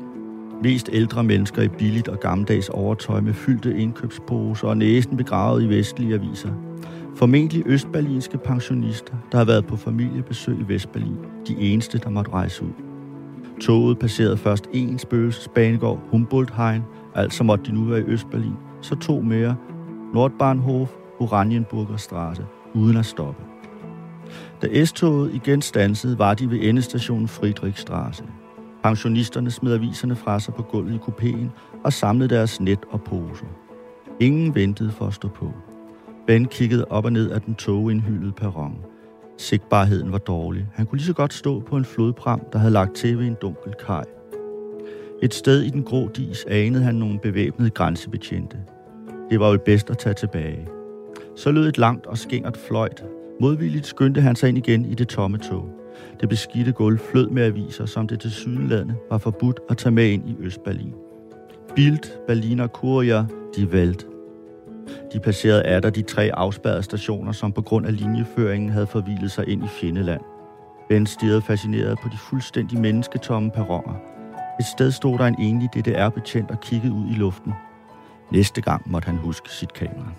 Mest 0.62 0.88
ældre 0.92 1.25
mennesker 1.25 1.62
i 1.62 1.68
billigt 1.68 2.09
og 2.09 2.20
gammeldags 2.20 2.68
overtøj 2.68 3.20
med 3.20 3.35
fyldte 3.35 3.79
indkøbsposer 3.79 4.68
og 4.68 4.77
næsen 4.77 5.16
begravet 5.16 5.62
i 5.62 5.68
vestlige 5.68 6.14
aviser. 6.14 6.51
Formentlig 7.16 7.62
østberlinske 7.66 8.38
pensionister, 8.38 9.14
der 9.33 9.38
har 9.38 9.44
været 9.44 9.66
på 9.66 9.77
familiebesøg 9.77 10.57
i 10.61 10.72
Vestberlin. 10.72 11.16
De 11.48 11.57
eneste, 11.59 11.98
der 11.98 12.11
måtte 12.11 12.31
rejse 12.31 12.64
ud. 12.64 12.72
Toget 13.61 13.98
passerede 13.98 14.37
først 14.37 14.68
en 14.72 14.98
spøgelsesbanegård, 14.98 16.01
Humboldthein, 16.11 16.83
altså 17.14 17.44
måtte 17.44 17.64
de 17.64 17.75
nu 17.75 17.85
være 17.85 18.01
i 18.01 18.05
Østberlin. 18.05 18.57
Så 18.81 18.94
to 18.94 19.20
mere, 19.20 19.57
Nordbahnhof, 20.14 20.96
Oranienburger 21.20 21.96
Straße, 21.96 22.42
uden 22.75 22.96
at 22.96 23.07
stoppe. 23.07 23.42
Da 24.62 24.85
S-toget 24.85 25.35
igen 25.35 25.62
stansede, 25.62 26.18
var 26.18 26.35
de 26.35 26.51
ved 26.51 26.59
endestationen 26.62 27.29
Friedrichstraße. 27.29 28.25
Pensionisterne 28.83 29.51
smed 29.51 29.72
aviserne 29.72 30.16
fra 30.16 30.40
sig 30.40 30.55
på 30.55 30.62
gulvet 30.62 30.94
i 30.94 30.98
kupéen 30.98 31.48
og 31.85 31.92
samlede 31.92 32.35
deres 32.35 32.61
net 32.61 32.79
og 32.90 33.03
poser. 33.03 33.46
Ingen 34.20 34.55
ventede 34.55 34.90
for 34.90 35.07
at 35.07 35.14
stå 35.14 35.29
på. 35.29 35.53
Ben 36.27 36.44
kiggede 36.44 36.85
op 36.85 37.05
og 37.05 37.12
ned 37.12 37.31
af 37.31 37.40
den 37.42 37.55
togindhyldede 37.55 38.33
perron. 38.33 38.77
Sigtbarheden 39.38 40.12
var 40.12 40.18
dårlig. 40.18 40.66
Han 40.75 40.87
kunne 40.87 40.98
lige 40.98 41.07
så 41.07 41.12
godt 41.12 41.35
stå 41.35 41.61
på 41.61 41.77
en 41.77 41.85
flodpram, 41.85 42.40
der 42.53 42.59
havde 42.59 42.72
lagt 42.72 42.94
til 42.94 43.18
ved 43.18 43.27
en 43.27 43.37
dunkel 43.42 43.75
kaj. 43.87 44.05
Et 45.22 45.35
sted 45.35 45.62
i 45.62 45.70
den 45.70 45.83
grå 45.83 46.09
dis 46.09 46.44
anede 46.48 46.85
han 46.85 46.94
nogle 46.94 47.18
bevæbnede 47.18 47.70
grænsebetjente. 47.70 48.59
Det 49.33 49.40
var 49.40 49.51
jo 49.51 49.59
bedst 49.64 49.90
at 49.90 49.99
tage 49.99 50.14
tilbage. 50.14 50.68
Så 51.37 51.53
lød 51.53 51.68
et 51.68 51.79
langt 51.79 52.07
og 52.07 52.18
skingert 52.18 52.57
fløjt. 52.57 53.05
Modvilligt 53.40 53.87
skyndte 53.87 54.21
han 54.21 54.37
sig 54.37 54.49
ind 54.49 54.59
igen 54.59 54.85
i 54.85 54.95
det 54.95 55.09
tomme 55.09 55.38
tog. 55.38 55.68
Det 56.21 56.29
beskidte 56.29 56.73
gulv 56.73 56.99
flød 56.99 57.29
med 57.29 57.42
aviser, 57.42 57.87
som 57.87 58.09
det 58.09 58.21
til 58.21 58.31
sydenlandet 58.31 58.97
var 59.11 59.18
forbudt 59.18 59.61
at 59.71 59.77
tage 59.77 59.92
med 59.92 60.09
ind 60.09 60.29
i 60.29 60.37
Østberlin. 60.40 60.95
Bild, 61.77 62.27
Berliner 62.27 62.66
Kurier, 62.66 63.25
de 63.57 63.66
Welt. 63.66 64.07
De 65.12 65.21
passerede 65.21 65.62
af 65.62 65.92
de 65.92 66.03
tre 66.03 66.31
afspærrede 66.35 66.83
stationer, 66.83 67.33
som 67.33 67.53
på 67.53 67.62
grund 67.62 67.87
af 67.87 67.97
linjeføringen 67.97 68.71
havde 68.71 68.87
forvildet 68.87 69.31
sig 69.31 69.49
ind 69.49 69.64
i 69.64 69.68
Fjendeland. 69.68 70.21
Ben 70.88 71.07
stirrede 71.07 71.42
fascineret 71.42 71.99
på 72.03 72.09
de 72.09 72.18
fuldstændig 72.18 72.81
mennesketomme 72.81 73.51
perroner. 73.51 73.95
Et 74.61 74.66
sted 74.66 74.90
stod 74.90 75.18
der 75.18 75.27
en 75.27 75.40
enlig 75.40 75.68
DDR-betjent 75.75 76.51
og 76.51 76.61
kiggede 76.61 76.92
ud 76.92 77.11
i 77.11 77.14
luften. 77.14 77.53
Næste 78.31 78.61
gang 78.61 78.91
måtte 78.91 79.07
han 79.07 79.17
huske 79.17 79.51
sit 79.51 79.73
kamera. 79.73 80.13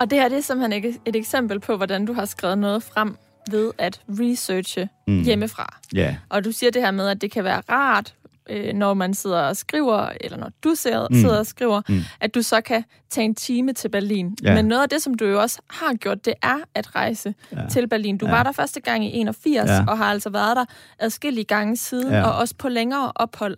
Og 0.00 0.10
det 0.10 0.18
her 0.18 0.28
det 0.28 0.38
er 0.38 0.42
simpelthen 0.42 0.94
et 1.04 1.16
eksempel 1.16 1.60
på, 1.60 1.76
hvordan 1.76 2.06
du 2.06 2.12
har 2.12 2.24
skrevet 2.24 2.58
noget 2.58 2.82
frem 2.82 3.16
ved 3.50 3.72
at 3.78 4.00
researche 4.08 4.88
mm. 5.06 5.22
hjemmefra. 5.22 5.78
Yeah. 5.96 6.14
Og 6.28 6.44
du 6.44 6.52
siger 6.52 6.70
det 6.70 6.82
her 6.82 6.90
med, 6.90 7.08
at 7.08 7.20
det 7.20 7.30
kan 7.30 7.44
være 7.44 7.62
rart 7.70 8.14
øh, 8.50 8.74
når 8.74 8.94
man 8.94 9.14
sidder 9.14 9.40
og 9.40 9.56
skriver, 9.56 10.08
eller 10.20 10.38
når 10.38 10.50
du 10.64 10.74
sidder, 10.74 11.08
mm. 11.10 11.16
sidder 11.16 11.38
og 11.38 11.46
skriver, 11.46 11.82
mm. 11.88 12.00
at 12.20 12.34
du 12.34 12.42
så 12.42 12.60
kan 12.60 12.84
tage 13.10 13.24
en 13.24 13.34
time 13.34 13.72
til 13.72 13.88
Berlin. 13.88 14.36
Ja. 14.42 14.54
Men 14.54 14.64
noget 14.64 14.82
af 14.82 14.88
det, 14.88 15.02
som 15.02 15.14
du 15.14 15.24
jo 15.24 15.40
også 15.40 15.60
har 15.70 15.94
gjort, 15.94 16.24
det 16.24 16.34
er 16.42 16.56
at 16.74 16.94
rejse 16.94 17.34
ja. 17.52 17.68
til 17.70 17.88
Berlin. 17.88 18.18
Du 18.18 18.26
ja. 18.26 18.32
var 18.32 18.42
der 18.42 18.52
første 18.52 18.80
gang 18.80 19.04
i 19.04 19.20
81, 19.20 19.70
ja. 19.70 19.84
og 19.88 19.98
har 19.98 20.04
altså 20.04 20.30
været 20.30 20.56
der 20.56 20.64
adskillige 20.98 21.44
gange 21.44 21.76
siden, 21.76 22.12
ja. 22.12 22.22
og 22.22 22.38
også 22.38 22.54
på 22.58 22.68
længere 22.68 23.12
ophold. 23.14 23.56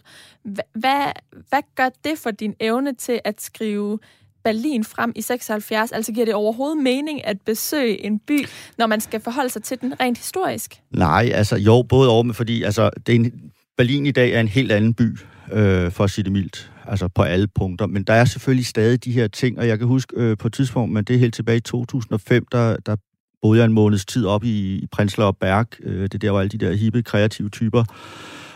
Hvad, 0.74 1.12
hvad 1.48 1.62
gør 1.74 1.88
det 2.04 2.18
for 2.18 2.30
din 2.30 2.54
evne 2.60 2.94
til 2.94 3.20
at 3.24 3.42
skrive 3.42 3.98
Berlin 4.44 4.84
frem 4.84 5.12
i 5.16 5.22
76? 5.22 5.92
Altså 5.92 6.12
giver 6.12 6.26
det 6.26 6.34
overhovedet 6.34 6.82
mening 6.82 7.26
at 7.26 7.40
besøge 7.40 8.04
en 8.04 8.18
by, 8.18 8.46
når 8.78 8.86
man 8.86 9.00
skal 9.00 9.20
forholde 9.20 9.50
sig 9.50 9.62
til 9.62 9.80
den 9.80 10.00
rent 10.00 10.18
historisk? 10.18 10.80
Nej, 10.90 11.30
altså 11.34 11.56
jo, 11.56 11.82
både 11.82 12.10
over 12.10 12.22
med, 12.22 12.34
fordi 12.34 12.62
altså, 12.62 12.90
det 13.06 13.12
er 13.12 13.16
en, 13.16 13.32
Berlin 13.78 14.06
i 14.06 14.10
dag 14.10 14.32
er 14.32 14.40
en 14.40 14.48
helt 14.48 14.72
anden 14.72 14.94
by, 14.94 15.18
øh, 15.52 15.90
for 15.90 16.04
at 16.04 16.10
sige 16.10 16.24
det 16.24 16.32
mildt, 16.32 16.72
altså 16.86 17.08
på 17.08 17.22
alle 17.22 17.46
punkter. 17.54 17.86
Men 17.86 18.02
der 18.02 18.12
er 18.12 18.24
selvfølgelig 18.24 18.66
stadig 18.66 19.04
de 19.04 19.12
her 19.12 19.28
ting, 19.28 19.58
og 19.58 19.68
jeg 19.68 19.78
kan 19.78 19.86
huske 19.86 20.12
øh, 20.16 20.36
på 20.36 20.46
et 20.46 20.52
tidspunkt, 20.52 20.92
men 20.92 21.04
det 21.04 21.14
er 21.14 21.20
helt 21.20 21.34
tilbage 21.34 21.56
i 21.56 21.60
2005, 21.60 22.44
der, 22.52 22.76
der 22.86 22.96
boede 23.42 23.58
jeg 23.58 23.66
en 23.66 23.72
måneds 23.72 24.06
tid 24.06 24.26
op 24.26 24.44
i, 24.44 24.76
i 24.76 24.86
Prenzlauer 24.92 25.32
Berg. 25.32 25.66
Øh, 25.82 26.08
det 26.12 26.22
der, 26.22 26.30
hvor 26.30 26.40
alle 26.40 26.48
de 26.48 26.58
der 26.58 26.72
hippe, 26.72 27.02
kreative 27.02 27.48
typer 27.48 27.84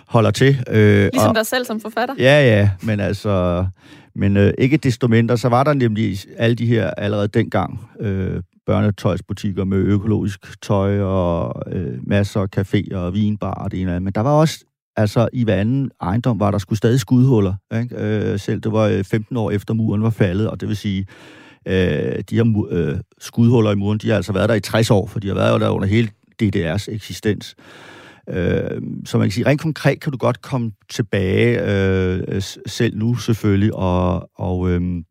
holder 0.08 0.30
til. 0.30 0.64
Øh, 0.70 1.10
ligesom 1.12 1.28
og, 1.28 1.34
dig 1.34 1.46
selv 1.46 1.64
som 1.64 1.80
forfatter? 1.80 2.14
Ja, 2.18 2.58
ja, 2.58 2.70
men 2.82 3.00
altså... 3.00 3.66
Men 4.14 4.36
øh, 4.36 4.54
ikke 4.58 4.76
desto 4.76 5.08
mindre, 5.08 5.38
så 5.38 5.48
var 5.48 5.64
der 5.64 5.74
nemlig 5.74 6.18
alle 6.36 6.56
de 6.56 6.66
her 6.66 6.90
allerede 6.90 7.28
dengang 7.28 7.90
øh, 8.00 8.42
børnetøjsbutikker 8.66 9.64
med 9.64 9.78
økologisk 9.78 10.62
tøj 10.62 11.00
og 11.00 11.62
øh, 11.72 11.98
masser 12.06 12.40
af 12.40 12.46
caféer 12.56 12.96
og 12.96 13.14
vinbar 13.14 13.54
og 13.54 13.72
det 13.72 13.80
ene 13.80 14.00
Men 14.00 14.12
der 14.12 14.20
var 14.20 14.30
også 14.30 14.64
Altså, 14.96 15.28
i 15.32 15.44
hver 15.44 15.56
anden 15.56 15.90
ejendom 16.00 16.40
var 16.40 16.50
der 16.50 16.58
skulle 16.58 16.76
stadig 16.76 17.00
skudhuller. 17.00 17.54
Ikke? 17.74 17.96
Øh, 17.96 18.38
selv 18.38 18.60
det 18.60 18.72
var 18.72 18.86
øh, 18.86 19.04
15 19.04 19.36
år 19.36 19.50
efter 19.50 19.74
muren 19.74 20.02
var 20.02 20.10
faldet, 20.10 20.50
og 20.50 20.60
det 20.60 20.68
vil 20.68 20.76
sige, 20.76 21.06
øh, 21.68 22.20
de 22.30 22.36
her 22.36 22.66
øh, 22.70 23.00
skudhuller 23.18 23.72
i 23.72 23.74
muren, 23.74 23.98
de 23.98 24.08
har 24.08 24.16
altså 24.16 24.32
været 24.32 24.48
der 24.48 24.54
i 24.54 24.60
60 24.60 24.90
år, 24.90 25.06
for 25.06 25.20
de 25.20 25.28
har 25.28 25.34
været 25.34 25.60
der 25.60 25.68
under 25.68 25.88
hele 25.88 26.08
DDR's 26.42 26.86
eksistens. 26.88 27.54
Øh, 28.28 28.82
så 29.04 29.18
man 29.18 29.26
kan 29.26 29.32
sige, 29.32 29.46
rent 29.46 29.60
konkret 29.60 30.00
kan 30.00 30.12
du 30.12 30.18
godt 30.18 30.42
komme 30.42 30.72
tilbage, 30.90 31.60
øh, 31.70 32.42
selv 32.66 32.98
nu 32.98 33.14
selvfølgelig, 33.14 33.74
og, 33.74 34.30
og, 34.34 34.70
øh, 34.70 35.02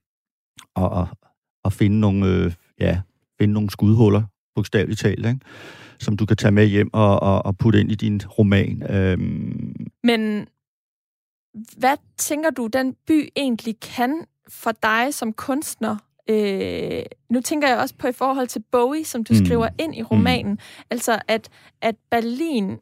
og, 0.76 0.90
og, 0.90 1.08
og 1.64 1.74
finde 1.74 2.00
nogle, 2.00 2.26
øh, 2.28 2.52
ja, 2.80 3.02
finde 3.40 3.54
nogle 3.54 3.70
skudhuller, 3.70 4.24
bogstaveligt 4.56 5.00
talt, 5.00 5.26
ikke? 5.26 5.40
Som 6.02 6.18
du 6.18 6.26
kan 6.26 6.38
tage 6.38 6.52
med 6.52 6.66
hjem 6.66 6.90
og, 6.94 7.20
og, 7.20 7.46
og 7.46 7.58
putte 7.58 7.80
ind 7.80 7.92
i 7.92 7.96
din 7.96 8.22
roman. 8.28 8.84
Øhm. 8.92 9.86
Men 10.04 10.48
hvad 11.78 11.98
tænker 12.18 12.50
du, 12.50 12.68
den 12.68 12.96
by 13.08 13.30
egentlig 13.36 13.80
kan 13.80 14.26
for 14.50 14.72
dig 14.72 15.14
som 15.14 15.34
kunstner? 15.34 15.98
Øh, 16.30 17.04
nu 17.30 17.42
tænker 17.42 17.68
jeg 17.68 17.78
også 17.78 17.96
på 17.96 18.08
i 18.08 18.12
forhold 18.12 18.48
til 18.48 18.64
Bowie, 18.72 19.06
som 19.06 19.24
du 19.24 19.34
mm. 19.34 19.46
skriver 19.46 19.70
ind 19.80 19.96
i 19.96 20.04
romanen. 20.04 20.52
Mm. 20.52 20.86
Altså, 20.90 21.20
at, 21.28 21.50
at 21.82 21.96
Berlin 22.12 22.78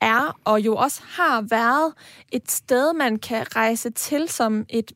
er 0.00 0.40
og 0.44 0.60
jo 0.60 0.76
også 0.76 1.02
har 1.04 1.42
været 1.50 1.92
et 2.32 2.50
sted, 2.50 2.92
man 2.94 3.18
kan 3.18 3.56
rejse 3.56 3.90
til 3.90 4.28
som 4.28 4.64
et 4.68 4.92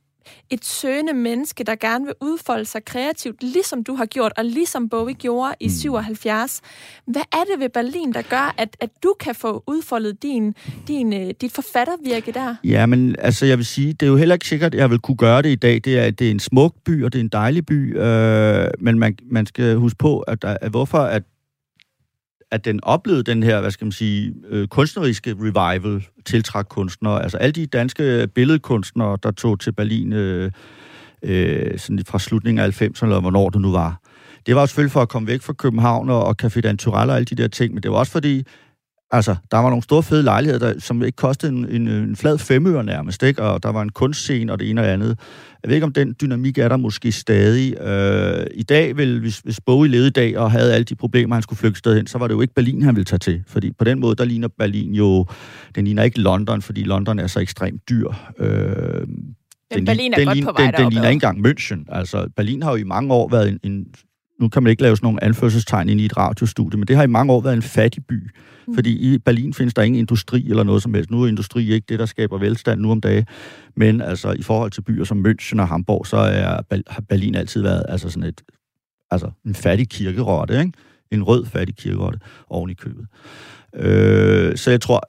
et 0.50 0.64
søgende 0.64 1.12
menneske, 1.12 1.64
der 1.64 1.74
gerne 1.74 2.04
vil 2.04 2.14
udfolde 2.20 2.64
sig 2.64 2.84
kreativt, 2.84 3.42
ligesom 3.42 3.84
du 3.84 3.94
har 3.94 4.06
gjort, 4.06 4.32
og 4.36 4.44
ligesom 4.44 4.88
Bowie 4.88 5.14
gjorde 5.14 5.54
i 5.60 5.70
77. 5.70 6.60
Mm. 7.06 7.12
Hvad 7.12 7.22
er 7.32 7.44
det 7.52 7.60
ved 7.60 7.68
Berlin, 7.68 8.12
der 8.12 8.22
gør, 8.22 8.54
at, 8.58 8.76
at 8.80 8.90
du 9.02 9.14
kan 9.20 9.34
få 9.34 9.64
udfoldet 9.66 10.22
din, 10.22 10.54
din, 10.88 11.12
øh, 11.12 11.30
dit 11.40 11.52
forfattervirke 11.52 12.32
der? 12.32 12.54
Ja, 12.64 12.86
men 12.86 13.16
altså, 13.18 13.46
jeg 13.46 13.58
vil 13.58 13.66
sige, 13.66 13.92
det 13.92 14.06
er 14.06 14.10
jo 14.10 14.16
heller 14.16 14.34
ikke 14.34 14.48
sikkert, 14.48 14.74
at 14.74 14.80
jeg 14.80 14.90
vil 14.90 14.98
kunne 14.98 15.16
gøre 15.16 15.42
det 15.42 15.48
i 15.48 15.54
dag. 15.54 15.80
Det 15.84 15.98
er, 15.98 16.10
det 16.10 16.26
er 16.26 16.30
en 16.30 16.40
smuk 16.40 16.74
by, 16.84 17.04
og 17.04 17.12
det 17.12 17.18
er 17.18 17.22
en 17.22 17.28
dejlig 17.28 17.66
by, 17.66 17.98
øh, 17.98 18.66
men 18.78 18.98
man, 18.98 19.16
man 19.30 19.46
skal 19.46 19.76
huske 19.76 19.98
på, 19.98 20.20
at, 20.20 20.44
at 20.44 20.70
hvorfor 20.70 20.98
at 20.98 21.22
at 22.54 22.64
den 22.64 22.84
oplevede 22.84 23.22
den 23.22 23.42
her, 23.42 23.60
hvad 23.60 23.70
skal 23.70 23.84
man 23.84 23.92
sige, 23.92 24.34
øh, 24.48 24.68
kunstneriske 24.68 25.36
revival, 25.40 26.06
tiltræk 26.24 26.64
kunstnere. 26.64 27.22
Altså 27.22 27.36
alle 27.36 27.52
de 27.52 27.66
danske 27.66 28.28
billedkunstnere, 28.34 29.18
der 29.22 29.30
tog 29.30 29.60
til 29.60 29.72
Berlin 29.72 30.12
øh, 30.12 30.50
øh, 31.22 31.78
sådan 31.78 32.04
fra 32.06 32.18
slutningen 32.18 32.64
af 32.64 32.82
90'erne, 32.82 33.04
eller 33.04 33.20
hvornår 33.20 33.50
det 33.50 33.60
nu 33.60 33.72
var. 33.72 34.00
Det 34.46 34.56
var 34.56 34.66
selvfølgelig 34.66 34.92
for 34.92 35.02
at 35.02 35.08
komme 35.08 35.28
væk 35.28 35.42
fra 35.42 35.52
København 35.52 36.10
og, 36.10 36.24
og 36.24 36.36
Café 36.42 36.60
d'Anturel 36.66 37.08
og 37.08 37.16
alle 37.16 37.24
de 37.24 37.34
der 37.34 37.48
ting, 37.48 37.74
men 37.74 37.82
det 37.82 37.90
var 37.90 37.96
også 37.96 38.12
fordi, 38.12 38.42
Altså, 39.14 39.36
der 39.50 39.58
var 39.58 39.68
nogle 39.68 39.82
store 39.82 40.02
fede 40.02 40.22
lejligheder, 40.22 40.72
der, 40.72 40.80
som 40.80 41.02
ikke 41.02 41.16
kostede 41.16 41.52
en, 41.52 41.68
en, 41.68 41.88
en 41.88 42.16
flad 42.16 42.38
femøre 42.38 42.84
nærmest, 42.84 43.22
ikke? 43.22 43.42
og 43.42 43.62
der 43.62 43.72
var 43.72 43.82
en 43.82 43.88
kunstscene 43.88 44.52
og 44.52 44.58
det 44.58 44.70
ene 44.70 44.80
og 44.80 44.86
det 44.86 44.92
andet. 44.92 45.18
Jeg 45.62 45.68
ved 45.68 45.74
ikke, 45.74 45.84
om 45.84 45.92
den 45.92 46.14
dynamik 46.20 46.58
er 46.58 46.68
der 46.68 46.76
måske 46.76 47.12
stadig. 47.12 47.80
Øh, 47.80 48.46
I 48.54 48.62
dag, 48.62 48.96
vil, 48.96 49.20
hvis, 49.20 49.38
hvis 49.38 49.60
Bowie 49.60 49.90
levede 49.90 50.06
i 50.06 50.10
dag 50.10 50.38
og 50.38 50.50
havde 50.50 50.74
alle 50.74 50.84
de 50.84 50.94
problemer, 50.94 51.34
han 51.34 51.42
skulle 51.42 51.58
flygte 51.58 51.78
sted 51.78 51.96
hen, 51.96 52.06
så 52.06 52.18
var 52.18 52.28
det 52.28 52.34
jo 52.34 52.40
ikke 52.40 52.54
Berlin, 52.54 52.82
han 52.82 52.96
ville 52.96 53.04
tage 53.04 53.18
til. 53.18 53.42
Fordi 53.46 53.72
på 53.72 53.84
den 53.84 54.00
måde, 54.00 54.16
der 54.16 54.24
ligner 54.24 54.48
Berlin 54.58 54.94
jo... 54.94 55.26
Den 55.74 55.84
ligner 55.84 56.02
ikke 56.02 56.20
London, 56.20 56.62
fordi 56.62 56.82
London 56.82 57.18
er 57.18 57.26
så 57.26 57.40
ekstremt 57.40 57.88
dyr. 57.88 58.08
Øh, 58.38 59.06
den, 59.74 59.84
Berlin 59.84 60.12
er 60.12 60.16
den, 60.16 60.26
godt 60.26 60.44
på 60.44 60.62
vej 60.62 60.70
Den, 60.70 60.80
den 60.80 60.92
ligner 60.92 61.08
ikke 61.08 61.26
engang 61.26 61.46
München. 61.46 61.84
Altså, 61.88 62.28
Berlin 62.36 62.62
har 62.62 62.70
jo 62.70 62.76
i 62.76 62.84
mange 62.84 63.14
år 63.14 63.28
været 63.28 63.48
en, 63.48 63.60
en 63.62 63.86
nu 64.40 64.48
kan 64.48 64.62
man 64.62 64.70
ikke 64.70 64.82
lave 64.82 64.96
sådan 64.96 65.06
nogle 65.06 65.24
anførselstegn 65.24 65.88
ind 65.88 66.00
i 66.00 66.04
et 66.04 66.16
radiostudie, 66.16 66.78
men 66.78 66.88
det 66.88 66.96
har 66.96 67.02
i 67.02 67.06
mange 67.06 67.32
år 67.32 67.40
været 67.40 67.54
en 67.54 67.62
fattig 67.62 68.06
by. 68.06 68.30
Mm. 68.66 68.74
Fordi 68.74 69.14
i 69.14 69.18
Berlin 69.18 69.54
findes 69.54 69.74
der 69.74 69.82
ingen 69.82 69.98
industri 69.98 70.50
eller 70.50 70.62
noget 70.62 70.82
som 70.82 70.94
helst. 70.94 71.10
Nu 71.10 71.22
er 71.22 71.26
industri 71.26 71.72
ikke 71.72 71.84
det, 71.88 71.98
der 71.98 72.06
skaber 72.06 72.38
velstand 72.38 72.80
nu 72.80 72.90
om 72.90 73.00
dagen. 73.00 73.26
Men 73.76 74.00
altså, 74.00 74.32
i 74.32 74.42
forhold 74.42 74.70
til 74.70 74.80
byer 74.82 75.04
som 75.04 75.26
München 75.26 75.60
og 75.60 75.68
Hamburg, 75.68 76.06
så 76.06 76.16
er, 76.16 76.60
har 76.86 77.02
Berlin 77.08 77.34
altid 77.34 77.62
været 77.62 77.86
altså 77.88 78.10
sådan 78.10 78.28
et, 78.28 78.42
altså 79.10 79.30
en 79.46 79.54
fattig 79.54 79.88
kirkerotte, 79.88 80.58
ikke? 80.58 80.72
En 81.10 81.22
rød 81.22 81.46
fattig 81.46 81.76
kirkerotte 81.76 82.18
oven 82.48 82.70
i 82.70 82.74
købet. 82.74 83.06
Øh, 83.74 84.56
så 84.56 84.70
jeg 84.70 84.80
tror, 84.80 85.00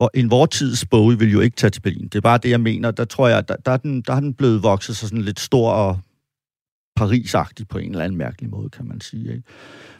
og 0.00 0.10
en 0.14 0.30
vortids 0.30 0.84
Bowie 0.86 1.18
vil 1.18 1.32
jo 1.32 1.40
ikke 1.40 1.56
tage 1.56 1.70
til 1.70 1.80
Berlin. 1.80 2.04
Det 2.04 2.14
er 2.14 2.20
bare 2.20 2.38
det, 2.38 2.50
jeg 2.50 2.60
mener. 2.60 2.90
Der 2.90 3.04
tror 3.04 3.28
jeg, 3.28 3.48
der, 3.48 3.56
der, 3.56 3.72
er, 3.72 3.76
den, 3.76 4.02
der 4.02 4.12
har 4.12 4.20
den 4.20 4.34
blevet 4.34 4.62
vokset 4.62 4.96
sig 4.96 5.08
sådan 5.08 5.24
lidt 5.24 5.40
stor 5.40 5.70
og 5.70 5.98
parisagtigt 6.96 7.68
på 7.68 7.78
en 7.78 7.90
eller 7.90 8.04
anden 8.04 8.18
mærkelig 8.18 8.50
måde, 8.50 8.70
kan 8.70 8.86
man 8.86 9.00
sige. 9.00 9.32
Ikke? 9.32 9.42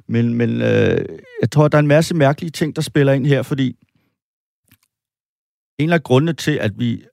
Men, 0.06 0.34
men 0.34 0.50
øh, 0.50 1.04
jeg 1.40 1.50
tror, 1.52 1.68
der 1.68 1.78
er 1.78 1.80
en 1.80 1.86
masse 1.86 2.14
mærkelige 2.14 2.50
ting, 2.50 2.76
der 2.76 2.82
spiller 2.82 3.12
ind 3.12 3.26
her, 3.26 3.42
fordi 3.42 3.76
en 5.78 5.92
af 5.92 6.02
grundene 6.02 6.32
til, 6.32 6.52
at 6.52 6.78
vi... 6.78 7.04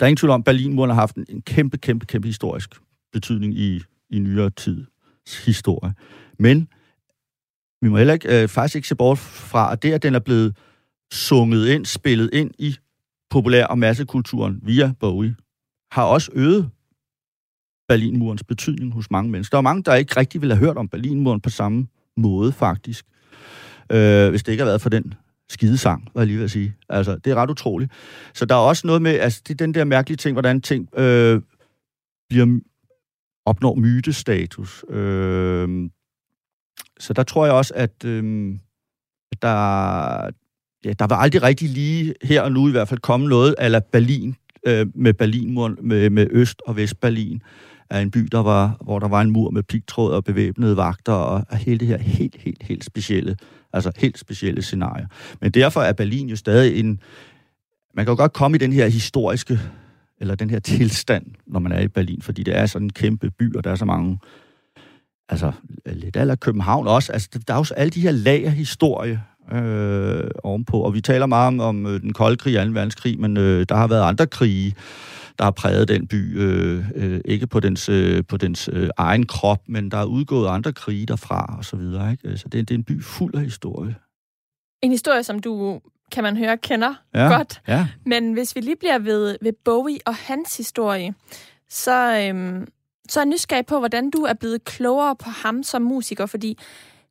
Der 0.00 0.06
er 0.06 0.08
ingen 0.08 0.16
tvivl 0.16 0.30
om, 0.30 0.40
at 0.40 0.44
Berlinmuren 0.44 0.90
har 0.90 0.94
haft 0.94 1.16
en, 1.16 1.26
en 1.28 1.42
kæmpe, 1.42 1.78
kæmpe, 1.78 2.06
kæmpe 2.06 2.28
historisk 2.28 2.70
betydning 3.12 3.58
i, 3.58 3.82
i 4.10 4.18
nyere 4.18 4.50
tids 4.50 5.44
historie. 5.46 5.94
Men 6.38 6.68
vi 7.82 7.88
må 7.88 7.96
heller 7.96 8.14
ikke, 8.14 8.42
øh, 8.42 8.48
faktisk 8.48 8.76
ikke 8.76 8.88
se 8.88 8.96
bort 8.96 9.18
fra, 9.18 9.72
at 9.72 9.82
det, 9.82 9.92
at 9.92 10.02
den 10.02 10.14
er 10.14 10.18
blevet 10.18 10.56
sunget 11.12 11.68
ind, 11.68 11.84
spillet 11.84 12.30
ind 12.32 12.50
i 12.58 12.76
populær- 13.30 13.66
og 13.66 13.78
massekulturen 13.78 14.60
via 14.62 14.92
Bowie, 15.00 15.36
har 15.92 16.04
også 16.04 16.30
øget 16.34 16.70
Berlinmurens 17.88 18.44
betydning 18.44 18.92
hos 18.92 19.10
mange 19.10 19.30
mennesker. 19.30 19.56
Der 19.56 19.58
er 19.58 19.62
mange, 19.62 19.82
der 19.82 19.94
ikke 19.94 20.16
rigtig 20.16 20.40
ville 20.40 20.54
have 20.54 20.66
hørt 20.66 20.76
om 20.76 20.88
Berlinmuren 20.88 21.40
på 21.40 21.50
samme 21.50 21.86
måde, 22.16 22.52
faktisk. 22.52 23.06
Øh, 23.92 24.30
hvis 24.30 24.42
det 24.42 24.52
ikke 24.52 24.62
har 24.62 24.70
været 24.70 24.80
for 24.80 24.90
den 24.90 25.14
skidesang, 25.48 26.08
var 26.14 26.20
jeg 26.20 26.26
lige 26.28 26.44
at 26.44 26.50
sige. 26.50 26.74
Altså, 26.88 27.16
det 27.16 27.30
er 27.30 27.34
ret 27.34 27.50
utroligt. 27.50 27.92
Så 28.34 28.44
der 28.44 28.54
er 28.54 28.58
også 28.58 28.86
noget 28.86 29.02
med, 29.02 29.12
altså, 29.12 29.42
det 29.48 29.50
er 29.54 29.64
den 29.66 29.74
der 29.74 29.84
mærkelige 29.84 30.16
ting, 30.16 30.32
hvordan 30.34 30.60
ting 30.60 30.98
øh, 30.98 31.40
bliver, 32.28 32.60
opnår 33.46 33.74
mytestatus. 33.74 34.84
Øh, 34.88 35.90
så 36.98 37.12
der 37.12 37.22
tror 37.22 37.44
jeg 37.44 37.54
også, 37.54 37.72
at, 37.76 38.04
øh, 38.04 38.54
at 39.32 39.42
der, 39.42 40.30
ja, 40.84 40.92
der 40.98 41.06
var 41.06 41.16
aldrig 41.16 41.42
rigtig 41.42 41.68
lige 41.68 42.14
her 42.22 42.42
og 42.42 42.52
nu 42.52 42.68
i 42.68 42.70
hvert 42.70 42.88
fald 42.88 43.00
komme 43.00 43.28
noget 43.28 43.54
eller 43.58 43.80
Berlin 43.80 44.36
øh, 44.66 44.86
med 44.94 45.14
Berlinmuren, 45.14 45.76
med, 45.80 46.10
med 46.10 46.26
Øst- 46.30 46.62
og 46.66 46.76
Vest-Berlin 46.76 47.42
af 47.90 48.00
en 48.00 48.10
by, 48.10 48.18
der 48.32 48.42
var, 48.42 48.76
hvor 48.84 48.98
der 48.98 49.08
var 49.08 49.20
en 49.20 49.30
mur 49.30 49.50
med 49.50 49.62
pigtråd 49.62 50.12
og 50.12 50.24
bevæbnede 50.24 50.76
vagter, 50.76 51.12
og 51.12 51.56
hele 51.56 51.78
det 51.78 51.88
her 51.88 51.98
helt, 51.98 52.36
helt, 52.36 52.62
helt 52.62 52.84
specielle, 52.84 53.36
altså 53.72 53.92
helt 53.96 54.18
specielle 54.18 54.62
scenarie. 54.62 55.08
Men 55.40 55.50
derfor 55.50 55.80
er 55.80 55.92
Berlin 55.92 56.28
jo 56.28 56.36
stadig 56.36 56.80
en... 56.80 57.00
Man 57.94 58.04
kan 58.04 58.12
jo 58.12 58.16
godt 58.16 58.32
komme 58.32 58.54
i 58.54 58.58
den 58.58 58.72
her 58.72 58.88
historiske, 58.88 59.60
eller 60.20 60.34
den 60.34 60.50
her 60.50 60.58
tilstand, 60.58 61.26
når 61.46 61.60
man 61.60 61.72
er 61.72 61.80
i 61.80 61.88
Berlin, 61.88 62.22
fordi 62.22 62.42
det 62.42 62.56
er 62.56 62.66
sådan 62.66 62.86
en 62.86 62.92
kæmpe 62.92 63.30
by, 63.30 63.56
og 63.56 63.64
der 63.64 63.70
er 63.70 63.74
så 63.74 63.84
mange 63.84 64.18
altså 65.28 65.52
lidt 65.86 66.16
aller 66.16 66.34
København 66.34 66.88
også. 66.88 67.12
Altså, 67.12 67.28
der 67.48 67.54
er 67.54 67.58
jo 67.58 67.64
alle 67.76 67.90
de 67.90 68.00
her 68.00 68.10
lag 68.10 68.44
af 68.44 68.52
historie 68.52 69.22
øh, 69.52 70.30
ovenpå, 70.44 70.80
og 70.80 70.94
vi 70.94 71.00
taler 71.00 71.26
meget 71.26 71.46
om, 71.46 71.60
om 71.60 71.86
øh, 71.86 72.00
den 72.00 72.12
kolde 72.12 72.36
krig, 72.36 72.54
2. 72.54 72.60
verdenskrig, 72.60 73.20
men 73.20 73.36
øh, 73.36 73.66
der 73.68 73.74
har 73.74 73.86
været 73.86 74.02
andre 74.02 74.26
krige, 74.26 74.74
der 75.38 75.44
har 75.44 75.50
præget 75.50 75.88
den 75.88 76.06
by, 76.06 76.40
øh, 76.40 76.84
øh, 76.94 77.20
ikke 77.24 77.46
på 77.46 77.60
dens, 77.60 77.88
øh, 77.88 78.24
på 78.28 78.36
dens 78.36 78.68
øh, 78.72 78.88
egen 78.96 79.26
krop, 79.26 79.60
men 79.68 79.90
der 79.90 79.98
er 79.98 80.04
udgået 80.04 80.48
andre 80.48 80.72
krige 80.72 81.06
derfra, 81.06 81.54
og 81.58 81.64
så 81.64 81.76
videre. 81.76 82.12
Ikke? 82.12 82.38
Så 82.38 82.48
det, 82.48 82.68
det 82.68 82.74
er 82.74 82.78
en 82.78 82.84
by 82.84 83.02
fuld 83.02 83.34
af 83.34 83.40
historie. 83.40 83.94
En 84.82 84.90
historie, 84.90 85.22
som 85.22 85.38
du, 85.38 85.80
kan 86.12 86.22
man 86.22 86.36
høre, 86.36 86.56
kender 86.56 86.94
ja, 87.14 87.36
godt. 87.36 87.62
Ja. 87.68 87.88
Men 88.06 88.32
hvis 88.32 88.56
vi 88.56 88.60
lige 88.60 88.76
bliver 88.76 88.98
ved, 88.98 89.36
ved 89.42 89.52
Bowie 89.64 89.98
og 90.06 90.14
hans 90.14 90.56
historie, 90.56 91.14
så, 91.68 92.20
øhm, 92.20 92.66
så 93.08 93.20
er 93.20 93.24
jeg 93.24 93.28
nysgerrig 93.28 93.66
på, 93.66 93.78
hvordan 93.78 94.10
du 94.10 94.22
er 94.22 94.34
blevet 94.34 94.64
klogere 94.64 95.16
på 95.16 95.30
ham 95.30 95.62
som 95.62 95.82
musiker, 95.82 96.26
fordi 96.26 96.58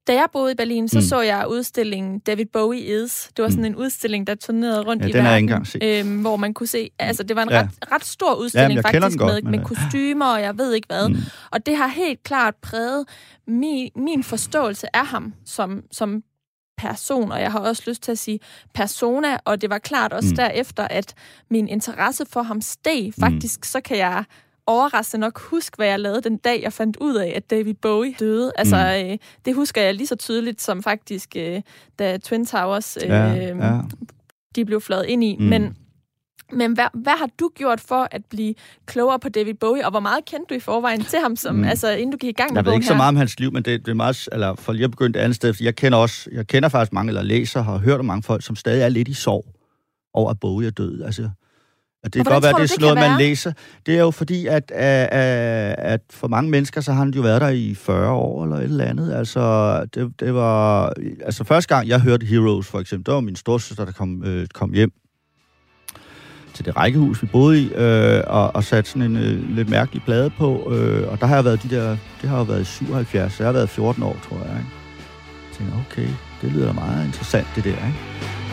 da 0.08 0.14
jeg 0.14 0.28
boede 0.34 0.52
i 0.52 0.56
Berlin, 0.56 0.88
så 0.88 0.98
mm. 0.98 1.02
så 1.02 1.22
jeg 1.22 1.46
udstillingen 1.50 2.20
David 2.20 2.46
Bowie 2.46 3.04
Is. 3.04 3.30
Det 3.38 3.44
var 3.44 3.50
sådan 3.50 3.62
mm. 3.62 3.66
en 3.66 3.76
udstilling, 3.76 4.28
der 4.28 4.36
turnerede 4.36 4.82
rundt 4.82 5.04
ja, 5.04 5.08
i 5.08 5.12
den 5.12 5.24
verden. 5.24 5.44
engang 5.44 5.68
øhm, 5.84 6.22
hvor 6.22 6.36
man 6.36 6.54
kunne 6.54 6.68
se... 6.68 6.90
Altså, 7.00 7.24
det 7.24 7.36
var 7.36 7.44
en 7.44 7.50
ja. 7.50 7.62
ret, 7.62 7.92
ret 7.92 8.06
stor 8.06 8.34
udstilling 8.34 8.74
ja, 8.74 8.82
faktisk, 8.82 9.20
godt, 9.20 9.44
med, 9.44 9.52
med 9.52 9.66
kostymer 9.66 10.26
og 10.26 10.42
jeg 10.42 10.58
ved 10.58 10.74
ikke 10.74 10.88
hvad. 10.88 11.10
Mm. 11.10 11.16
Og 11.52 11.66
det 11.66 11.78
har 11.78 11.88
helt 11.88 12.24
klart 12.24 12.56
præget 12.56 13.06
min, 13.48 13.92
min 13.96 14.24
forståelse 14.24 14.96
af 14.96 15.06
ham 15.06 15.34
som, 15.46 15.84
som 15.92 16.24
person, 16.78 17.32
og 17.32 17.42
jeg 17.42 17.52
har 17.52 17.60
også 17.60 17.84
lyst 17.88 18.04
til 18.04 18.12
at 18.12 18.20
sige 18.20 18.40
persona, 18.74 19.38
og 19.46 19.62
det 19.62 19.70
var 19.70 19.78
klart 19.78 20.14
også 20.14 20.30
mm. 20.30 20.36
derefter, 20.36 20.88
at 20.88 21.14
min 21.50 21.68
interesse 21.68 22.26
for 22.30 22.42
ham 22.42 22.62
steg. 22.62 23.06
Mm. 23.08 23.14
Faktisk 23.22 23.60
mm. 23.60 23.64
så 23.64 23.82
kan 23.82 23.98
jeg 23.98 24.24
overraskende 24.68 25.22
nok 25.22 25.40
huske, 25.40 25.76
hvad 25.78 25.88
jeg 25.88 26.00
lavede 26.00 26.22
den 26.22 26.38
dag, 26.38 26.62
jeg 26.64 26.74
fandt 26.74 26.98
ud 26.98 27.16
af, 27.16 27.34
at 27.36 27.50
David 27.50 27.74
Bowie 27.74 28.16
døde. 28.20 28.52
Altså, 28.56 28.76
mm. 28.76 29.12
øh, 29.12 29.18
det 29.46 29.56
husker 29.56 29.82
jeg 29.82 29.94
lige 29.94 30.08
så 30.08 30.16
tydeligt 30.16 30.62
som 30.62 30.84
faktisk, 30.84 31.36
øh, 31.38 31.62
da 32.00 32.18
Twin 32.18 32.46
Towers 32.46 32.98
øh, 32.98 33.10
ja, 33.10 33.34
ja. 33.34 33.80
de 34.56 34.66
blev 34.66 34.82
fløjet 34.82 35.06
ind 35.06 35.24
i. 35.24 35.36
Mm. 35.40 35.46
Men 35.46 35.78
men 36.52 36.74
hvad, 36.74 36.86
hvad 36.94 37.18
har 37.20 37.30
du 37.40 37.52
gjort 37.56 37.82
for 37.82 38.08
at 38.12 38.22
blive 38.30 38.54
klogere 38.86 39.20
på 39.20 39.30
David 39.30 39.54
Bowie, 39.54 39.86
og 39.86 39.92
hvor 39.92 40.00
meget 40.00 40.26
kendte 40.26 40.46
du 40.50 40.54
i 40.54 40.60
forvejen 40.60 41.04
til 41.04 41.20
ham, 41.20 41.36
som, 41.36 41.56
mm. 41.56 41.64
altså, 41.64 41.92
inden 41.92 42.12
du 42.12 42.18
gik 42.18 42.30
i 42.30 42.34
gang 42.34 42.54
med 42.54 42.58
Jeg 42.58 42.66
ved 42.66 42.74
ikke 42.74 42.86
her? 42.86 42.94
så 42.94 42.98
meget 42.98 43.08
om 43.08 43.16
hans 43.16 43.40
liv, 43.40 43.52
men 43.54 43.64
det, 43.64 43.86
det 43.86 43.92
er 43.92 43.96
meget, 43.96 44.30
eller 44.32 44.56
for 44.56 44.74
lige 44.74 44.84
at 44.84 44.92
begynde 44.92 45.20
et 45.20 45.24
andet 45.24 45.36
sted, 45.36 45.54
jeg 45.62 45.76
kender 45.76 45.98
også, 45.98 46.30
jeg 46.32 46.48
kender 46.48 46.70
faktisk 46.70 46.94
mange, 46.94 47.10
eller 47.10 47.22
læser, 47.22 47.62
har 47.62 47.78
hørt 47.78 48.00
om 48.00 48.06
mange 48.06 48.24
folk, 48.24 48.44
som 48.44 48.56
stadig 48.56 48.82
er 48.82 48.90
lidt 48.90 49.08
i 49.08 49.14
sorg 49.14 49.46
over, 50.14 50.32
at 50.32 50.40
Bowie 50.40 50.68
er 50.68 50.72
død. 50.72 51.02
Altså, 51.02 51.30
og 52.06 52.14
det 52.14 52.26
kan 52.26 52.34
godt 52.34 52.44
være, 52.44 52.54
det 52.54 52.64
er 52.64 52.68
sådan 52.68 52.82
noget, 52.82 53.10
man 53.10 53.18
læser. 53.18 53.52
Det 53.86 53.96
er 53.96 54.00
jo 54.00 54.12
fordi, 54.12 54.48
at, 54.48 54.72
at, 54.72 55.76
at 55.78 56.02
for 56.10 56.28
mange 56.28 56.52
mennesker, 56.52 56.82
så 56.82 56.92
har 56.92 57.00
han 57.00 57.14
jo 57.14 57.22
været 57.22 57.42
der 57.42 57.50
i 57.50 57.76
40 57.76 58.12
år 58.12 58.44
eller 58.44 58.58
et 58.58 58.64
eller 58.64 58.86
andet. 58.86 59.14
Altså, 59.14 59.86
det, 59.94 60.20
det 60.20 60.34
var... 60.34 60.94
Altså, 61.26 61.44
første 61.44 61.76
gang, 61.76 61.88
jeg 61.88 62.02
hørte 62.02 62.26
Heroes, 62.26 62.68
for 62.68 62.80
eksempel, 62.80 63.06
det 63.06 63.14
var 63.14 63.20
min 63.20 63.36
storsøster, 63.36 63.86
der 63.86 63.92
kom, 63.92 64.24
øh, 64.26 64.48
kom 64.54 64.74
hjem 64.74 64.92
til 66.54 66.66
det 66.66 66.78
rækkehus, 66.78 67.22
vi 67.22 67.28
boede 67.28 67.62
i, 67.62 67.74
øh, 67.74 68.24
og, 68.28 68.56
og 68.56 68.64
satte 68.64 68.90
sådan 68.90 69.02
en 69.02 69.18
øh, 69.18 69.56
lidt 69.56 69.70
mærkelig 69.70 70.04
plade 70.04 70.30
på. 70.30 70.74
Øh, 70.74 71.12
og 71.12 71.22
der 71.22 71.26
har 71.26 71.36
jeg 71.36 71.46
været 71.46 71.64
de 71.64 71.70
der... 71.70 71.98
Det 72.22 72.30
har 72.30 72.38
jo 72.38 72.44
været 72.44 72.68
77, 72.68 73.34
så 73.34 73.44
jeg 73.44 73.48
har 73.48 73.54
været 73.54 73.70
14 73.70 74.04
år, 74.04 74.18
tror 74.30 74.38
jeg. 74.38 74.58
Ikke? 74.58 74.70
Jeg 75.50 75.58
tænkte, 75.58 75.76
okay, 75.90 76.08
det 76.42 76.52
lyder 76.52 76.74
meget 76.74 77.06
interessant, 77.06 77.48
det 77.56 77.64
der, 77.64 77.70
ikke? 77.70 78.45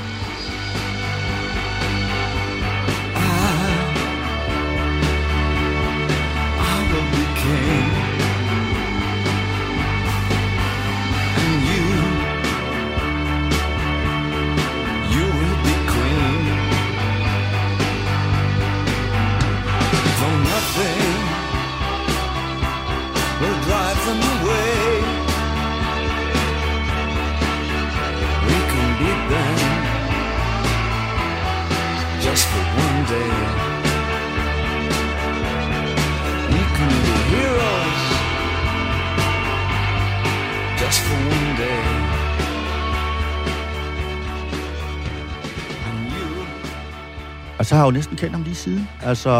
Så 47.72 47.76
har 47.76 47.84
jeg 47.84 47.92
jo 47.92 47.96
næsten 47.96 48.16
kendt 48.16 48.32
ham 48.32 48.42
lige 48.42 48.54
siden. 48.54 48.88
Altså, 49.02 49.30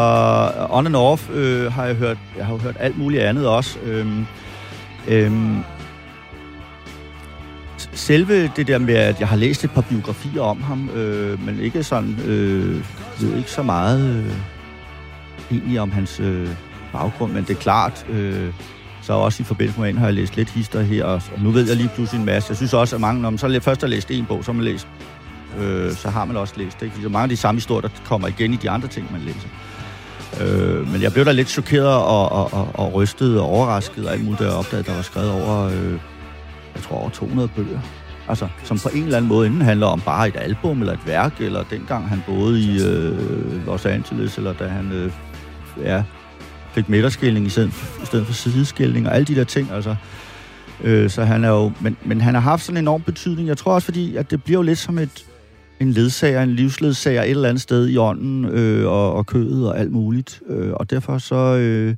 on 0.71 0.87
and 0.87 0.97
off 0.97 1.31
øh, 1.31 1.73
har 1.73 1.85
jeg 1.85 1.95
hørt, 1.95 2.19
jeg 2.37 2.47
har 2.47 2.53
jo 2.53 2.59
hørt 2.59 2.77
alt 2.81 2.99
muligt 2.99 3.23
andet 3.23 3.49
også. 3.49 3.79
Øhm, 3.85 4.27
øhm, 5.09 5.59
selve 7.77 8.49
det 8.57 8.67
der 8.67 8.79
med, 8.79 8.95
at 8.95 9.21
jeg 9.21 9.29
har 9.29 9.37
læst 9.37 9.65
et 9.65 9.71
par 9.71 9.81
biografier 9.81 10.43
om 10.43 10.63
ham, 10.63 10.91
øh, 10.91 11.47
men 11.47 11.61
ikke 11.61 11.83
sådan, 11.83 12.17
øh, 12.27 12.85
ved 13.21 13.37
ikke 13.37 13.51
så 13.51 13.63
meget 13.63 14.17
øh, 14.17 14.33
egentlig 15.51 15.81
om 15.81 15.91
hans 15.91 16.21
øh, 16.21 16.49
baggrund, 16.93 17.33
men 17.33 17.45
det 17.45 17.51
er 17.51 17.61
klart, 17.61 18.07
øh, 18.11 18.53
så 19.03 19.13
også 19.13 19.43
i 19.43 19.45
forbindelse 19.45 19.81
med 19.81 19.89
en 19.89 19.99
har 19.99 20.07
jeg 20.07 20.15
læst 20.15 20.37
lidt 20.37 20.51
hister 20.51 20.83
her, 20.83 21.05
og 21.05 21.23
nu 21.39 21.51
ved 21.51 21.69
jeg 21.69 21.77
lige 21.77 21.91
pludselig 21.95 22.19
en 22.19 22.27
masse. 22.27 22.51
Jeg 22.51 22.57
synes 22.57 22.75
også, 22.75 22.97
at 22.97 23.01
mange, 23.01 23.23
når 23.23 23.31
man 23.31 23.39
så 23.39 23.61
først 23.63 23.81
har 23.81 23.89
læst 23.89 24.11
en 24.11 24.27
bog, 24.27 24.45
så 24.45 24.53
har 24.53 24.57
man 24.57 24.65
læst 24.65 24.89
øh, 25.59 25.93
så 25.93 26.09
har 26.09 26.25
man 26.25 26.37
også 26.37 26.55
læst 26.57 26.81
det. 26.81 26.87
Ikke? 26.87 26.95
Fordi 26.95 27.09
mange 27.09 27.23
af 27.23 27.29
de 27.29 27.37
samme 27.37 27.57
historier, 27.57 27.81
der 27.81 27.89
kommer 28.05 28.29
igen 28.29 28.53
i 28.53 28.57
de 28.57 28.71
andre 28.71 28.89
ting, 28.89 29.13
man 29.13 29.21
læser. 29.21 29.49
Øh, 30.41 30.93
men 30.93 31.03
jeg 31.03 31.13
blev 31.13 31.25
da 31.25 31.33
lidt 31.33 31.49
chokeret 31.49 31.87
og, 31.87 32.33
og, 32.33 32.53
og, 32.53 32.69
og 32.75 32.95
rystet 32.95 33.41
og 33.41 33.47
overrasket 33.47 34.07
og 34.07 34.13
alt 34.13 34.25
muligt, 34.25 34.41
der 34.41 34.51
opdagede, 34.51 34.89
der 34.89 34.95
var 34.95 35.03
skrevet 35.03 35.31
over, 35.31 35.65
øh, 35.65 35.93
jeg 36.75 36.83
tror 36.83 36.97
over 36.97 37.11
200 37.11 37.49
bøger. 37.49 37.81
Altså, 38.29 38.49
som 38.65 38.79
på 38.79 38.89
en 38.89 39.03
eller 39.03 39.17
anden 39.17 39.29
måde 39.29 39.47
enten 39.47 39.63
handler 39.63 39.87
om 39.87 40.01
bare 40.01 40.29
et 40.29 40.37
album 40.37 40.81
eller 40.81 40.93
et 40.93 41.07
værk, 41.07 41.41
eller 41.41 41.65
dengang 41.71 42.09
han 42.09 42.23
boede 42.27 42.61
i 42.61 42.83
øh, 42.83 43.67
Los 43.67 43.87
Angeles, 43.87 44.37
eller 44.37 44.53
da 44.53 44.67
han 44.67 44.93
øh, 44.93 45.13
ja, 45.85 46.03
fik 46.73 46.89
midterskilling 46.89 47.47
i 47.47 47.49
stedet, 47.49 47.73
i 48.03 48.07
stedet 48.07 48.27
for 48.27 48.33
sideskilling, 48.33 49.09
og 49.09 49.15
alle 49.15 49.25
de 49.25 49.35
der 49.35 49.45
ting, 49.45 49.71
altså. 49.73 49.97
Øh, 50.85 51.11
så 51.11 51.25
han 51.25 51.45
er 51.45 51.49
jo, 51.49 51.73
men, 51.81 51.97
men 52.05 52.21
han 52.21 52.35
har 52.35 52.41
haft 52.41 52.63
sådan 52.63 52.77
en 52.77 52.85
enorm 52.85 53.03
betydning. 53.03 53.49
Jeg 53.49 53.59
tror 53.59 53.75
også, 53.75 53.85
fordi 53.85 54.17
at 54.17 54.31
det 54.31 54.43
bliver 54.43 54.59
jo 54.59 54.63
lidt 54.63 54.79
som 54.79 54.99
et, 54.99 55.25
en 55.83 55.93
ledsager, 55.93 56.43
en 56.43 56.55
livsledsager 56.55 57.23
et 57.23 57.31
eller 57.31 57.49
andet 57.49 57.63
sted 57.63 57.89
i 57.89 57.97
ånden 57.97 58.45
øh, 58.45 58.87
og, 58.87 59.13
og 59.15 59.27
kødet 59.27 59.69
og 59.69 59.79
alt 59.79 59.93
muligt. 59.93 60.43
Øh, 60.47 60.73
og 60.73 60.91
derfor 60.91 61.19
så, 61.19 61.57
øh, 61.57 61.97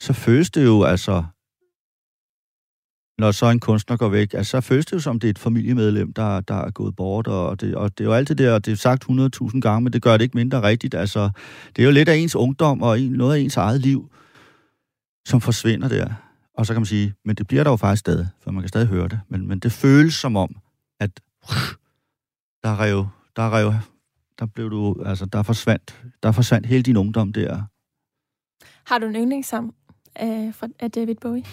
så 0.00 0.12
føles 0.12 0.50
det 0.50 0.64
jo 0.64 0.82
altså, 0.82 1.24
når 3.18 3.30
så 3.30 3.46
en 3.46 3.60
kunstner 3.60 3.96
går 3.96 4.08
væk, 4.08 4.34
altså, 4.34 4.50
så 4.50 4.60
føles 4.60 4.86
det 4.86 4.92
jo 4.92 4.98
som, 4.98 5.20
det 5.20 5.28
er 5.28 5.30
et 5.30 5.38
familiemedlem, 5.38 6.12
der, 6.12 6.40
der 6.40 6.54
er 6.54 6.70
gået 6.70 6.96
bort, 6.96 7.26
og 7.26 7.60
det, 7.60 7.74
og 7.74 7.98
det 7.98 8.04
er 8.04 8.08
jo 8.08 8.14
altid 8.14 8.34
det 8.34 8.46
der, 8.46 8.58
det 8.58 8.72
er 8.72 8.76
sagt 8.76 9.04
100.000 9.10 9.60
gange, 9.60 9.80
men 9.80 9.92
det 9.92 10.02
gør 10.02 10.16
det 10.16 10.22
ikke 10.22 10.36
mindre 10.36 10.62
rigtigt. 10.62 10.94
Altså, 10.94 11.30
det 11.76 11.82
er 11.82 11.86
jo 11.86 11.92
lidt 11.92 12.08
af 12.08 12.16
ens 12.16 12.36
ungdom 12.36 12.82
og 12.82 13.00
en, 13.00 13.12
noget 13.12 13.34
af 13.34 13.40
ens 13.40 13.56
eget 13.56 13.80
liv, 13.80 14.10
som 15.28 15.40
forsvinder 15.40 15.88
der. 15.88 16.08
Og 16.54 16.66
så 16.66 16.72
kan 16.72 16.80
man 16.80 16.86
sige, 16.86 17.14
men 17.24 17.36
det 17.36 17.46
bliver 17.46 17.64
der 17.64 17.70
jo 17.70 17.76
faktisk 17.76 18.00
stadig, 18.00 18.28
for 18.42 18.50
man 18.50 18.62
kan 18.62 18.68
stadig 18.68 18.86
høre 18.86 19.08
det. 19.08 19.20
Men, 19.28 19.48
men 19.48 19.58
det 19.58 19.72
føles 19.72 20.14
som 20.14 20.36
om, 20.36 20.56
at 21.00 21.10
der 22.64 22.80
rev, 22.80 23.06
der 23.36 23.56
rev, 23.56 23.72
der 24.38 24.46
blev 24.46 24.70
du, 24.70 25.02
altså 25.06 25.26
der 25.26 25.42
forsvandt, 25.42 26.02
der 26.22 26.32
forsvandt 26.32 26.66
hele 26.66 26.82
din 26.82 26.96
ungdom 26.96 27.32
der. 27.32 27.62
Har 28.86 28.98
du 28.98 29.06
en 29.06 29.14
yndlingssang 29.14 29.74
af, 30.16 30.52
af 30.80 30.90
David 30.90 31.14
Bowie? 31.14 31.44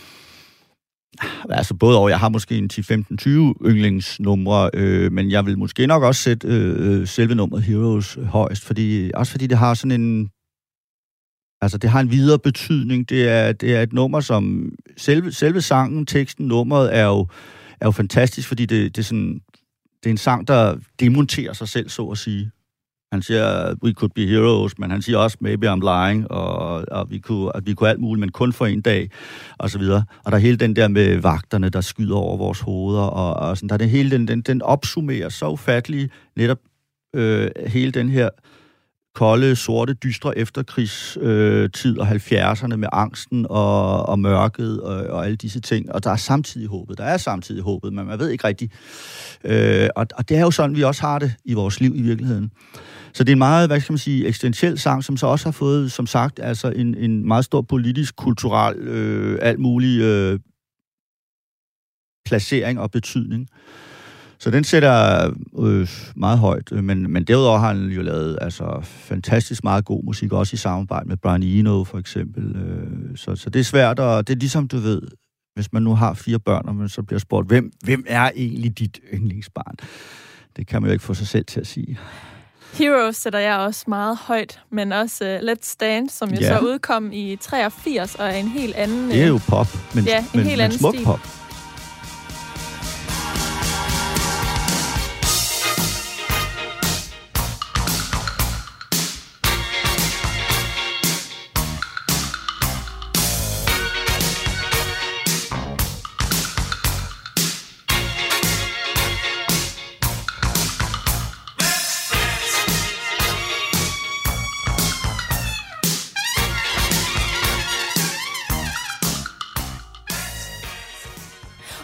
Altså 1.49 1.73
både 1.73 1.97
over, 1.97 2.09
jeg 2.09 2.19
har 2.19 2.29
måske 2.29 2.57
en 2.57 2.69
10-15-20 2.73 3.27
yndlingsnumre, 3.65 4.69
øh, 4.73 5.11
men 5.11 5.31
jeg 5.31 5.45
vil 5.45 5.57
måske 5.57 5.87
nok 5.87 6.03
også 6.03 6.21
sætte 6.21 6.47
øh, 6.47 7.07
selve 7.07 7.35
nummeret 7.35 7.63
Heroes 7.63 8.17
højst, 8.25 8.65
fordi, 8.65 9.11
også 9.13 9.31
fordi 9.31 9.47
det 9.47 9.57
har 9.57 9.73
sådan 9.73 10.01
en, 10.01 10.29
altså 11.61 11.77
det 11.77 11.89
har 11.89 11.99
en 11.99 12.11
videre 12.11 12.39
betydning. 12.39 13.09
Det 13.09 13.29
er, 13.29 13.51
det 13.51 13.75
er 13.75 13.81
et 13.81 13.93
nummer, 13.93 14.19
som 14.19 14.71
selve, 14.97 15.31
selve 15.31 15.61
sangen, 15.61 16.05
teksten, 16.05 16.47
nummeret 16.47 16.95
er 16.95 17.05
jo, 17.05 17.27
er 17.81 17.85
jo 17.85 17.91
fantastisk, 17.91 18.47
fordi 18.47 18.65
det, 18.65 18.95
det 18.95 19.05
sådan 19.05 19.41
det 20.03 20.09
er 20.09 20.11
en 20.11 20.17
sang, 20.17 20.47
der 20.47 20.77
demonterer 20.99 21.53
sig 21.53 21.67
selv, 21.67 21.89
så 21.89 22.05
at 22.05 22.17
sige. 22.17 22.51
Han 23.11 23.21
siger, 23.21 23.75
we 23.83 23.91
could 23.91 24.11
be 24.15 24.25
heroes, 24.25 24.79
men 24.79 24.91
han 24.91 25.01
siger 25.01 25.17
også, 25.17 25.37
maybe 25.41 25.71
I'm 25.71 25.79
lying, 25.79 26.31
og, 26.31 26.85
og 26.91 27.09
vi 27.09 27.19
kunne, 27.19 27.55
at 27.55 27.65
vi 27.65 27.73
kunne 27.73 27.89
alt 27.89 27.99
muligt, 27.99 28.19
men 28.19 28.31
kun 28.31 28.53
for 28.53 28.65
en 28.65 28.81
dag, 28.81 29.09
og 29.57 29.69
så 29.69 29.79
videre. 29.79 30.03
Og 30.25 30.31
der 30.31 30.37
er 30.37 30.41
hele 30.41 30.57
den 30.57 30.75
der 30.75 30.87
med 30.87 31.17
vagterne, 31.17 31.69
der 31.69 31.81
skyder 31.81 32.15
over 32.15 32.37
vores 32.37 32.59
hoveder, 32.59 33.01
og, 33.01 33.49
og 33.49 33.57
sådan, 33.57 33.69
der 33.69 33.73
er 33.73 33.77
det 33.77 33.89
hele, 33.89 34.11
den, 34.11 34.27
den, 34.27 34.41
den 34.41 34.61
opsummerer 34.61 35.29
så 35.29 35.49
ufattelig 35.49 36.09
netop 36.35 36.59
øh, 37.15 37.49
hele 37.67 37.91
den 37.91 38.09
her 38.09 38.29
kolde, 39.17 39.55
sorte, 39.55 39.93
dystre 39.93 40.37
efterkrigstid 40.37 41.97
og 41.97 42.07
70'erne 42.07 42.75
med 42.75 42.87
angsten 42.91 43.45
og, 43.49 44.05
og 44.05 44.19
mørket 44.19 44.81
og, 44.81 45.07
og 45.07 45.25
alle 45.25 45.35
disse 45.35 45.59
ting. 45.59 45.91
Og 45.91 46.03
der 46.03 46.11
er 46.11 46.15
samtidig 46.15 46.67
håbet. 46.67 46.97
Der 46.97 47.03
er 47.03 47.17
samtidig 47.17 47.63
håbet, 47.63 47.93
men 47.93 48.07
man 48.07 48.19
ved 48.19 48.29
ikke 48.29 48.47
rigtigt. 48.47 48.73
Øh, 49.43 49.89
og, 49.95 50.07
og 50.17 50.29
det 50.29 50.37
er 50.37 50.41
jo 50.41 50.51
sådan, 50.51 50.75
vi 50.75 50.83
også 50.83 51.01
har 51.01 51.19
det 51.19 51.33
i 51.45 51.53
vores 51.53 51.79
liv 51.79 51.95
i 51.95 52.01
virkeligheden. 52.01 52.51
Så 53.13 53.23
det 53.23 53.29
er 53.29 53.35
en 53.35 53.39
meget, 53.39 53.69
hvad 53.69 53.79
skal 53.79 53.93
man 53.93 53.97
sige, 53.97 54.27
eksistentiel 54.27 54.79
sang, 54.79 55.03
som 55.03 55.17
så 55.17 55.27
også 55.27 55.45
har 55.45 55.51
fået, 55.51 55.91
som 55.91 56.07
sagt, 56.07 56.39
altså 56.43 56.69
en, 56.69 56.95
en 56.95 57.27
meget 57.27 57.45
stor 57.45 57.61
politisk, 57.61 58.15
kulturel, 58.15 58.77
øh, 58.77 59.39
alt 59.41 59.59
mulig 59.59 60.01
øh, 60.01 60.39
placering 62.25 62.79
og 62.79 62.91
betydning. 62.91 63.47
Så 64.39 64.51
den 64.51 64.63
sætter 64.63 65.25
øh, 65.59 65.89
meget 66.15 66.39
højt, 66.39 66.71
men, 66.71 67.11
men 67.11 67.23
derudover 67.23 67.57
har 67.59 67.67
han 67.67 67.85
jo 67.89 68.01
lavet 68.01 68.37
altså, 68.41 68.79
fantastisk 68.83 69.63
meget 69.63 69.85
god 69.85 70.03
musik, 70.03 70.31
også 70.31 70.53
i 70.53 70.57
samarbejde 70.57 71.09
med 71.09 71.17
Brian 71.17 71.43
Eno 71.43 71.83
for 71.83 71.97
eksempel. 71.97 72.55
Øh, 72.55 73.17
så, 73.17 73.35
så 73.35 73.49
det 73.49 73.59
er 73.59 73.63
svært, 73.63 73.99
og 73.99 74.27
det 74.27 74.35
er 74.35 74.39
ligesom 74.39 74.67
du 74.67 74.77
ved, 74.77 75.01
hvis 75.55 75.73
man 75.73 75.83
nu 75.83 75.95
har 75.95 76.13
fire 76.13 76.39
børn, 76.39 76.67
og 76.67 76.75
man 76.75 76.89
så 76.89 77.01
bliver 77.01 77.19
spurgt, 77.19 77.47
hvem, 77.47 77.71
hvem 77.83 78.03
er 78.07 78.31
egentlig 78.35 78.79
dit 78.79 78.99
yndlingsbarn? 79.13 79.75
Det 80.55 80.67
kan 80.67 80.81
man 80.81 80.89
jo 80.89 80.93
ikke 80.93 81.05
få 81.05 81.13
sig 81.13 81.27
selv 81.27 81.45
til 81.45 81.59
at 81.59 81.67
sige. 81.67 81.99
Heroes 82.73 83.15
sætter 83.15 83.39
jeg 83.39 83.57
også 83.57 83.83
meget 83.87 84.17
højt, 84.17 84.59
men 84.71 84.91
også 84.91 85.39
uh, 85.41 85.47
Let's 85.49 85.75
Dance, 85.79 86.17
som 86.17 86.29
jo 86.29 86.39
ja. 86.41 86.47
så 86.47 86.59
udkom 86.59 87.11
i 87.11 87.35
83 87.35 88.15
og 88.15 88.25
er 88.27 88.31
en 88.31 88.47
helt 88.47 88.75
anden... 88.75 89.09
Det 89.09 89.23
er 89.23 89.27
jo 89.27 89.39
pop, 89.47 89.67
men, 89.95 90.05
ja, 90.05 90.19
en 90.19 90.25
men, 90.33 90.43
helt 90.43 90.57
men 90.57 90.63
anden 90.63 90.79
smuk 90.79 90.93
stil. 90.93 91.05
pop. 91.05 91.19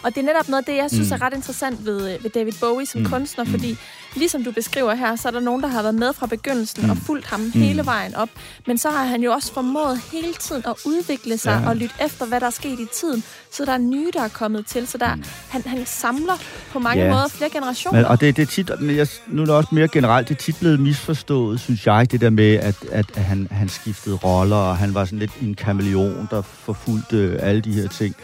Og 0.04 0.14
det 0.14 0.20
er 0.20 0.24
netop 0.24 0.48
noget 0.48 0.62
af 0.62 0.66
det, 0.66 0.76
jeg 0.76 0.90
synes 0.90 1.08
mm. 1.08 1.14
er 1.14 1.22
ret 1.22 1.34
interessant 1.34 1.86
ved, 1.86 2.18
ved 2.22 2.30
David 2.30 2.52
Bowie 2.60 2.86
som 2.86 3.00
mm. 3.00 3.06
kunstner, 3.06 3.44
fordi 3.44 3.78
ligesom 4.16 4.44
du 4.44 4.52
beskriver 4.52 4.94
her, 4.94 5.16
så 5.16 5.28
er 5.28 5.32
der 5.32 5.40
nogen, 5.40 5.62
der 5.62 5.68
har 5.68 5.82
været 5.82 5.94
med 5.94 6.12
fra 6.12 6.26
begyndelsen 6.26 6.84
mm. 6.84 6.90
og 6.90 6.96
fulgt 6.96 7.26
ham 7.26 7.40
mm. 7.40 7.50
hele 7.52 7.86
vejen 7.86 8.14
op. 8.14 8.28
Men 8.66 8.78
så 8.78 8.90
har 8.90 9.04
han 9.04 9.22
jo 9.22 9.32
også 9.32 9.52
formået 9.52 10.00
hele 10.12 10.34
tiden 10.40 10.62
at 10.66 10.74
udvikle 10.86 11.38
sig 11.38 11.60
ja. 11.62 11.68
og 11.68 11.76
lytte 11.76 11.94
efter, 12.04 12.26
hvad 12.26 12.40
der 12.40 12.46
er 12.46 12.50
sket 12.50 12.80
i 12.80 12.86
tiden. 12.92 13.24
Så 13.52 13.64
der 13.64 13.72
er 13.72 13.78
nye, 13.78 14.10
der 14.14 14.22
er 14.22 14.28
kommet 14.28 14.66
til. 14.66 14.86
Så 14.86 14.98
der, 14.98 15.14
mm. 15.14 15.24
han, 15.48 15.62
han 15.66 15.86
samler 15.86 16.34
på 16.72 16.78
mange 16.78 17.04
ja. 17.04 17.10
måder 17.10 17.28
flere 17.28 17.50
generationer. 17.50 17.98
Men, 17.98 18.06
og 18.06 18.20
det, 18.20 18.36
det 18.36 18.42
er 18.42 18.46
tit, 18.46 18.70
men 18.80 18.96
jeg, 18.96 19.08
nu 19.26 19.42
er 19.42 19.46
det 19.46 19.54
også 19.54 19.68
mere 19.72 19.88
generelt, 19.88 20.28
det 20.28 20.34
er 20.34 20.38
tit 20.38 20.56
blevet 20.60 20.80
misforstået, 20.80 21.60
synes 21.60 21.86
jeg, 21.86 22.12
det 22.12 22.20
der 22.20 22.30
med, 22.30 22.54
at, 22.54 22.76
at, 22.92 23.06
at 23.14 23.22
han, 23.22 23.48
han 23.50 23.68
skiftede 23.68 24.16
roller, 24.16 24.56
og 24.56 24.76
han 24.76 24.94
var 24.94 25.04
sådan 25.04 25.18
lidt 25.18 25.32
en 25.42 25.54
kameleon, 25.54 26.28
der 26.30 26.42
forfulgte 26.42 27.38
alle 27.40 27.60
de 27.60 27.72
her 27.72 27.88
ting. 27.88 28.16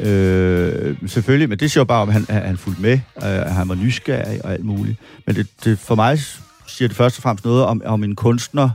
Øh, 0.00 0.96
selvfølgelig, 1.06 1.48
men 1.48 1.58
det 1.58 1.70
siger 1.70 1.80
jo 1.80 1.84
bare, 1.84 2.02
om 2.02 2.08
han, 2.08 2.24
han 2.28 2.56
fulgte 2.56 2.82
med, 2.82 3.00
øh, 3.16 3.22
han 3.28 3.68
var 3.68 3.74
nysgerrig 3.74 4.44
og 4.44 4.52
alt 4.52 4.64
muligt. 4.64 4.98
Men 5.26 5.36
det, 5.36 5.46
det, 5.64 5.78
for 5.78 5.94
mig 5.94 6.18
siger 6.66 6.88
det 6.88 6.96
først 6.96 7.18
og 7.18 7.22
fremmest 7.22 7.44
noget 7.44 7.64
om, 7.64 7.82
om 7.84 8.04
en 8.04 8.16
kunstner, 8.16 8.70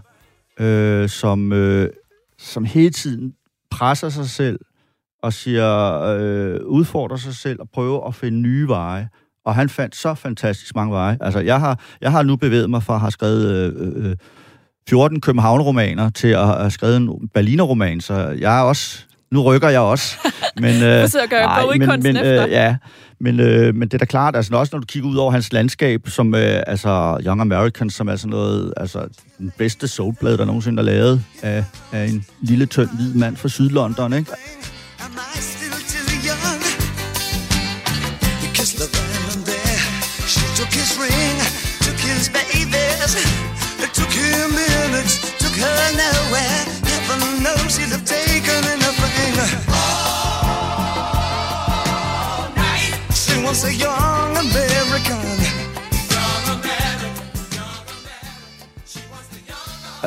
øh, 0.60 1.10
som, 1.10 1.54
øh, 1.54 1.90
som 2.40 2.66
hele 2.66 2.90
tiden 2.90 3.34
presser 3.72 4.10
sig 4.10 4.30
selv 4.30 4.60
og 5.24 5.34
siger, 5.34 6.02
øh, 6.02 6.60
udfordrer 6.66 7.18
sig 7.18 7.36
selv 7.36 7.60
og 7.62 7.70
prøver 7.74 8.08
at 8.08 8.16
finde 8.16 8.40
nye 8.40 8.68
veje. 8.68 9.10
Og 9.46 9.56
han 9.56 9.70
fandt 9.70 9.96
så 9.96 10.14
fantastisk 10.14 10.76
mange 10.76 10.94
veje. 10.94 11.18
Altså, 11.22 11.40
jeg 11.40 11.60
har, 11.60 11.80
jeg 12.02 12.12
har 12.12 12.24
nu 12.24 12.36
bevæget 12.36 12.70
mig 12.70 12.84
fra 12.84 12.94
at 12.94 13.00
have 13.00 13.12
skrevet 13.12 13.52
øh, 13.52 14.06
øh, 14.06 14.10
øh 14.12 14.16
14 14.90 15.22
København-romaner 15.22 16.10
til 16.10 16.28
at 16.28 16.48
have 16.48 16.72
skrevet 16.72 16.98
en 16.98 17.30
Berliner-roman, 17.34 18.02
så 18.02 18.14
jeg 18.14 18.60
er 18.60 18.62
også 18.62 19.07
nu 19.32 19.42
rykker 19.42 19.70
jeg 19.70 19.80
også. 19.80 20.16
Men, 20.60 20.76
øh, 20.84 21.02
Forsøger 21.02 21.24
at 21.24 21.30
gøre 21.30 21.42
nej, 21.42 21.78
men, 21.78 22.04
men, 22.04 22.18
øh, 22.18 22.52
ja, 22.52 22.76
men, 23.20 23.40
øh, 23.40 23.76
men 23.76 23.88
det 23.88 23.94
er 23.94 23.98
da 23.98 24.06
klart, 24.06 24.36
altså 24.36 24.56
også 24.56 24.76
når 24.76 24.80
du 24.80 24.86
kigger 24.86 25.10
ud 25.10 25.16
over 25.16 25.32
hans 25.32 25.54
landskab, 25.54 26.10
som 26.10 26.36
øh, 26.36 26.64
altså 26.68 27.18
Young 27.26 27.42
Americans, 27.42 27.94
som 27.94 28.08
er 28.08 28.16
sådan 28.16 28.30
noget, 28.30 28.74
altså 28.78 29.08
den 29.38 29.52
bedste 29.58 29.88
soulblad, 29.88 30.38
der 30.38 30.46
nogensinde 30.46 30.80
er 30.80 30.86
lavet 30.86 31.24
af, 31.42 31.64
af 31.92 32.06
en 32.06 32.26
lille, 32.42 32.66
tynd, 32.66 32.90
hvid 32.96 33.14
mand 33.14 33.36
fra 33.36 33.50
Sydlondon, 33.50 34.14
ikke? 34.14 34.32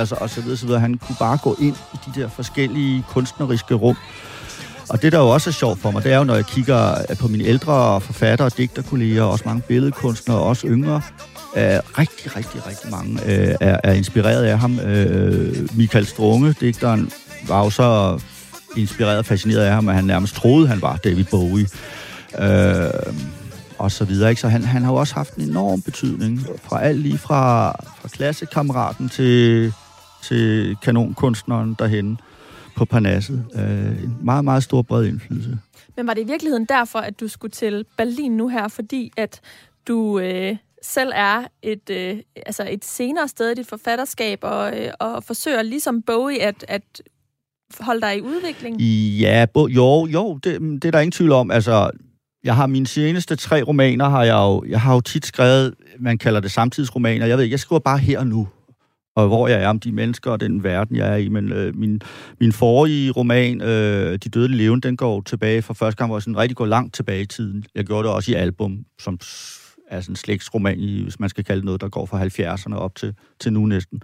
Altså, 0.01 0.15
og 0.21 0.31
så 0.31 0.41
videre, 0.41 0.57
så 0.57 0.67
videre. 0.67 0.81
Han 0.81 0.99
kunne 0.99 1.17
bare 1.19 1.39
gå 1.43 1.57
ind 1.61 1.77
i 1.95 1.97
de 2.07 2.21
der 2.21 2.29
forskellige 2.29 3.05
kunstneriske 3.09 3.75
rum. 3.75 3.97
Og 4.89 5.03
det, 5.03 5.13
der 5.13 5.19
jo 5.19 5.29
også 5.29 5.51
er 5.51 5.55
sjovt 5.55 5.81
for 5.81 5.91
mig, 5.91 6.05
det 6.05 6.13
er 6.13 6.17
jo, 6.19 6.25
når 6.25 6.35
jeg 6.35 6.47
kigger 6.47 6.95
øh, 7.11 7.17
på 7.17 7.29
mine 7.29 7.45
ældre 7.45 8.01
forfattere 8.01 8.49
og 8.49 8.57
digterkolleger, 8.57 9.23
også 9.23 9.45
mange 9.47 9.63
billedkunstnere, 9.69 10.39
også 10.39 10.67
yngre, 10.67 11.03
er 11.55 11.99
rigtig, 11.99 12.37
rigtig, 12.37 12.67
rigtig 12.67 12.91
mange 12.91 13.21
øh, 13.27 13.55
er, 13.61 13.81
er 13.85 13.93
inspireret 13.93 14.45
af 14.45 14.59
ham. 14.59 14.81
Øh, 14.81 15.69
Michael 15.77 16.07
Strunge, 16.07 16.55
digteren, 16.61 17.11
var 17.49 17.65
jo 17.65 17.71
så 17.71 18.21
inspireret 18.77 19.19
og 19.19 19.27
fascineret 19.27 19.65
af 19.65 19.73
ham, 19.73 19.89
at 19.89 19.95
han 19.95 20.05
nærmest 20.05 20.35
troede, 20.35 20.69
han 20.69 20.83
var 20.83 20.97
David 20.97 21.25
Bowie. 21.25 21.69
Øh, 22.39 23.15
og 23.81 23.91
så 23.93 24.05
videre. 24.05 24.31
Ikke? 24.31 24.41
Så 24.41 24.49
han, 24.49 24.65
han 24.65 24.83
har 24.83 24.93
jo 24.93 24.97
også 24.97 25.15
haft 25.15 25.35
en 25.35 25.51
enorm 25.51 25.83
betydning 25.83 26.47
fra 26.63 26.83
alt 26.83 26.99
lige 27.01 27.19
fra, 27.19 27.71
fra 28.01 28.09
klassekammeraten 28.09 29.09
til, 29.09 29.73
til 30.23 30.77
kanonkunstneren 30.83 31.77
derhen 31.79 32.19
på 32.77 32.85
Parnasset. 32.85 33.45
Øh, 33.55 34.05
en 34.05 34.17
meget, 34.23 34.45
meget 34.45 34.63
stor 34.63 34.83
bred 34.83 35.07
indflydelse. 35.07 35.59
Men 35.97 36.07
var 36.07 36.15
det 36.15 36.23
i 36.23 36.27
virkeligheden 36.27 36.65
derfor, 36.65 36.99
at 36.99 37.21
du 37.21 37.29
skulle 37.29 37.51
til 37.51 37.85
Berlin 37.97 38.37
nu 38.37 38.49
her, 38.49 38.69
fordi 38.69 39.13
at 39.17 39.41
du 39.89 40.19
øh, 40.19 40.57
selv 40.83 41.13
er 41.15 41.45
et, 41.63 41.91
øh, 41.91 42.19
altså 42.47 42.67
et 42.71 42.85
senere 42.85 43.29
sted 43.29 43.51
i 43.51 43.55
dit 43.55 43.67
forfatterskab, 43.67 44.39
og, 44.43 44.81
øh, 44.81 44.93
og 45.01 45.25
forsøger 45.25 45.63
ligesom 45.63 46.03
Bowie 46.03 46.43
at, 46.43 46.65
at 46.69 47.03
holde 47.81 48.01
dig 48.01 48.17
i 48.17 48.21
udvikling? 48.21 48.81
Ja, 49.21 49.47
bo, 49.55 49.67
jo, 49.67 50.07
jo 50.07 50.39
det, 50.45 50.61
det 50.61 50.85
er 50.85 50.91
der 50.91 51.01
ingen 51.01 51.13
tvivl 51.13 51.33
om. 51.33 51.51
Altså, 51.51 51.91
jeg 52.45 52.57
har 52.57 52.67
mine 52.67 52.87
seneste 52.87 53.37
tre 53.37 53.63
romaner, 53.63 54.09
har 54.09 54.25
jeg 54.25 54.35
jo, 54.35 54.65
jeg 54.69 54.81
har 54.81 54.95
jo 54.95 55.01
tit 55.01 55.27
skrevet, 55.27 55.75
man 55.99 56.19
kalder 56.19 56.41
det 56.41 56.51
samtidsromaner. 56.51 57.27
Jeg 57.27 57.39
ved 57.39 57.45
jeg 57.45 57.61
skriver 57.61 57.81
bare 57.81 57.99
her 57.99 58.19
og 58.19 58.27
nu 58.27 58.49
og 59.17 59.27
hvor 59.27 59.49
jeg 59.49 59.63
er 59.63 59.69
om 59.69 59.81
de 59.81 59.93
mennesker 59.93 60.31
og 60.31 60.41
den 60.41 60.65
verden, 60.65 60.97
jeg 60.97 61.13
er 61.13 61.17
i. 61.17 61.29
Men 61.29 61.53
øh, 61.53 61.77
min, 61.77 62.01
min 62.41 62.53
forrige 62.53 63.11
roman, 63.11 63.63
øh, 63.63 64.13
De 64.13 64.29
Døde 64.29 64.49
Levende, 64.49 64.89
den 64.89 64.97
går 64.97 65.21
tilbage 65.21 65.63
for 65.63 65.75
første 65.75 65.99
gang, 65.99 66.09
hvor 66.09 66.17
jeg 66.17 66.23
sådan 66.23 66.39
rigtig 66.39 66.57
går 66.57 66.67
langt 66.67 66.95
tilbage 66.95 67.23
i 67.23 67.27
tiden. 67.27 67.65
Jeg 67.75 67.85
gjorde 67.85 68.09
det 68.09 68.15
også 68.15 68.33
i 68.33 68.35
album, 68.35 68.85
som 68.99 69.19
er 69.91 70.01
sådan 70.01 70.13
en 70.13 70.17
slægtsroman, 70.17 70.79
roman, 70.79 71.03
hvis 71.03 71.21
man 71.21 71.29
skal 71.29 71.45
kalde 71.45 71.61
det 71.61 71.65
noget, 71.65 71.81
der 71.81 71.89
går 71.89 72.07
fra 72.07 72.25
70'erne 72.25 72.75
op 72.75 72.95
til, 72.95 73.15
til 73.41 73.53
nu 73.53 73.67
næsten. 73.67 74.03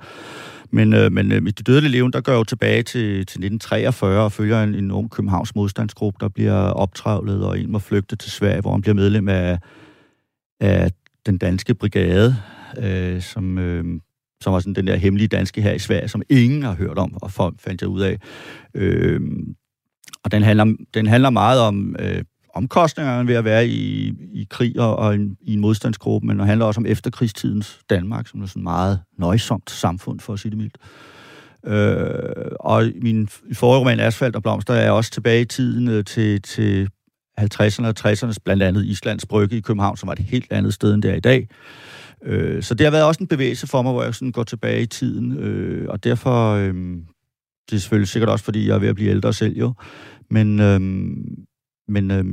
Men, 0.71 0.93
øh, 0.93 1.13
men 1.13 1.33
øh, 1.33 1.43
De 1.43 1.53
Døde 1.53 1.89
Levende, 1.89 2.13
der 2.13 2.21
går 2.21 2.33
jeg 2.33 2.39
jo 2.39 2.45
tilbage 2.45 2.83
til, 2.83 3.11
til 3.11 3.21
1943 3.21 4.25
og 4.25 4.33
følger 4.33 4.63
en, 4.63 4.75
en 4.75 4.91
ung 4.91 5.11
Københavns 5.11 5.55
modstandsgruppe, 5.55 6.19
der 6.21 6.29
bliver 6.29 6.55
optravlet, 6.55 7.45
og 7.45 7.61
en 7.61 7.73
må 7.73 7.79
flygte 7.79 8.17
til 8.17 8.31
Sverige, 8.31 8.61
hvor 8.61 8.73
han 8.73 8.83
bliver 8.83 8.95
medlem 8.95 9.29
af, 9.29 9.59
af 10.61 10.91
den 11.27 11.39
danske 11.39 11.75
brigade, 11.75 12.37
øh, 12.79 13.23
som... 13.23 13.59
Øh, 13.59 14.01
som 14.41 14.53
var 14.53 14.61
sådan 14.61 14.75
den 14.75 14.87
der 14.87 14.97
hemmelige 14.97 15.29
danske 15.29 15.63
her 15.63 15.73
i 15.73 15.79
Sverige, 15.79 16.09
som 16.09 16.23
ingen 16.29 16.63
har 16.63 16.75
hørt 16.75 16.99
om, 16.99 17.23
og 17.23 17.31
fandt 17.59 17.81
jeg 17.81 17.89
ud 17.89 18.01
af. 18.01 18.19
Øh, 18.75 19.21
og 20.25 20.33
den 20.33 20.43
handler, 20.43 20.75
den 20.95 21.07
handler 21.07 21.31
meget 21.31 21.61
om, 21.61 21.97
øh, 21.99 22.23
omkostningerne 22.55 23.29
ved 23.29 23.35
at 23.35 23.45
være 23.45 23.69
i, 23.69 24.13
i 24.33 24.47
krig 24.51 24.81
og, 24.81 24.97
og 24.97 25.15
en, 25.15 25.37
i 25.41 25.53
en 25.55 25.61
modstandsgruppe, 25.61 26.27
men 26.27 26.39
den 26.39 26.47
handler 26.47 26.67
også 26.67 26.81
om 26.81 26.87
efterkrigstidens 26.87 27.79
Danmark, 27.91 28.29
som 28.29 28.43
er 28.43 28.47
sådan 28.47 28.63
meget 28.63 29.01
nøjsomt 29.19 29.71
samfund, 29.71 30.21
for 30.21 30.33
at 30.33 30.39
sige 30.39 30.51
det 30.51 30.59
mildt. 30.59 30.79
Øh, 31.67 32.53
og 32.61 32.91
min 33.03 33.29
forrige 33.53 33.81
roman, 33.81 34.01
Asfalt 34.01 34.37
og 34.37 34.43
Blomster, 34.43 34.75
er 34.75 34.91
også 34.91 35.11
tilbage 35.11 35.41
i 35.41 35.45
tiden 35.45 35.89
øh, 35.89 36.05
til, 36.05 36.43
til 36.43 36.89
50'erne 37.41 37.87
og 37.87 37.95
60'ernes, 37.99 38.37
blandt 38.45 38.63
andet 38.63 38.85
Islands 38.85 39.27
Brygge 39.27 39.57
i 39.57 39.61
København, 39.61 39.97
som 39.97 40.07
var 40.07 40.13
et 40.13 40.19
helt 40.19 40.53
andet 40.53 40.75
sted 40.75 40.95
end 40.95 41.03
det 41.03 41.11
er 41.11 41.15
i 41.15 41.21
dag. 41.21 41.49
Øh, 42.27 42.63
så 42.63 42.75
det 42.75 42.87
har 42.87 42.91
været 42.91 43.05
også 43.05 43.21
en 43.21 43.27
bevægelse 43.27 43.67
for 43.67 43.83
mig, 43.83 43.93
hvor 43.93 44.03
jeg 44.03 44.15
sådan 44.15 44.33
går 44.33 44.45
tilbage 44.45 44.83
i 44.83 44.87
tiden, 44.87 45.39
øh, 45.39 45.89
og 45.89 46.05
derfor, 46.05 46.53
øh, 46.53 46.75
det 47.71 47.77
er 47.77 47.81
selvfølgelig 47.81 48.09
sikkert 48.09 48.29
også, 48.29 48.45
fordi 48.45 48.69
jeg 48.69 48.75
er 48.75 48.79
ved 48.79 48.89
at 48.89 48.95
blive 48.95 49.11
ældre 49.11 49.33
selv 49.33 49.57
jo, 49.57 49.75
men, 50.31 50.61
øh, 50.61 50.81
men 51.89 52.11
øh, 52.11 52.25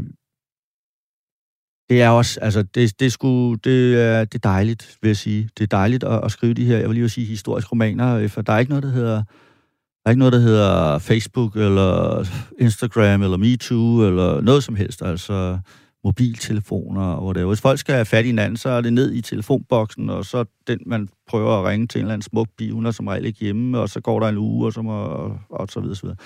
det 1.89 2.01
er 2.01 2.09
også, 2.09 2.39
altså, 2.39 2.63
det, 2.63 2.99
det, 2.99 3.05
er 3.05 3.57
det, 3.63 4.01
er, 4.01 4.25
det 4.25 4.35
er 4.35 4.49
dejligt, 4.49 4.97
vil 5.01 5.09
jeg 5.09 5.17
sige. 5.17 5.49
Det 5.57 5.63
er 5.63 5.77
dejligt 5.77 6.03
at, 6.03 6.25
at 6.25 6.31
skrive 6.31 6.53
de 6.53 6.65
her, 6.65 6.77
jeg 6.77 6.89
vil 6.89 6.95
lige 6.95 7.09
sige, 7.09 7.25
historiske 7.25 7.71
romaner, 7.71 8.15
øh, 8.15 8.29
for 8.29 8.41
der 8.41 8.53
er 8.53 8.59
ikke 8.59 8.71
noget, 8.71 8.83
der 8.83 8.89
hedder, 8.89 9.15
der 9.15 10.05
er 10.05 10.09
ikke 10.09 10.19
noget, 10.19 10.33
der 10.33 10.39
hedder 10.39 10.99
Facebook, 10.99 11.55
eller 11.55 12.25
Instagram, 12.59 13.21
eller 13.21 13.37
MeToo, 13.37 14.07
eller 14.07 14.41
noget 14.41 14.63
som 14.63 14.75
helst. 14.75 15.01
Altså, 15.01 15.59
mobiltelefoner 16.03 17.05
og 17.05 17.21
hvor 17.21 17.33
det. 17.33 17.45
Hvis 17.45 17.61
folk 17.61 17.79
skal 17.79 17.95
have 17.95 18.05
fat 18.05 18.25
i 18.25 18.27
hinanden, 18.27 18.57
så 18.57 18.69
er 18.69 18.81
det 18.81 18.93
ned 18.93 19.13
i 19.13 19.21
telefonboksen, 19.21 20.09
og 20.09 20.25
så 20.25 20.45
den, 20.67 20.79
man 20.85 21.09
prøver 21.27 21.59
at 21.59 21.65
ringe 21.65 21.87
til 21.87 21.99
en 21.99 22.03
eller 22.05 22.13
anden 22.13 22.23
smuk 22.23 22.47
bi, 22.57 22.69
hun 22.69 22.85
er 22.85 22.91
som 22.91 23.07
regel 23.07 23.25
ikke 23.25 23.39
hjemme, 23.39 23.79
og 23.79 23.89
så 23.89 24.01
går 24.01 24.19
der 24.19 24.27
en 24.27 24.37
uge, 24.37 24.65
og 24.65 24.73
så, 24.73 24.81
må, 24.81 25.03
og, 25.03 25.39
og 25.49 25.69
så 25.69 25.79
videre, 25.79 25.95
så 25.95 26.01
videre. 26.01 26.17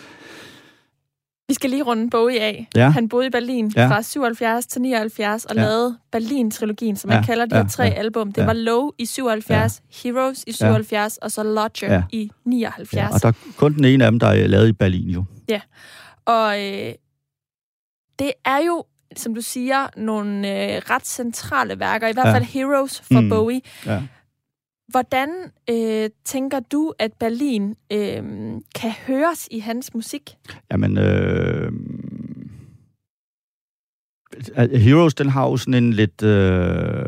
Vi 1.50 1.54
skal 1.54 1.70
lige 1.70 1.84
runde 1.84 2.10
Bowie 2.10 2.40
af. 2.40 2.68
Ja. 2.76 2.90
Han 2.90 3.10
boede 3.10 3.28
i 3.28 3.30
Berlin 3.30 3.72
ja. 3.76 3.88
fra 3.88 4.02
77 4.02 4.66
til 4.66 4.82
79 4.82 5.46
og 5.46 5.56
ja. 5.56 5.62
lavede 5.62 5.98
Berlin-trilogien, 6.12 6.96
som 6.96 7.10
man 7.10 7.18
ja. 7.18 7.26
kalder 7.26 7.46
de 7.46 7.56
her 7.56 7.62
ja. 7.62 7.68
tre 7.68 7.84
ja. 7.84 7.90
album. 7.90 8.32
Det 8.32 8.42
ja. 8.42 8.46
var 8.46 8.54
Low 8.54 8.92
i 8.98 9.06
77, 9.06 9.82
ja. 10.06 10.10
Heroes 10.10 10.44
i 10.48 10.52
77 10.52 11.18
ja. 11.22 11.26
og 11.26 11.32
så 11.32 11.44
Lodger 11.44 11.94
ja. 11.94 12.04
i 12.12 12.32
79. 12.46 12.94
Ja. 12.94 13.14
Og 13.14 13.22
der 13.22 13.28
er 13.28 13.34
kun 13.58 13.74
den 13.74 13.86
ene 13.86 14.06
af 14.06 14.12
dem, 14.12 14.20
der 14.20 14.28
er 14.28 14.48
lavet 14.48 14.68
i 14.68 14.72
Berlin 14.72 15.10
jo. 15.10 15.24
Ja, 15.50 15.62
og 16.26 16.64
øh, 16.64 16.94
det 18.20 18.32
er 18.46 18.58
jo 18.68 18.84
som 19.16 19.36
du 19.36 19.42
siger, 19.42 19.88
nogle 19.98 20.38
øh, 20.38 20.82
ret 20.90 21.08
centrale 21.08 21.80
værker, 21.80 22.08
i 22.08 22.14
hvert 22.14 22.28
fald 22.28 22.44
ja. 22.44 22.50
Heroes 22.50 23.02
for 23.02 23.22
mm. 23.22 23.30
Bowie. 23.30 23.62
Ja. 23.86 24.04
Hvordan 24.88 25.30
øh, 25.70 26.10
tænker 26.26 26.60
du, 26.60 26.94
at 27.00 27.14
Berlin 27.20 27.76
øh, 27.92 28.24
kan 28.76 28.92
høres 29.08 29.48
i 29.52 29.60
hans 29.60 29.94
musik? 29.94 30.36
Jamen, 30.72 30.98
øh, 30.98 31.72
Heroes, 34.58 35.14
den 35.14 35.30
har 35.30 35.44
jo 35.50 35.58
sådan 35.58 35.84
en 35.84 35.94
lidt... 35.94 36.24
Øh, 36.24 37.06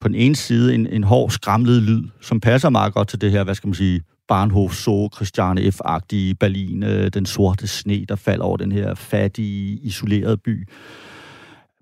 på 0.00 0.08
den 0.08 0.16
ene 0.16 0.36
side 0.36 0.74
en, 0.74 0.86
en 0.86 1.04
hård, 1.04 1.30
skramlet 1.30 1.82
lyd, 1.82 2.02
som 2.20 2.40
passer 2.40 2.70
meget 2.70 2.94
godt 2.94 3.08
til 3.08 3.20
det 3.20 3.30
her, 3.30 3.44
hvad 3.44 3.54
skal 3.54 3.68
man 3.68 3.74
sige, 3.74 4.02
Bahnhof 4.28 4.74
Zoo, 4.74 5.08
Christiane 5.14 5.60
F-agtige 5.60 6.34
Berlin, 6.34 6.82
øh, 6.82 7.10
den 7.14 7.26
sorte 7.26 7.66
sne, 7.66 8.04
der 8.04 8.16
falder 8.16 8.44
over 8.44 8.56
den 8.56 8.72
her 8.72 8.94
fattige, 8.94 9.78
isolerede 9.82 10.36
by. 10.36 10.68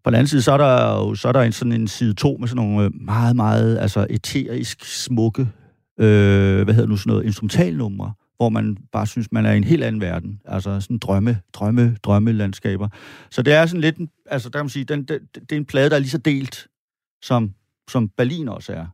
På 0.05 0.11
den 0.11 0.15
anden 0.15 0.27
side, 0.27 0.43
så 0.43 0.53
er 0.53 0.57
der 0.57 0.95
jo 0.95 1.15
så 1.15 1.29
er 1.29 1.33
der 1.33 1.43
en, 1.43 1.53
sådan 1.53 1.73
en 1.73 1.89
side 1.89 2.15
2 2.15 2.37
med 2.41 2.49
sådan 2.49 2.65
nogle 2.65 2.85
øh, 2.85 2.91
meget, 2.95 3.37
meget 3.37 3.79
altså 3.79 4.07
eterisk 4.11 4.85
smukke, 4.85 5.49
øh, 6.01 6.65
hvad 6.65 6.75
hedder 6.75 6.89
nu 6.89 6.97
sådan 6.97 7.11
noget, 7.11 7.25
instrumentalnumre, 7.25 8.13
hvor 8.37 8.49
man 8.49 8.77
bare 8.93 9.07
synes, 9.07 9.33
man 9.33 9.47
er 9.47 9.53
i 9.53 9.57
en 9.57 9.65
helt 9.65 9.85
anden 9.85 10.01
verden. 10.01 10.41
Altså 10.45 10.81
sådan 10.81 10.99
drømme, 10.99 11.41
drømme, 11.53 11.97
drømmelandskaber. 12.03 12.89
Så 13.31 13.43
det 13.43 13.53
er 13.53 13.67
sådan 13.67 13.81
lidt, 13.81 13.97
altså 14.27 14.49
der 14.49 14.59
kan 14.59 14.65
man 14.65 14.71
sige, 14.71 14.85
den, 14.85 15.05
det, 15.05 15.21
det 15.35 15.53
er 15.53 15.57
en 15.57 15.65
plade, 15.65 15.91
der 15.91 15.97
er 15.97 16.01
lige 16.01 16.11
så 16.11 16.19
delt, 16.19 16.67
som, 17.23 17.55
som 17.91 18.09
Berlin 18.09 18.49
også 18.49 18.73
er. 18.73 18.87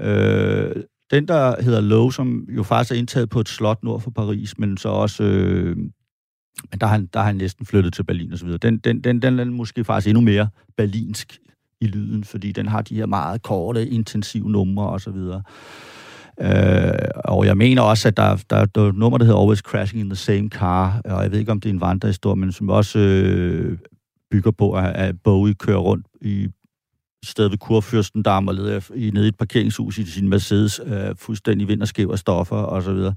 Øh, 0.00 0.82
den, 1.10 1.28
der 1.28 1.62
hedder 1.62 1.80
Low, 1.80 2.10
som 2.10 2.46
jo 2.56 2.62
faktisk 2.62 2.92
er 2.92 2.98
indtaget 2.98 3.30
på 3.30 3.40
et 3.40 3.48
slot 3.48 3.82
nord 3.82 4.00
for 4.00 4.10
Paris, 4.10 4.58
men 4.58 4.76
så 4.76 4.88
også 4.88 5.22
øh, 5.22 5.76
men 6.70 6.80
der 6.80 6.86
har 6.86 6.92
han, 6.94 7.06
der 7.12 7.18
har 7.18 7.26
han 7.26 7.36
næsten 7.36 7.66
flyttet 7.66 7.92
til 7.92 8.04
Berlin 8.04 8.32
og 8.32 8.38
så 8.38 8.44
videre. 8.44 8.58
Den, 8.58 8.78
den, 8.78 9.00
den, 9.00 9.22
den 9.22 9.38
er 9.38 9.44
måske 9.44 9.84
faktisk 9.84 10.08
endnu 10.08 10.20
mere 10.20 10.48
berlinsk 10.76 11.38
i 11.80 11.86
lyden, 11.86 12.24
fordi 12.24 12.52
den 12.52 12.68
har 12.68 12.82
de 12.82 12.94
her 12.94 13.06
meget 13.06 13.42
korte, 13.42 13.88
intensive 13.88 14.50
numre 14.50 14.88
og 14.88 15.00
så 15.00 15.10
videre. 15.10 15.42
Øh, 16.40 17.08
og 17.24 17.46
jeg 17.46 17.56
mener 17.56 17.82
også, 17.82 18.08
at 18.08 18.16
der, 18.16 18.36
der, 18.50 18.64
der 18.64 18.82
er 18.82 18.88
et 18.88 18.96
nummer, 18.96 19.18
der 19.18 19.24
hedder 19.24 19.40
Always 19.40 19.58
Crashing 19.58 20.00
in 20.00 20.10
the 20.10 20.16
Same 20.16 20.48
Car, 20.48 21.00
og 21.04 21.22
jeg 21.22 21.32
ved 21.32 21.38
ikke, 21.38 21.52
om 21.52 21.60
det 21.60 21.68
er 21.68 21.74
en 21.74 21.80
vandrehistorie, 21.80 22.36
men 22.36 22.52
som 22.52 22.68
også 22.68 22.98
øh, 22.98 23.78
bygger 24.30 24.50
på, 24.50 24.72
at, 24.72 24.96
at 24.96 25.14
Bowie 25.24 25.54
kører 25.54 25.78
rundt 25.78 26.06
i 26.20 26.48
sted 27.24 27.48
ved 27.48 27.58
Kurfürstendam 27.64 28.48
og 28.48 28.54
leder 28.54 28.80
i, 28.94 29.10
nede 29.10 29.24
i 29.24 29.28
et 29.28 29.36
parkeringshus 29.36 29.98
i 29.98 30.04
sin 30.04 30.28
Mercedes, 30.28 30.80
øh, 30.86 31.16
fuldstændig 31.16 31.68
vinderskæv 31.68 32.08
af 32.12 32.18
stoffer 32.18 32.56
og 32.56 32.82
så 32.82 32.92
videre. 32.92 33.14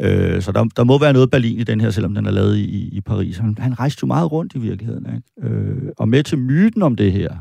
Øh, 0.00 0.42
så 0.42 0.52
der, 0.52 0.64
der 0.64 0.84
må 0.84 0.98
være 0.98 1.12
noget 1.12 1.30
Berlin 1.30 1.58
i 1.58 1.64
den 1.64 1.80
her, 1.80 1.90
selvom 1.90 2.14
den 2.14 2.26
er 2.26 2.30
lavet 2.30 2.56
i, 2.56 2.88
i 2.88 3.00
Paris. 3.00 3.38
Han, 3.38 3.56
han 3.58 3.78
rejste 3.78 4.00
jo 4.02 4.06
meget 4.06 4.32
rundt 4.32 4.54
i 4.54 4.58
virkeligheden. 4.58 5.06
Ikke? 5.14 5.54
Øh, 5.54 5.92
og 5.98 6.08
med 6.08 6.22
til 6.22 6.38
myten 6.38 6.82
om 6.82 6.96
det 6.96 7.12
her, 7.12 7.36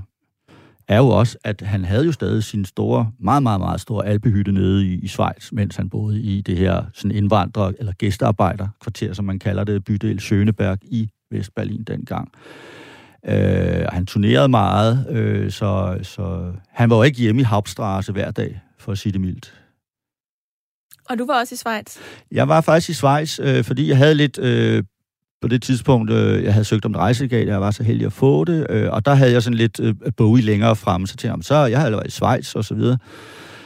er 0.87 0.97
jo 0.97 1.07
også, 1.07 1.37
at 1.43 1.61
han 1.61 1.85
havde 1.85 2.05
jo 2.05 2.11
stadig 2.11 2.43
sin 2.43 2.65
store, 2.65 3.11
meget, 3.19 3.43
meget, 3.43 3.59
meget 3.59 3.81
store 3.81 4.05
alpehytte 4.05 4.51
nede 4.51 4.85
i, 4.87 4.93
i 4.93 5.07
Schweiz, 5.07 5.51
mens 5.51 5.75
han 5.75 5.89
boede 5.89 6.21
i 6.21 6.41
det 6.41 6.57
her 6.57 6.83
sådan 6.93 7.11
indvandrer- 7.11 7.73
eller 7.79 7.93
gæstearbejderkvarter, 7.97 9.13
som 9.13 9.25
man 9.25 9.39
kalder 9.39 9.63
det, 9.63 9.83
bydel 9.83 10.19
Schöneberg 10.19 10.77
i 10.81 11.09
Vestberlin 11.31 11.83
dengang. 11.83 12.31
Øh, 13.27 13.85
han 13.91 14.05
turnerede 14.05 14.47
meget, 14.47 15.07
øh, 15.09 15.51
så, 15.51 15.99
så 16.03 16.53
han 16.69 16.89
var 16.89 16.95
jo 16.95 17.03
ikke 17.03 17.19
hjemme 17.19 17.41
i 17.41 17.43
Hauptstraße 17.43 18.11
hver 18.11 18.31
dag, 18.31 18.61
for 18.79 18.91
at 18.91 18.97
sige 18.97 19.13
det 19.13 19.21
mildt. 19.21 19.53
Og 21.09 21.17
du 21.17 21.25
var 21.25 21.39
også 21.39 21.55
i 21.55 21.57
Schweiz? 21.57 21.97
Jeg 22.31 22.47
var 22.47 22.61
faktisk 22.61 22.89
i 22.89 22.93
Schweiz, 22.93 23.39
øh, 23.39 23.63
fordi 23.63 23.89
jeg 23.89 23.97
havde 23.97 24.15
lidt... 24.15 24.39
Øh, 24.39 24.83
på 25.41 25.47
det 25.47 25.61
tidspunkt, 25.61 26.11
øh, 26.11 26.43
jeg 26.43 26.53
havde 26.53 26.65
søgt 26.65 26.85
om 26.85 26.91
et 26.91 26.97
rejsegat, 26.97 27.47
jeg 27.47 27.61
var 27.61 27.71
så 27.71 27.83
heldig 27.83 28.05
at 28.05 28.13
få 28.13 28.45
det, 28.45 28.67
øh, 28.69 28.91
og 28.91 29.05
der 29.05 29.13
havde 29.13 29.31
jeg 29.31 29.43
sådan 29.43 29.57
lidt 29.57 29.79
øh, 29.79 29.95
Bowie 30.17 30.43
længere 30.43 30.75
fremme, 30.75 31.07
så 31.07 31.15
tænkte 31.15 31.35
jeg, 31.37 31.43
så 31.43 31.55
jeg 31.55 31.79
havde 31.79 31.91
været 31.91 32.07
i 32.07 32.11
Schweiz 32.11 32.55
og 32.55 32.65
så 32.65 32.75
videre. 32.75 32.97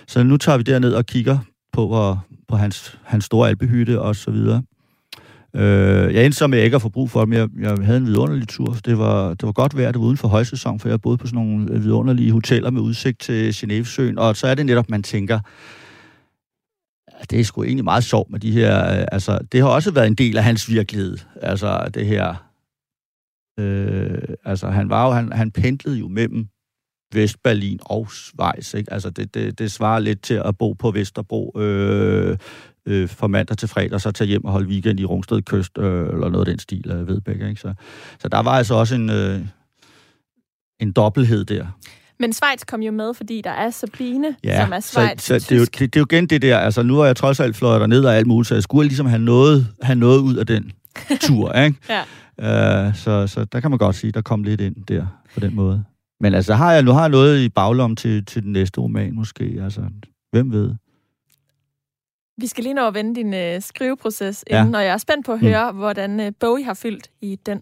Så 0.08 0.24
nu 0.24 0.38
tager 0.38 0.58
vi 0.58 0.64
derned 0.64 0.94
og 0.94 1.06
kigger 1.06 1.38
på, 1.74 1.88
hvor, 1.88 2.26
på 2.48 2.56
hans, 2.56 3.00
hans 3.04 3.26
store 3.26 3.50
alpehytte 3.50 4.02
og 4.02 4.16
så 4.16 4.32
videre. 4.32 4.64
Øh, 5.56 6.14
jeg 6.14 6.26
endte 6.26 6.38
så 6.38 6.48
med 6.48 6.64
ikke 6.64 6.76
at 6.76 6.82
få 6.82 6.90
brug 6.90 7.10
for 7.10 7.26
dem. 7.26 7.34
Jeg, 7.34 7.50
jeg 7.60 7.78
havde 7.78 7.98
en 7.98 8.06
vidunderlig 8.06 8.48
tur. 8.48 8.76
Det 8.86 8.98
var, 8.98 9.30
det 9.30 9.44
var 9.44 9.52
godt 9.52 9.78
vejr, 9.78 9.92
det 9.92 10.02
var 10.02 10.08
uden 10.08 10.18
for 10.18 10.28
højsæson, 10.28 10.80
for 10.80 10.90
jeg 10.90 11.02
boede 11.02 11.18
på 11.18 11.28
sådan 11.28 11.46
nogle 11.46 11.72
øh, 11.72 11.84
vidunderlige 11.84 12.32
hoteller 12.32 12.72
med 12.72 12.82
udsigt 12.82 13.20
til 13.20 13.54
Genevesøen. 13.56 14.18
Og 14.18 14.36
så 14.36 14.48
er 14.48 14.56
det 14.56 14.66
netop, 14.66 14.90
man 14.90 15.04
tænker, 15.04 15.40
ah, 17.08 17.26
det 17.30 17.40
er 17.40 17.44
sgu 17.44 17.64
egentlig 17.64 17.84
meget 17.84 18.04
sjovt 18.04 18.30
med 18.30 18.40
de 18.40 18.52
her... 18.52 19.00
Øh, 19.00 19.06
altså, 19.12 19.40
det 19.52 19.62
har 19.62 19.68
også 19.68 19.92
været 19.92 20.08
en 20.08 20.16
del 20.16 20.38
af 20.38 20.44
hans 20.44 20.70
virkelighed. 20.70 21.18
Altså, 21.42 21.90
det 21.94 22.06
her... 22.06 22.50
Øh, 23.60 24.22
altså, 24.46 24.70
han 24.70 24.90
var 24.90 25.06
jo... 25.06 25.12
Han, 25.12 25.32
han 25.32 25.52
pendlede 25.52 25.98
jo 25.98 26.08
mellem 26.08 26.48
Vestberlin 27.14 27.80
og 27.82 28.12
Schweiz, 28.12 28.74
ikke? 28.74 28.94
Altså, 28.94 29.10
det, 29.10 29.34
det, 29.34 29.60
det 29.60 29.72
svarer 29.72 30.00
lidt 30.00 30.22
til 30.22 30.42
at 30.46 30.58
bo 30.58 30.74
på 30.74 30.92
Vesterbro 30.92 31.60
øh, 31.60 32.38
øh, 32.86 33.10
fra 33.10 33.28
mandag 33.28 33.58
til 33.58 33.68
fredag, 33.70 33.94
og 33.94 34.02
så 34.02 34.12
tage 34.12 34.28
hjem 34.28 34.46
og 34.46 34.52
holde 34.52 34.68
weekend 34.68 35.00
i 35.00 35.06
Rungsted 35.06 35.42
Kyst, 35.42 35.78
øh, 35.78 36.10
eller 36.14 36.30
noget 36.30 36.48
af 36.48 36.52
den 36.52 36.60
stil, 36.60 36.92
øh, 36.92 37.08
Vedbæk, 37.08 37.42
ikke? 37.42 37.56
Så, 37.56 37.74
så 38.20 38.28
der 38.28 38.40
var 38.42 38.52
altså 38.52 38.74
også 38.74 38.96
en, 38.96 39.10
øh, 39.10 39.42
en 40.80 40.92
dobbelthed 40.92 41.46
der. 41.46 41.66
Men 42.20 42.34
Schweiz 42.34 42.62
kom 42.68 42.82
jo 42.82 42.92
med, 42.92 43.14
fordi 43.14 43.42
der 43.42 43.50
er 43.50 43.70
Sabine, 43.70 44.36
ja, 44.44 44.64
som 44.64 44.74
er 44.74 44.80
Schweiz. 44.80 45.22
Så, 45.22 45.28
så 45.28 45.34
det, 45.50 45.52
er 45.52 45.60
jo, 45.60 45.66
det, 45.66 45.80
det 45.80 45.96
er 45.96 46.00
jo 46.00 46.06
igen 46.12 46.28
det 46.28 46.42
der, 46.42 46.58
altså 46.58 46.84
nu 46.84 46.96
har 46.98 47.06
jeg 47.06 47.16
trods 47.16 47.40
alt 47.40 47.56
fløjet 47.56 47.90
ned 47.90 48.06
og 48.06 48.16
alt 48.16 48.28
muligt, 48.28 48.48
så 48.48 48.54
jeg 48.56 48.64
skulle 48.64 48.88
ligesom 48.88 49.06
have 49.06 49.20
noget, 49.20 49.68
have 49.82 49.96
noget 49.96 50.20
ud 50.20 50.36
af 50.36 50.48
den 50.48 50.72
tur, 51.28 51.52
ikke? 51.54 51.78
ja. 52.40 52.88
uh, 52.88 52.96
så, 52.96 53.28
så 53.28 53.46
der 53.46 53.60
kan 53.60 53.70
man 53.70 53.78
godt 53.78 53.96
sige, 53.96 54.12
der 54.12 54.22
kom 54.22 54.44
lidt 54.44 54.62
ind 54.62 54.76
der 54.76 55.06
på 55.34 55.40
den 55.40 55.56
måde. 55.56 55.84
Men 56.20 56.34
altså, 56.34 56.54
har 56.54 56.74
jeg, 56.74 56.84
nu 56.84 56.92
har 56.92 57.02
jeg 57.02 57.10
noget 57.10 57.40
i 57.40 57.50
baglom 57.50 57.96
til, 57.96 58.26
til 58.26 58.44
den 58.44 58.52
næste 58.52 58.82
roman 58.82 59.16
måske, 59.16 59.60
altså, 59.64 59.82
hvem 60.32 60.52
ved? 60.52 60.76
Vi 62.38 62.48
skal 62.48 62.64
lige 62.64 62.74
nå 62.74 62.88
at 62.88 62.94
vende 62.94 63.16
din 63.16 63.34
øh, 63.34 63.62
skriveproces 63.62 64.44
inden, 64.48 64.72
ja. 64.72 64.78
og 64.78 64.86
jeg 64.86 64.94
er 64.94 64.98
spændt 64.98 65.26
på 65.26 65.34
at 65.34 65.40
høre, 65.40 65.72
mm. 65.72 65.78
hvordan 65.78 66.20
øh, 66.20 66.32
Bowie 66.40 66.66
har 66.66 66.74
fyldt 66.74 67.12
i 67.22 67.40
den. 67.46 67.62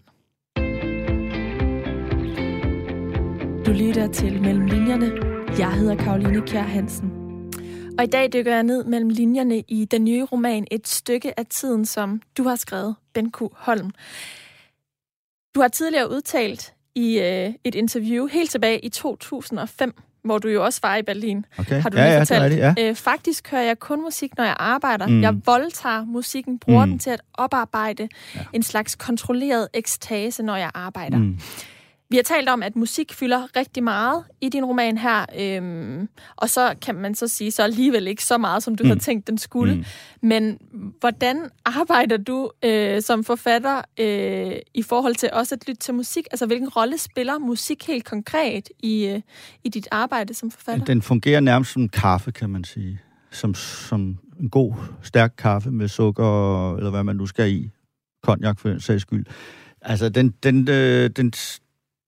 Du 3.66 3.72
lytter 3.72 4.08
til 4.12 4.42
Mellem 4.42 4.66
Linjerne. 4.66 5.12
Jeg 5.58 5.72
hedder 5.72 5.96
Karoline 5.96 6.46
Kjær 6.46 6.62
Hansen. 6.62 7.12
Og 7.98 8.04
i 8.04 8.06
dag 8.06 8.32
dykker 8.32 8.54
jeg 8.54 8.62
ned 8.62 8.84
mellem 8.84 9.08
linjerne 9.08 9.58
i 9.68 9.84
den 9.84 10.04
nye 10.04 10.24
roman 10.24 10.66
Et 10.70 10.88
stykke 10.88 11.38
af 11.38 11.46
tiden, 11.46 11.86
som 11.86 12.22
du 12.38 12.42
har 12.42 12.56
skrevet, 12.56 12.96
Ben 13.12 13.32
Q. 13.32 13.40
Holm. 13.52 13.90
Du 15.54 15.60
har 15.60 15.68
tidligere 15.68 16.10
udtalt 16.10 16.74
i 16.94 17.18
øh, 17.18 17.54
et 17.64 17.74
interview 17.74 18.26
helt 18.26 18.50
tilbage 18.50 18.84
i 18.84 18.88
2005, 18.88 19.94
hvor 20.24 20.38
du 20.38 20.48
jo 20.48 20.64
også 20.64 20.80
var 20.82 20.96
i 20.96 21.02
Berlin, 21.02 21.44
okay. 21.58 21.80
har 21.80 21.90
du 21.90 21.96
ja, 21.96 22.04
lige 22.04 22.12
ja, 22.12 22.20
fortalt. 22.20 22.52
Det 22.52 22.58
ja. 22.58 22.74
øh, 22.78 22.94
faktisk 22.94 23.50
hører 23.50 23.62
jeg 23.62 23.78
kun 23.78 24.02
musik, 24.02 24.36
når 24.36 24.44
jeg 24.44 24.56
arbejder. 24.58 25.06
Mm. 25.06 25.22
Jeg 25.22 25.34
voldtager 25.46 26.04
musikken, 26.04 26.58
bruger 26.58 26.84
mm. 26.84 26.90
den 26.90 26.98
til 26.98 27.10
at 27.10 27.20
oparbejde 27.34 28.08
ja. 28.34 28.40
en 28.52 28.62
slags 28.62 28.94
kontrolleret 28.94 29.68
ekstase, 29.74 30.42
når 30.42 30.56
jeg 30.56 30.70
arbejder. 30.74 31.18
Mm. 31.18 31.38
Vi 32.12 32.16
har 32.16 32.22
talt 32.22 32.48
om, 32.48 32.62
at 32.62 32.76
musik 32.76 33.12
fylder 33.12 33.56
rigtig 33.56 33.82
meget 33.82 34.24
i 34.40 34.48
din 34.48 34.64
roman 34.64 34.98
her, 34.98 35.26
øhm, 35.38 36.08
og 36.36 36.50
så 36.50 36.74
kan 36.82 36.94
man 36.94 37.14
så 37.14 37.28
sige, 37.28 37.50
så 37.50 37.62
alligevel 37.62 38.06
ikke 38.06 38.24
så 38.24 38.38
meget, 38.38 38.62
som 38.62 38.74
du 38.74 38.84
mm. 38.84 38.88
havde 38.88 39.00
tænkt, 39.00 39.26
den 39.26 39.38
skulle. 39.38 39.74
Mm. 39.74 39.84
Men 40.22 40.58
hvordan 41.00 41.50
arbejder 41.64 42.16
du 42.16 42.50
øh, 42.64 43.02
som 43.02 43.24
forfatter 43.24 43.82
øh, 44.00 44.52
i 44.74 44.82
forhold 44.82 45.14
til 45.14 45.30
også 45.32 45.54
at 45.54 45.68
lytte 45.68 45.80
til 45.80 45.94
musik? 45.94 46.26
Altså, 46.30 46.46
hvilken 46.46 46.68
rolle 46.68 46.98
spiller 46.98 47.38
musik 47.38 47.86
helt 47.86 48.04
konkret 48.04 48.68
i, 48.78 49.06
øh, 49.06 49.20
i 49.64 49.68
dit 49.68 49.88
arbejde 49.90 50.34
som 50.34 50.50
forfatter? 50.50 50.84
Den 50.84 51.02
fungerer 51.02 51.40
nærmest 51.40 51.72
som 51.72 51.88
kaffe, 51.88 52.32
kan 52.32 52.50
man 52.50 52.64
sige. 52.64 53.00
Som, 53.30 53.54
som 53.54 54.18
en 54.40 54.50
god, 54.50 54.74
stærk 55.02 55.34
kaffe 55.38 55.70
med 55.70 55.88
sukker, 55.88 56.76
eller 56.76 56.90
hvad 56.90 57.04
man 57.04 57.16
nu 57.16 57.26
skal 57.26 57.52
i. 57.52 57.70
Konjak 58.22 58.60
for 58.60 58.68
den 58.68 58.80
sags 58.80 59.02
skyld. 59.02 59.26
Altså, 59.82 60.08
den, 60.08 60.34
den, 60.42 60.68
øh, 60.70 61.10
den, 61.10 61.32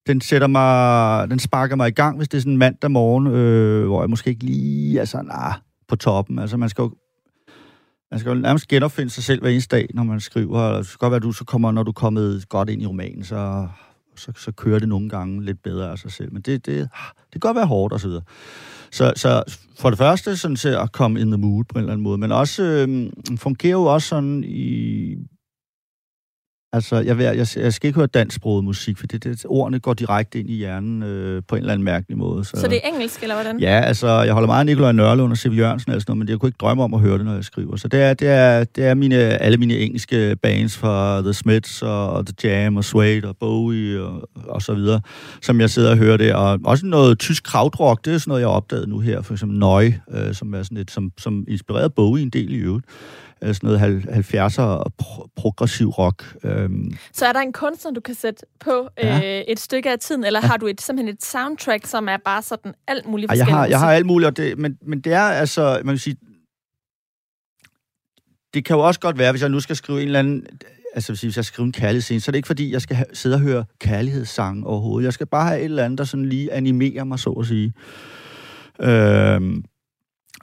den 0.07 0.20
sætter 0.20 0.46
mig, 0.46 1.30
den 1.30 1.38
sparker 1.38 1.76
mig 1.76 1.88
i 1.88 1.92
gang, 1.92 2.16
hvis 2.16 2.28
det 2.28 2.36
er 2.36 2.40
sådan 2.40 2.52
en 2.52 2.59
mandag 2.59 2.90
morgen, 2.90 3.26
øh, 3.26 3.86
hvor 3.86 4.02
jeg 4.02 4.11
måske 4.11 4.30
ikke 4.30 4.44
lige 4.44 5.00
er 5.00 5.05
sådan, 5.05 5.30
ah, 5.32 5.55
på 5.88 5.96
toppen. 5.96 6.38
Altså, 6.38 6.57
man 6.57 6.68
skal 6.68 6.82
jo 6.82 6.90
man 8.11 8.20
skal 8.20 8.30
jo 8.30 8.34
nærmest 8.34 8.68
genopfinde 8.68 9.11
sig 9.11 9.24
selv 9.24 9.40
hver 9.40 9.50
eneste 9.50 9.76
dag, 9.76 9.88
når 9.94 10.02
man 10.02 10.20
skriver. 10.20 10.76
Det 10.76 10.86
skal 10.86 10.98
godt 10.98 11.11
være, 11.11 11.16
at 11.16 11.22
du 11.22 11.32
så 11.32 11.44
kommer, 11.44 11.72
når 11.72 11.82
du 11.82 11.90
er 11.90 11.92
kommet 11.92 12.48
godt 12.48 12.70
ind 12.70 12.82
i 12.82 12.86
romanen, 12.86 13.24
så, 13.24 13.68
så, 14.16 14.32
så 14.36 14.52
kører 14.52 14.78
det 14.78 14.88
nogle 14.88 15.09
gange 15.09 15.44
lidt 15.44 15.62
bedre 15.62 15.90
af 15.90 15.98
sig 15.98 16.12
selv. 16.12 16.32
Men 16.32 16.42
det, 16.42 16.66
det, 16.66 16.78
ah, 16.78 17.11
det 17.16 17.32
kan 17.32 17.40
godt 17.40 17.57
være 17.57 17.66
hårdt 17.66 17.92
og 17.92 18.00
så 18.00 18.09
videre. 18.09 18.22
Så, 18.90 19.12
så 19.16 19.42
for 19.78 19.90
det 19.90 19.98
første 19.98 20.36
sådan 20.36 20.57
til 20.57 20.68
at 20.68 20.92
komme 20.92 21.20
in 21.20 21.30
the 21.30 21.38
mood 21.38 21.64
på 21.64 21.78
en 21.78 21.78
eller 21.78 21.92
anden 21.92 22.05
måde, 22.05 22.18
men 22.18 22.32
også 22.32 22.62
øh, 22.62 23.11
fungerer 23.38 23.72
jo 23.72 23.84
også 23.84 24.09
sådan 24.09 24.44
i 24.44 25.16
Altså, 26.75 26.97
jeg, 26.97 27.18
vil, 27.18 27.25
jeg, 27.25 27.47
jeg 27.57 27.72
skal 27.72 27.87
ikke 27.87 27.97
høre 27.97 28.07
dansksproget 28.07 28.64
musik, 28.64 28.99
for 28.99 29.07
det, 29.07 29.25
det, 29.25 29.45
ordene 29.49 29.79
går 29.79 29.95
direkte 29.95 30.41
ind 30.41 30.51
i 30.51 30.55
hjernen 30.55 31.03
øh, 31.03 31.43
på 31.49 31.55
en 31.55 31.61
eller 31.61 31.72
anden 31.72 31.85
mærkelig 31.85 32.18
måde. 32.18 32.45
Så, 32.45 32.53
så 32.57 32.68
det 32.68 32.81
er 32.85 32.89
engelsk, 32.89 33.22
eller 33.22 33.35
hvordan? 33.35 33.61
Ja, 33.61 33.81
altså, 33.81 34.09
jeg 34.22 34.33
holder 34.33 34.47
meget 34.47 34.61
af 34.61 34.66
Nikolaj 34.66 34.93
Nørlund 34.93 35.33
og 35.33 35.39
Siv 35.39 35.53
Jørgensen 35.53 35.93
og 35.93 36.01
sådan 36.01 36.11
noget, 36.11 36.18
men 36.18 36.29
jeg 36.29 36.39
kunne 36.39 36.49
ikke 36.49 36.57
drømme 36.61 36.83
om 36.83 36.95
at 36.95 37.01
høre 37.01 37.18
det, 37.18 37.27
når 37.27 37.35
jeg 37.35 37.45
skriver. 37.45 37.77
Så 37.77 37.89
det 37.89 38.03
er, 38.03 38.14
det 38.14 38.29
er, 38.29 38.64
det 38.64 38.85
er 38.85 38.95
mine, 38.95 39.16
alle 39.16 39.59
mine 39.59 39.79
engelske 39.79 40.37
bands 40.43 40.77
fra 40.77 41.22
The 41.22 41.33
Smiths 41.33 41.83
og 41.83 42.27
The 42.27 42.35
Jam 42.45 42.77
og 42.77 42.85
Suede 42.85 43.29
og 43.29 43.37
Bowie 43.41 44.03
og, 44.03 44.29
og 44.49 44.62
så 44.62 44.75
videre, 44.75 45.01
som 45.43 45.61
jeg 45.61 45.70
sidder 45.70 45.91
og 45.91 45.97
hører 45.97 46.16
det. 46.16 46.35
Og 46.35 46.61
også 46.64 46.87
noget 46.87 47.18
tysk 47.18 47.45
krautrock, 47.45 48.05
det 48.05 48.14
er 48.14 48.18
sådan 48.18 48.31
noget, 48.31 48.41
jeg 48.41 48.49
har 48.49 48.57
opdaget 48.57 48.89
nu 48.89 48.99
her, 48.99 49.22
for 49.22 49.33
eksempel 49.35 49.59
Nøje, 49.59 50.01
øh, 50.11 50.35
som 50.35 50.55
er 50.55 50.62
sådan 50.62 50.79
et, 50.79 50.91
som, 50.91 51.12
som 51.18 51.45
inspirerede 51.49 51.91
Bowie 51.91 52.22
en 52.22 52.31
del 52.31 52.53
i 52.53 52.57
øvrigt. 52.57 52.87
Øh, 53.45 53.55
sådan 53.55 53.66
noget 53.66 54.03
70'er 54.03 54.84
pro- 55.03 55.28
progressiv 55.36 55.88
rock. 55.88 56.36
Øhm. 56.45 56.97
Så 57.12 57.26
er 57.26 57.32
der 57.32 57.40
en 57.40 57.53
kunstner, 57.53 57.92
du 57.92 58.01
kan 58.01 58.14
sætte 58.14 58.47
på 58.61 58.88
ja. 59.03 59.16
øh, 59.16 59.45
et 59.49 59.61
stykke 59.61 59.90
af 59.90 59.99
tiden, 59.99 60.24
eller 60.24 60.40
ja. 60.42 60.47
har 60.47 60.57
du 60.57 60.66
et, 60.66 60.80
simpelthen 60.80 61.14
et 61.14 61.24
soundtrack, 61.24 61.86
som 61.86 62.09
er 62.09 62.16
bare 62.24 62.42
sådan 62.42 62.74
alt 62.88 63.07
muligt 63.07 63.30
forskelligt? 63.30 63.49
Jeg 63.49 63.59
har, 63.59 63.66
jeg 63.66 63.78
har 63.78 63.92
alt 63.92 64.07
muligt, 64.07 64.26
og 64.26 64.36
det, 64.36 64.59
men, 64.59 64.78
men 64.82 65.01
det 65.01 65.12
er 65.12 65.20
altså, 65.20 65.80
man 65.84 65.95
kan 65.95 65.99
sige, 65.99 66.16
det 68.55 68.64
kan 68.64 68.76
jo 68.76 68.82
også 68.82 69.01
godt 69.01 69.18
være, 69.18 69.32
hvis 69.32 69.42
jeg 69.42 69.51
nu 69.51 69.61
skal 69.61 69.76
skrive 69.76 70.01
en 70.01 70.07
eller 70.07 70.18
anden, 70.18 70.47
altså 70.95 71.12
hvis 71.22 71.36
jeg 71.36 71.45
skriver 71.45 71.66
en 71.66 71.72
kærlighedsscene, 71.72 72.20
så 72.20 72.30
er 72.30 72.32
det 72.32 72.36
ikke 72.38 72.47
fordi, 72.47 72.72
jeg 72.72 72.82
skal 72.82 72.97
have, 72.97 73.07
sidde 73.12 73.34
og 73.34 73.40
høre 73.40 73.64
kærlighedssang 73.80 74.66
overhovedet. 74.66 75.05
Jeg 75.05 75.12
skal 75.12 75.26
bare 75.26 75.49
have 75.49 75.59
et 75.59 75.64
eller 75.64 75.84
andet, 75.84 75.99
der 75.99 76.05
sådan 76.05 76.26
lige 76.26 76.53
animerer 76.53 77.05
mig, 77.05 77.18
så 77.18 77.30
at 77.30 77.47
sige. 77.47 77.72
Øhm, 78.80 79.64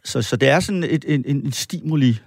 så, 0.03 0.21
så 0.21 0.35
det 0.35 0.49
er 0.49 0.59
sådan 0.59 0.83
et, 0.83 1.05
en, 1.07 1.23
en 1.25 1.51
stimuli, 1.51 2.19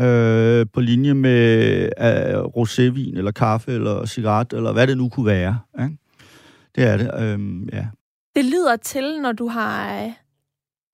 øh, 0.00 0.66
på 0.72 0.80
linje 0.80 1.14
med 1.14 1.82
øh, 2.00 2.40
rosévin, 2.40 3.18
eller 3.18 3.30
kaffe, 3.30 3.72
eller 3.72 4.06
cigaret, 4.06 4.52
eller 4.52 4.72
hvad 4.72 4.86
det 4.86 4.96
nu 4.96 5.08
kunne 5.08 5.26
være. 5.26 5.58
Ikke? 5.82 5.96
Det 6.74 6.84
er 6.84 6.96
det, 6.96 7.10
øh, 7.18 7.68
ja. 7.72 7.86
Det 8.36 8.44
lyder 8.44 8.76
til, 8.76 9.20
når 9.20 9.32
du 9.32 9.48
har 9.48 10.04
øh, 10.04 10.12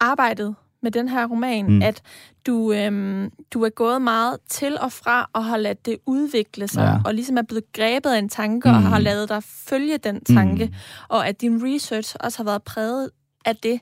arbejdet 0.00 0.54
med 0.82 0.90
den 0.90 1.08
her 1.08 1.26
roman, 1.26 1.66
mm. 1.66 1.82
at 1.82 2.02
du, 2.46 2.72
øhm, 2.72 3.30
du 3.50 3.62
er 3.62 3.68
gået 3.68 4.02
meget 4.02 4.38
til 4.48 4.78
og 4.80 4.92
fra 4.92 5.30
og 5.32 5.44
har 5.44 5.56
ladet 5.56 5.86
det 5.86 5.96
udvikle 6.06 6.68
sig, 6.68 6.82
ja. 6.82 7.08
og 7.08 7.14
ligesom 7.14 7.36
er 7.36 7.42
blevet 7.42 7.72
grebet 7.72 8.10
af 8.10 8.18
en 8.18 8.28
tanke, 8.28 8.68
mm. 8.68 8.74
og 8.74 8.82
har 8.82 8.98
lavet 8.98 9.28
dig 9.28 9.42
følge 9.42 9.98
den 9.98 10.24
tanke, 10.24 10.64
mm. 10.66 10.74
og 11.08 11.28
at 11.28 11.40
din 11.40 11.60
research 11.64 12.16
også 12.20 12.38
har 12.38 12.44
været 12.44 12.62
præget 12.62 13.10
af 13.44 13.56
det. 13.56 13.80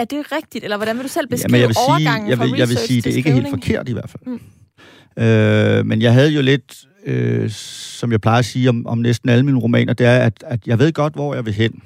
Er 0.00 0.04
det 0.04 0.32
rigtigt, 0.32 0.64
eller 0.64 0.76
hvordan 0.76 0.96
vil 0.96 1.04
du 1.04 1.08
selv 1.08 1.28
beskrive 1.28 1.56
ja, 1.56 1.60
jeg 1.60 1.68
vil 1.68 1.76
overgangen 1.88 2.28
sige, 2.28 2.40
jeg 2.40 2.50
vil, 2.50 2.58
jeg 2.58 2.68
vil 2.68 2.76
sige, 2.76 3.02
det 3.02 3.12
er 3.12 3.16
ikke 3.16 3.32
helt 3.32 3.50
forkert 3.50 3.88
i 3.88 3.92
hvert 3.92 4.10
fald. 4.10 4.22
Mm. 4.26 5.22
Øh, 5.22 5.86
men 5.86 6.02
jeg 6.02 6.12
havde 6.12 6.30
jo 6.30 6.42
lidt, 6.42 6.84
øh, 7.06 7.50
som 7.50 8.12
jeg 8.12 8.20
plejer 8.20 8.38
at 8.38 8.44
sige 8.44 8.68
om, 8.68 8.86
om 8.86 8.98
næsten 8.98 9.28
alle 9.28 9.44
mine 9.44 9.58
romaner, 9.58 9.92
det 9.92 10.06
er, 10.06 10.18
at, 10.18 10.44
at 10.46 10.66
jeg 10.66 10.78
ved 10.78 10.92
godt, 10.92 11.14
hvor 11.14 11.34
jeg 11.34 11.46
vil 11.46 11.54
hen. 11.54 11.82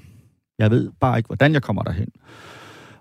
Jeg 0.58 0.70
ved 0.70 0.90
bare 1.00 1.18
ikke, 1.18 1.26
hvordan 1.26 1.52
jeg 1.52 1.62
kommer 1.62 1.82
derhen. 1.82 2.08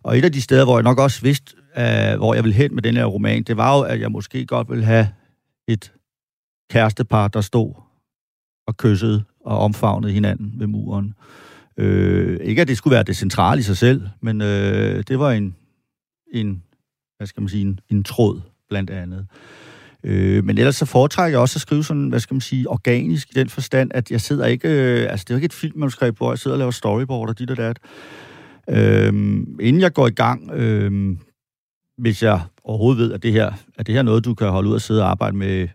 Og 0.03 0.17
et 0.17 0.25
af 0.25 0.31
de 0.31 0.41
steder, 0.41 0.65
hvor 0.65 0.77
jeg 0.77 0.83
nok 0.83 0.99
også 0.99 1.21
vidste, 1.21 1.55
uh, 1.77 2.17
hvor 2.17 2.33
jeg 2.33 2.43
vil 2.43 2.53
hen 2.53 2.75
med 2.75 2.81
den 2.81 2.95
her 2.95 3.05
roman, 3.05 3.43
det 3.43 3.57
var 3.57 3.77
jo, 3.77 3.83
at 3.83 3.99
jeg 3.99 4.11
måske 4.11 4.45
godt 4.45 4.69
ville 4.69 4.85
have 4.85 5.07
et 5.67 5.91
kærestepar, 6.71 7.27
der 7.27 7.41
stod 7.41 7.73
og 8.67 8.77
kyssede 8.77 9.23
og 9.45 9.59
omfavnede 9.59 10.13
hinanden 10.13 10.53
ved 10.57 10.67
muren. 10.67 11.07
Øh, 11.07 11.42
Øh, 11.77 12.39
ikke 12.43 12.61
at 12.61 12.67
det 12.67 12.77
skulle 12.77 12.93
være 12.93 13.03
det 13.03 13.17
centrale 13.17 13.59
i 13.59 13.63
sig 13.63 13.77
selv, 13.77 14.01
men 14.21 14.41
øh, 14.41 15.03
det 15.07 15.19
var 15.19 15.31
en, 15.31 15.55
en, 16.33 16.63
hvad 17.17 17.27
skal 17.27 17.41
man 17.41 17.49
sige, 17.49 17.61
en, 17.61 17.79
en 17.89 18.03
tråd 18.03 18.41
blandt 18.69 18.89
andet. 18.89 19.27
Øh, 20.03 20.43
men 20.43 20.57
ellers 20.57 20.75
så 20.75 20.85
foretrækker 20.85 21.37
jeg 21.37 21.41
også 21.41 21.57
at 21.57 21.61
skrive 21.61 21.83
sådan, 21.83 22.09
hvad 22.09 22.19
skal 22.19 22.33
man 22.33 22.41
sige, 22.41 22.69
organisk 22.69 23.29
i 23.29 23.33
den 23.33 23.49
forstand, 23.49 23.91
at 23.93 24.11
jeg 24.11 24.21
sidder 24.21 24.45
ikke, 24.45 24.69
øh, 24.69 25.11
altså 25.11 25.23
det 25.23 25.29
er 25.29 25.35
jo 25.35 25.37
ikke 25.37 25.45
et 25.45 25.53
filmmanuskript, 25.53 26.17
hvor 26.17 26.31
jeg 26.31 26.39
sidder 26.39 26.55
og 26.55 26.59
laver 26.59 26.71
storyboard 26.71 27.29
og 27.29 27.39
dit 27.39 27.51
og 27.51 27.57
dat. 27.57 27.79
Øh, 28.69 29.13
inden 29.59 29.81
jeg 29.81 29.93
går 29.93 30.07
i 30.07 30.11
gang, 30.11 30.51
øh, 30.51 31.17
hvis 31.97 32.23
jeg 32.23 32.41
overhovedet 32.63 32.99
ved, 32.99 33.13
at 33.13 33.23
det 33.23 33.31
her 33.31 33.53
er 33.77 33.83
det 33.83 33.95
her 33.95 34.01
noget, 34.01 34.25
du 34.25 34.33
kan 34.33 34.47
holde 34.47 34.69
ud 34.69 34.73
og 34.73 34.81
sidde 34.81 35.03
og 35.03 35.09
arbejde 35.09 35.37
med 35.37 35.67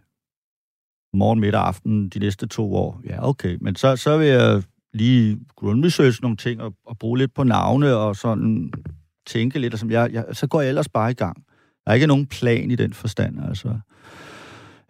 morgen, 1.12 1.40
middag 1.40 1.60
og 1.60 1.68
aften 1.68 2.08
de 2.08 2.18
næste 2.18 2.46
to 2.46 2.74
år, 2.74 3.00
ja 3.06 3.28
okay, 3.28 3.58
men 3.60 3.76
så, 3.76 3.96
så 3.96 4.18
vil 4.18 4.26
jeg 4.26 4.62
lige 4.94 5.38
grundresearch 5.56 6.22
nogle 6.22 6.36
ting 6.36 6.62
og, 6.62 6.72
og 6.86 6.98
bruge 6.98 7.18
lidt 7.18 7.34
på 7.34 7.44
navne 7.44 7.94
og 7.94 8.16
sådan 8.16 8.72
tænke 9.26 9.58
lidt, 9.58 9.72
og 9.72 9.78
som 9.78 9.90
jeg, 9.90 10.12
jeg, 10.12 10.24
så 10.32 10.46
går 10.46 10.60
jeg 10.60 10.68
ellers 10.68 10.88
bare 10.88 11.10
i 11.10 11.14
gang. 11.14 11.36
Der 11.84 11.90
er 11.90 11.94
ikke 11.94 12.06
nogen 12.06 12.26
plan 12.26 12.70
i 12.70 12.76
den 12.76 12.92
forstand, 12.92 13.36
altså. 13.48 13.78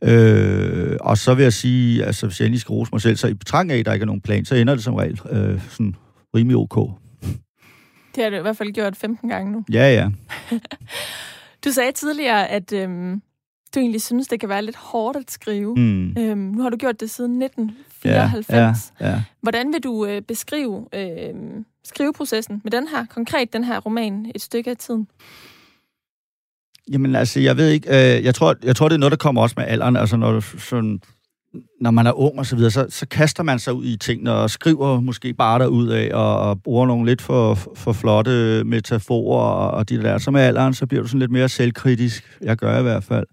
Øh, 0.04 0.96
og 1.00 1.18
så 1.18 1.34
vil 1.34 1.42
jeg 1.42 1.52
sige, 1.52 2.04
altså 2.04 2.26
hvis 2.26 2.40
jeg 2.40 2.46
endelig 2.46 2.60
skal 2.60 2.72
rose 2.72 2.90
mig 2.92 3.00
selv, 3.00 3.16
så 3.16 3.26
i 3.28 3.34
betragtning 3.34 3.72
af, 3.72 3.80
at 3.80 3.86
der 3.86 3.92
ikke 3.92 4.04
er 4.04 4.06
nogen 4.06 4.20
plan, 4.20 4.44
så 4.44 4.54
ender 4.54 4.74
det 4.74 4.84
som 4.84 4.94
regel 4.94 5.20
øh, 5.30 5.62
sådan 5.68 5.94
rimelig 6.34 6.56
ok. 6.56 6.90
Det 8.14 8.22
har 8.24 8.30
du 8.30 8.36
i 8.36 8.40
hvert 8.40 8.56
fald 8.56 8.72
gjort 8.72 8.96
15 8.96 9.28
gange 9.28 9.52
nu. 9.52 9.64
Ja, 9.72 9.94
ja. 9.94 10.10
du 11.64 11.70
sagde 11.72 11.92
tidligere, 11.92 12.48
at 12.48 12.72
øhm, 12.72 13.22
du 13.74 13.80
egentlig 13.80 14.02
synes, 14.02 14.28
det 14.28 14.40
kan 14.40 14.48
være 14.48 14.62
lidt 14.62 14.76
hårdt 14.76 15.16
at 15.16 15.30
skrive. 15.30 15.74
Mm. 15.76 16.16
Øhm, 16.18 16.38
nu 16.38 16.62
har 16.62 16.70
du 16.70 16.76
gjort 16.76 17.00
det 17.00 17.10
siden 17.10 17.42
1994. 17.42 18.92
Ja, 19.00 19.06
ja, 19.06 19.12
ja. 19.12 19.22
Hvordan 19.40 19.72
vil 19.72 19.82
du 19.82 20.06
øh, 20.06 20.22
beskrive 20.22 20.86
øh, 20.94 21.34
skriveprocessen 21.84 22.60
med 22.64 22.72
den 22.72 22.88
her, 22.88 23.06
konkret 23.06 23.52
den 23.52 23.64
her 23.64 23.80
roman, 23.80 24.32
et 24.34 24.42
stykke 24.42 24.70
af 24.70 24.76
tiden? 24.76 25.08
Jamen 26.92 27.14
altså, 27.14 27.40
jeg 27.40 27.56
ved 27.56 27.68
ikke, 27.68 27.88
øh, 27.88 28.24
jeg, 28.24 28.34
tror, 28.34 28.56
jeg 28.62 28.76
tror, 28.76 28.88
det 28.88 28.94
er 28.94 28.98
noget, 28.98 29.10
der 29.10 29.16
kommer 29.16 29.42
også 29.42 29.54
med 29.58 29.66
alderen, 29.66 29.96
altså 29.96 30.16
når 30.16 30.32
du 30.32 30.40
sådan 30.40 31.00
når 31.80 31.90
man 31.90 32.06
er 32.06 32.12
ung 32.12 32.38
og 32.38 32.46
så 32.46 32.56
videre, 32.56 32.70
så, 32.70 32.86
så 32.88 33.06
kaster 33.06 33.42
man 33.42 33.58
sig 33.58 33.74
ud 33.74 33.84
i 33.84 33.96
tingene 33.96 34.32
og 34.32 34.50
skriver 34.50 35.00
måske 35.00 35.34
bare 35.34 35.58
der 35.58 35.66
ud 35.66 35.88
af 35.88 36.10
og, 36.14 36.38
og 36.38 36.62
bruger 36.62 36.86
nogle 36.86 37.06
lidt 37.06 37.22
for, 37.22 37.54
for 37.74 37.92
flotte 37.92 38.64
metaforer 38.64 39.50
og, 39.50 39.70
og 39.70 39.88
de 39.88 40.02
der. 40.02 40.18
Så 40.18 40.30
med 40.30 40.40
alderen, 40.40 40.74
så 40.74 40.86
bliver 40.86 41.02
du 41.02 41.08
sådan 41.08 41.20
lidt 41.20 41.30
mere 41.30 41.48
selvkritisk. 41.48 42.38
Jeg 42.40 42.56
gør 42.56 42.78
i 42.78 42.82
hvert 42.82 43.04
fald. 43.04 43.26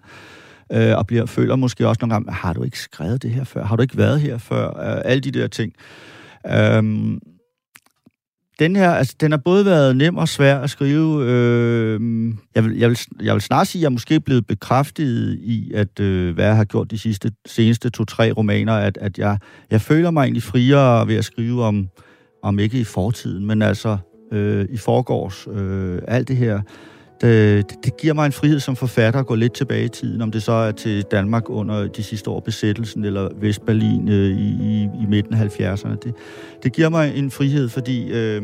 Øh, 0.72 0.98
og 0.98 1.08
bliver, 1.08 1.26
føler 1.26 1.56
måske 1.56 1.88
også 1.88 2.00
nogle 2.02 2.14
gange, 2.14 2.32
har 2.34 2.54
du 2.54 2.64
ikke 2.64 2.80
skrevet 2.80 3.24
det 3.24 3.32
her 3.32 3.44
før? 3.44 3.66
Har 3.66 3.76
du 3.76 3.82
ikke 3.82 3.98
været 3.98 4.22
her 4.22 4.38
før? 4.38 4.68
Øh, 4.68 5.02
alle 5.06 5.22
de 5.22 5.32
der 5.32 5.48
ting. 5.48 5.74
Øh, 6.48 7.18
den 8.60 8.76
her, 8.76 8.92
altså, 8.92 9.16
den 9.22 9.32
har 9.32 9.38
både 9.38 9.66
været 9.66 9.96
nem 9.96 10.18
og 10.18 10.28
svær 10.28 10.60
at 10.60 10.70
skrive. 10.70 11.24
Øh, 11.24 12.02
jeg, 12.56 12.64
vil, 12.64 12.78
jeg, 12.78 12.90
vil, 12.90 13.00
jeg 13.22 13.34
vil 13.34 13.42
snart 13.42 13.68
sige, 13.68 13.80
at 13.80 13.82
jeg 13.82 13.88
er 13.88 13.92
måske 13.92 14.20
blevet 14.20 14.48
bekræftet 14.48 15.40
i, 15.42 15.72
at 15.74 16.00
øh, 16.00 16.34
hvad 16.34 16.46
jeg 16.46 16.56
har 16.56 16.66
gjort 16.66 16.92
de 16.92 16.98
sidste, 16.98 17.32
seneste 17.46 17.90
to-tre 17.90 18.32
romaner, 18.32 18.74
at, 18.74 18.98
at 19.02 19.18
jeg, 19.18 19.38
jeg 19.72 19.82
føler 19.82 20.12
mig 20.12 20.24
egentlig 20.24 20.44
friere 20.44 21.08
ved 21.08 21.16
at 21.16 21.26
skrive 21.26 21.64
om, 21.64 21.88
om 22.44 22.60
ikke 22.60 22.80
i 22.80 22.84
fortiden, 22.84 23.46
men 23.46 23.62
altså 23.62 23.98
øh, 24.32 24.66
i 24.70 24.78
forgårs. 24.78 25.48
Øh, 25.52 26.02
alt 26.08 26.28
det 26.28 26.38
her 26.38 26.62
Øh, 27.26 27.58
det, 27.58 27.76
det 27.86 27.98
giver 27.98 28.14
mig 28.14 28.26
en 28.26 28.32
frihed 28.32 28.60
som 28.60 28.76
forfatter 28.76 29.20
at 29.20 29.26
gå 29.26 29.36
lidt 29.36 29.54
tilbage 29.54 29.86
i 29.86 29.90
tiden, 29.90 30.22
om 30.22 30.32
det 30.32 30.44
så 30.44 30.52
er 30.52 30.72
til 30.72 31.04
Danmark 31.04 31.50
under 31.50 31.88
de 31.88 32.04
sidste 32.04 32.30
år 32.30 32.40
besættelsen, 32.40 33.06
eller 33.06 33.30
Vestberlin 33.36 34.10
øh, 34.10 34.38
i, 34.38 34.50
i, 34.62 34.84
i 34.84 35.06
midten 35.10 35.34
af 35.34 35.60
70'erne. 35.60 35.96
Det, 35.96 36.14
det 36.64 36.74
giver 36.74 36.90
mig 36.90 37.18
en 37.18 37.32
frihed, 37.32 37.70
fordi 37.70 38.12
øh, 38.12 38.44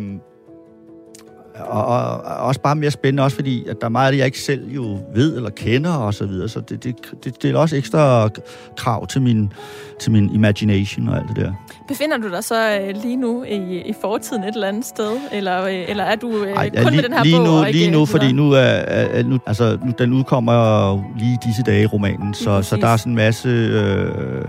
og, 1.55 1.85
og, 1.85 2.21
og 2.23 2.37
også 2.37 2.61
bare 2.61 2.75
mere 2.75 2.91
spændende, 2.91 3.23
også 3.23 3.35
fordi 3.35 3.67
at 3.67 3.77
der 3.81 3.85
er 3.85 3.89
meget 3.89 4.05
af 4.05 4.11
det, 4.11 4.17
jeg 4.17 4.25
ikke 4.25 4.39
selv 4.39 4.71
jo 4.71 4.99
ved 5.15 5.35
eller 5.35 5.49
kender 5.49 5.93
og 5.93 6.13
så 6.13 6.25
videre, 6.25 6.49
så 6.49 6.59
det, 6.59 6.83
det, 6.83 6.95
det, 7.23 7.41
det 7.43 7.51
er 7.51 7.57
også 7.57 7.75
ekstra 7.75 8.29
krav 8.77 9.07
til 9.07 9.21
min, 9.21 9.53
til 9.99 10.11
min 10.11 10.29
imagination 10.33 11.09
og 11.09 11.17
alt 11.17 11.27
det 11.27 11.35
der. 11.35 11.53
Befinder 11.87 12.17
du 12.17 12.29
dig 12.29 12.43
så 12.43 12.79
øh, 12.79 12.95
lige 13.01 13.15
nu 13.15 13.43
i, 13.43 13.81
i 13.85 13.93
fortiden 14.01 14.43
et 14.43 14.53
eller 14.53 14.67
andet 14.67 14.85
sted, 14.85 15.11
eller, 15.31 15.63
øh, 15.63 15.89
eller 15.89 16.03
er 16.03 16.15
du 16.15 16.43
øh, 16.43 16.51
Ej, 16.51 16.69
ja, 16.73 16.83
kun 16.83 16.91
lige, 16.91 17.01
med 17.01 17.09
den 17.09 17.17
her 17.17 17.23
lige 17.23 17.37
bog? 17.37 17.45
Nu, 17.45 17.65
ikke 17.65 17.79
lige 17.79 17.91
nu, 17.91 18.05
fordi 18.05 18.31
nu 18.31 18.51
er, 18.51 18.59
er 18.59 19.23
nu, 19.23 19.39
altså, 19.45 19.77
nu, 19.85 19.91
den 19.97 20.13
udkommer 20.13 21.17
lige 21.17 21.37
disse 21.45 21.63
dage, 21.63 21.85
romanen, 21.85 22.33
så, 22.33 22.61
så 22.61 22.75
der 22.75 22.87
er 22.87 22.97
sådan 22.97 23.11
en 23.11 23.15
masse 23.15 23.49
øh, 23.49 24.45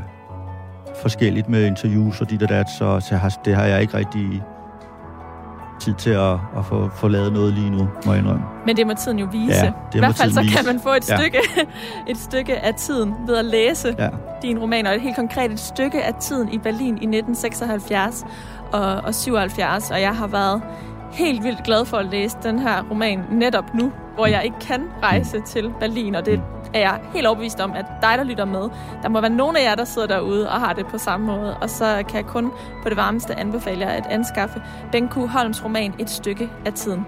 forskelligt 1.03 1.49
med 1.49 1.67
interviews 1.67 2.21
og 2.21 2.31
dit 2.31 2.43
og 2.43 2.49
dat, 2.49 2.67
så, 2.79 3.01
så 3.09 3.17
har, 3.17 3.41
det 3.45 3.55
har 3.55 3.65
jeg 3.65 3.81
ikke 3.81 3.97
rigtig 3.97 4.43
tid 5.83 5.95
til 5.95 6.11
at, 6.11 6.33
at 6.33 6.65
få, 6.65 6.91
få 6.95 7.09
lavet 7.09 7.33
noget 7.33 7.53
lige 7.55 7.71
nu, 7.71 7.89
må 8.07 8.13
jeg 8.13 8.19
indrømme. 8.21 8.43
Men 8.67 8.77
det 8.77 8.87
må 8.87 8.93
tiden 8.95 9.19
jo 9.19 9.27
vise. 9.33 9.55
Ja, 9.65 9.73
det 9.93 9.95
I 9.95 9.99
hvert 9.99 10.15
fald 10.15 10.33
så 10.33 10.41
vise. 10.43 10.57
kan 10.57 10.67
man 10.67 10.81
få 10.81 10.89
et 10.89 11.11
Ja. 11.11 11.17
stykke, 11.17 11.39
et 12.11 12.17
stykke 12.17 12.59
af 12.59 12.75
tiden 12.75 13.15
ved 13.27 13.37
at 13.37 13.45
læse 13.45 13.95
Ja. 13.99 14.09
din 14.43 14.59
roman, 14.59 14.87
og 14.87 14.95
et 14.95 15.01
helt 15.01 15.17
konkret 15.17 15.53
et 15.53 15.61
stykke 15.61 16.03
af 16.05 16.15
tiden 16.15 16.53
i 16.53 16.59
Berlin 16.59 16.95
i 16.99 17.07
1976 17.07 18.25
og, 18.73 18.95
og 18.97 19.15
77, 19.15 19.91
og 19.91 20.01
jeg 20.01 20.17
har 20.17 20.27
været 20.27 20.63
helt 21.13 21.45
vildt 21.45 21.65
glad 21.65 21.85
for 21.85 21.97
at 21.97 22.07
læse 22.07 22.37
den 22.43 22.59
her 22.59 22.83
roman 22.91 23.21
netop 23.31 23.75
nu, 23.75 23.93
hvor 24.15 24.27
jeg 24.27 24.45
ikke 24.45 24.57
kan 24.61 24.83
rejse 25.03 25.41
til 25.47 25.71
Berlin, 25.81 26.15
og 26.15 26.27
det 26.27 26.41
er 26.75 26.81
jeg 26.81 27.01
helt 27.15 27.27
overbevist 27.27 27.61
om, 27.61 27.73
at 27.73 27.85
dig, 28.03 28.15
der 28.19 28.25
lytter 28.25 28.45
med, 28.45 28.69
der 29.03 29.09
må 29.09 29.21
være 29.21 29.31
nogen 29.31 29.57
af 29.57 29.63
jer, 29.63 29.75
der 29.75 29.85
sidder 29.85 30.09
derude 30.09 30.51
og 30.51 30.61
har 30.61 30.73
det 30.73 30.87
på 30.87 30.99
samme 30.99 31.27
måde, 31.27 31.57
og 31.57 31.71
så 31.71 32.05
kan 32.09 32.17
jeg 32.17 32.27
kun 32.27 32.51
på 32.83 32.89
det 32.89 32.97
varmeste 32.97 33.39
anbefale 33.39 33.81
jer 33.81 33.91
at 33.91 34.07
anskaffe 34.07 34.63
Ben 34.93 35.09
Q. 35.09 35.15
Holms 35.15 35.65
roman 35.65 35.95
Et 35.99 36.11
stykke 36.11 36.51
af 36.67 36.73
tiden. 36.73 37.07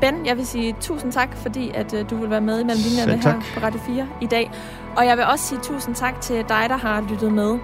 Ben, 0.00 0.26
jeg 0.26 0.36
vil 0.36 0.46
sige 0.46 0.76
tusind 0.80 1.12
tak, 1.12 1.36
fordi 1.36 1.70
at 1.74 1.94
øh, 1.94 2.10
du 2.10 2.16
vil 2.16 2.30
være 2.30 2.40
med 2.40 2.60
i 2.60 2.64
mellem 2.64 2.82
linjerne 2.84 3.22
her 3.22 3.40
på 3.54 3.60
Radio 3.66 3.80
4 3.80 4.08
i 4.20 4.26
dag. 4.26 4.50
Og 4.96 5.06
jeg 5.06 5.16
vil 5.16 5.24
også 5.24 5.44
sige 5.44 5.60
tusind 5.62 5.94
tak 5.94 6.20
til 6.20 6.36
dig, 6.36 6.64
der 6.68 6.76
har 6.76 7.00
lyttet 7.10 7.32
med. 7.32 7.58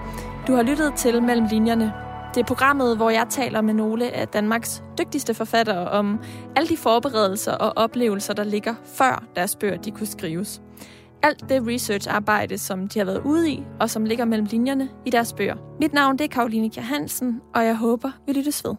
Du 0.47 0.55
har 0.55 0.63
lyttet 0.63 0.95
til 0.95 1.23
Mellem 1.23 1.47
Linjerne. 1.51 1.93
Det 2.35 2.41
er 2.41 2.45
programmet, 2.45 2.97
hvor 2.97 3.11
jeg 3.11 3.27
taler 3.31 3.61
med 3.61 3.75
nogle 3.75 4.11
af 4.11 4.29
Danmarks 4.29 4.83
dygtigste 4.99 5.35
forfattere 5.35 5.89
om 5.89 6.21
alle 6.57 6.69
de 6.69 6.77
forberedelser 6.77 7.53
og 7.53 7.73
oplevelser, 7.77 8.35
der 8.35 8.45
ligger 8.45 8.75
før 8.85 9.25
deres 9.37 9.57
bøger 9.57 9.77
de 9.77 9.91
kunne 9.91 10.07
skrives. 10.07 10.61
Alt 11.23 11.49
det 11.49 11.67
researcharbejde, 11.67 12.59
som 12.59 12.89
de 12.89 12.99
har 12.99 13.07
været 13.07 13.23
ude 13.25 13.51
i, 13.51 13.63
og 13.81 13.91
som 13.91 14.05
ligger 14.05 14.25
mellem 14.25 14.47
linjerne 14.51 14.89
i 15.07 15.11
deres 15.11 15.33
bøger. 15.33 15.57
Mit 15.81 15.93
navn 15.93 16.19
det 16.19 16.25
er 16.25 16.29
Karoline 16.29 16.71
Kjær 16.71 16.83
Hansen, 16.83 17.41
og 17.55 17.65
jeg 17.65 17.77
håber, 17.77 18.11
vi 18.27 18.33
lyttes 18.33 18.65
ved. 18.65 18.75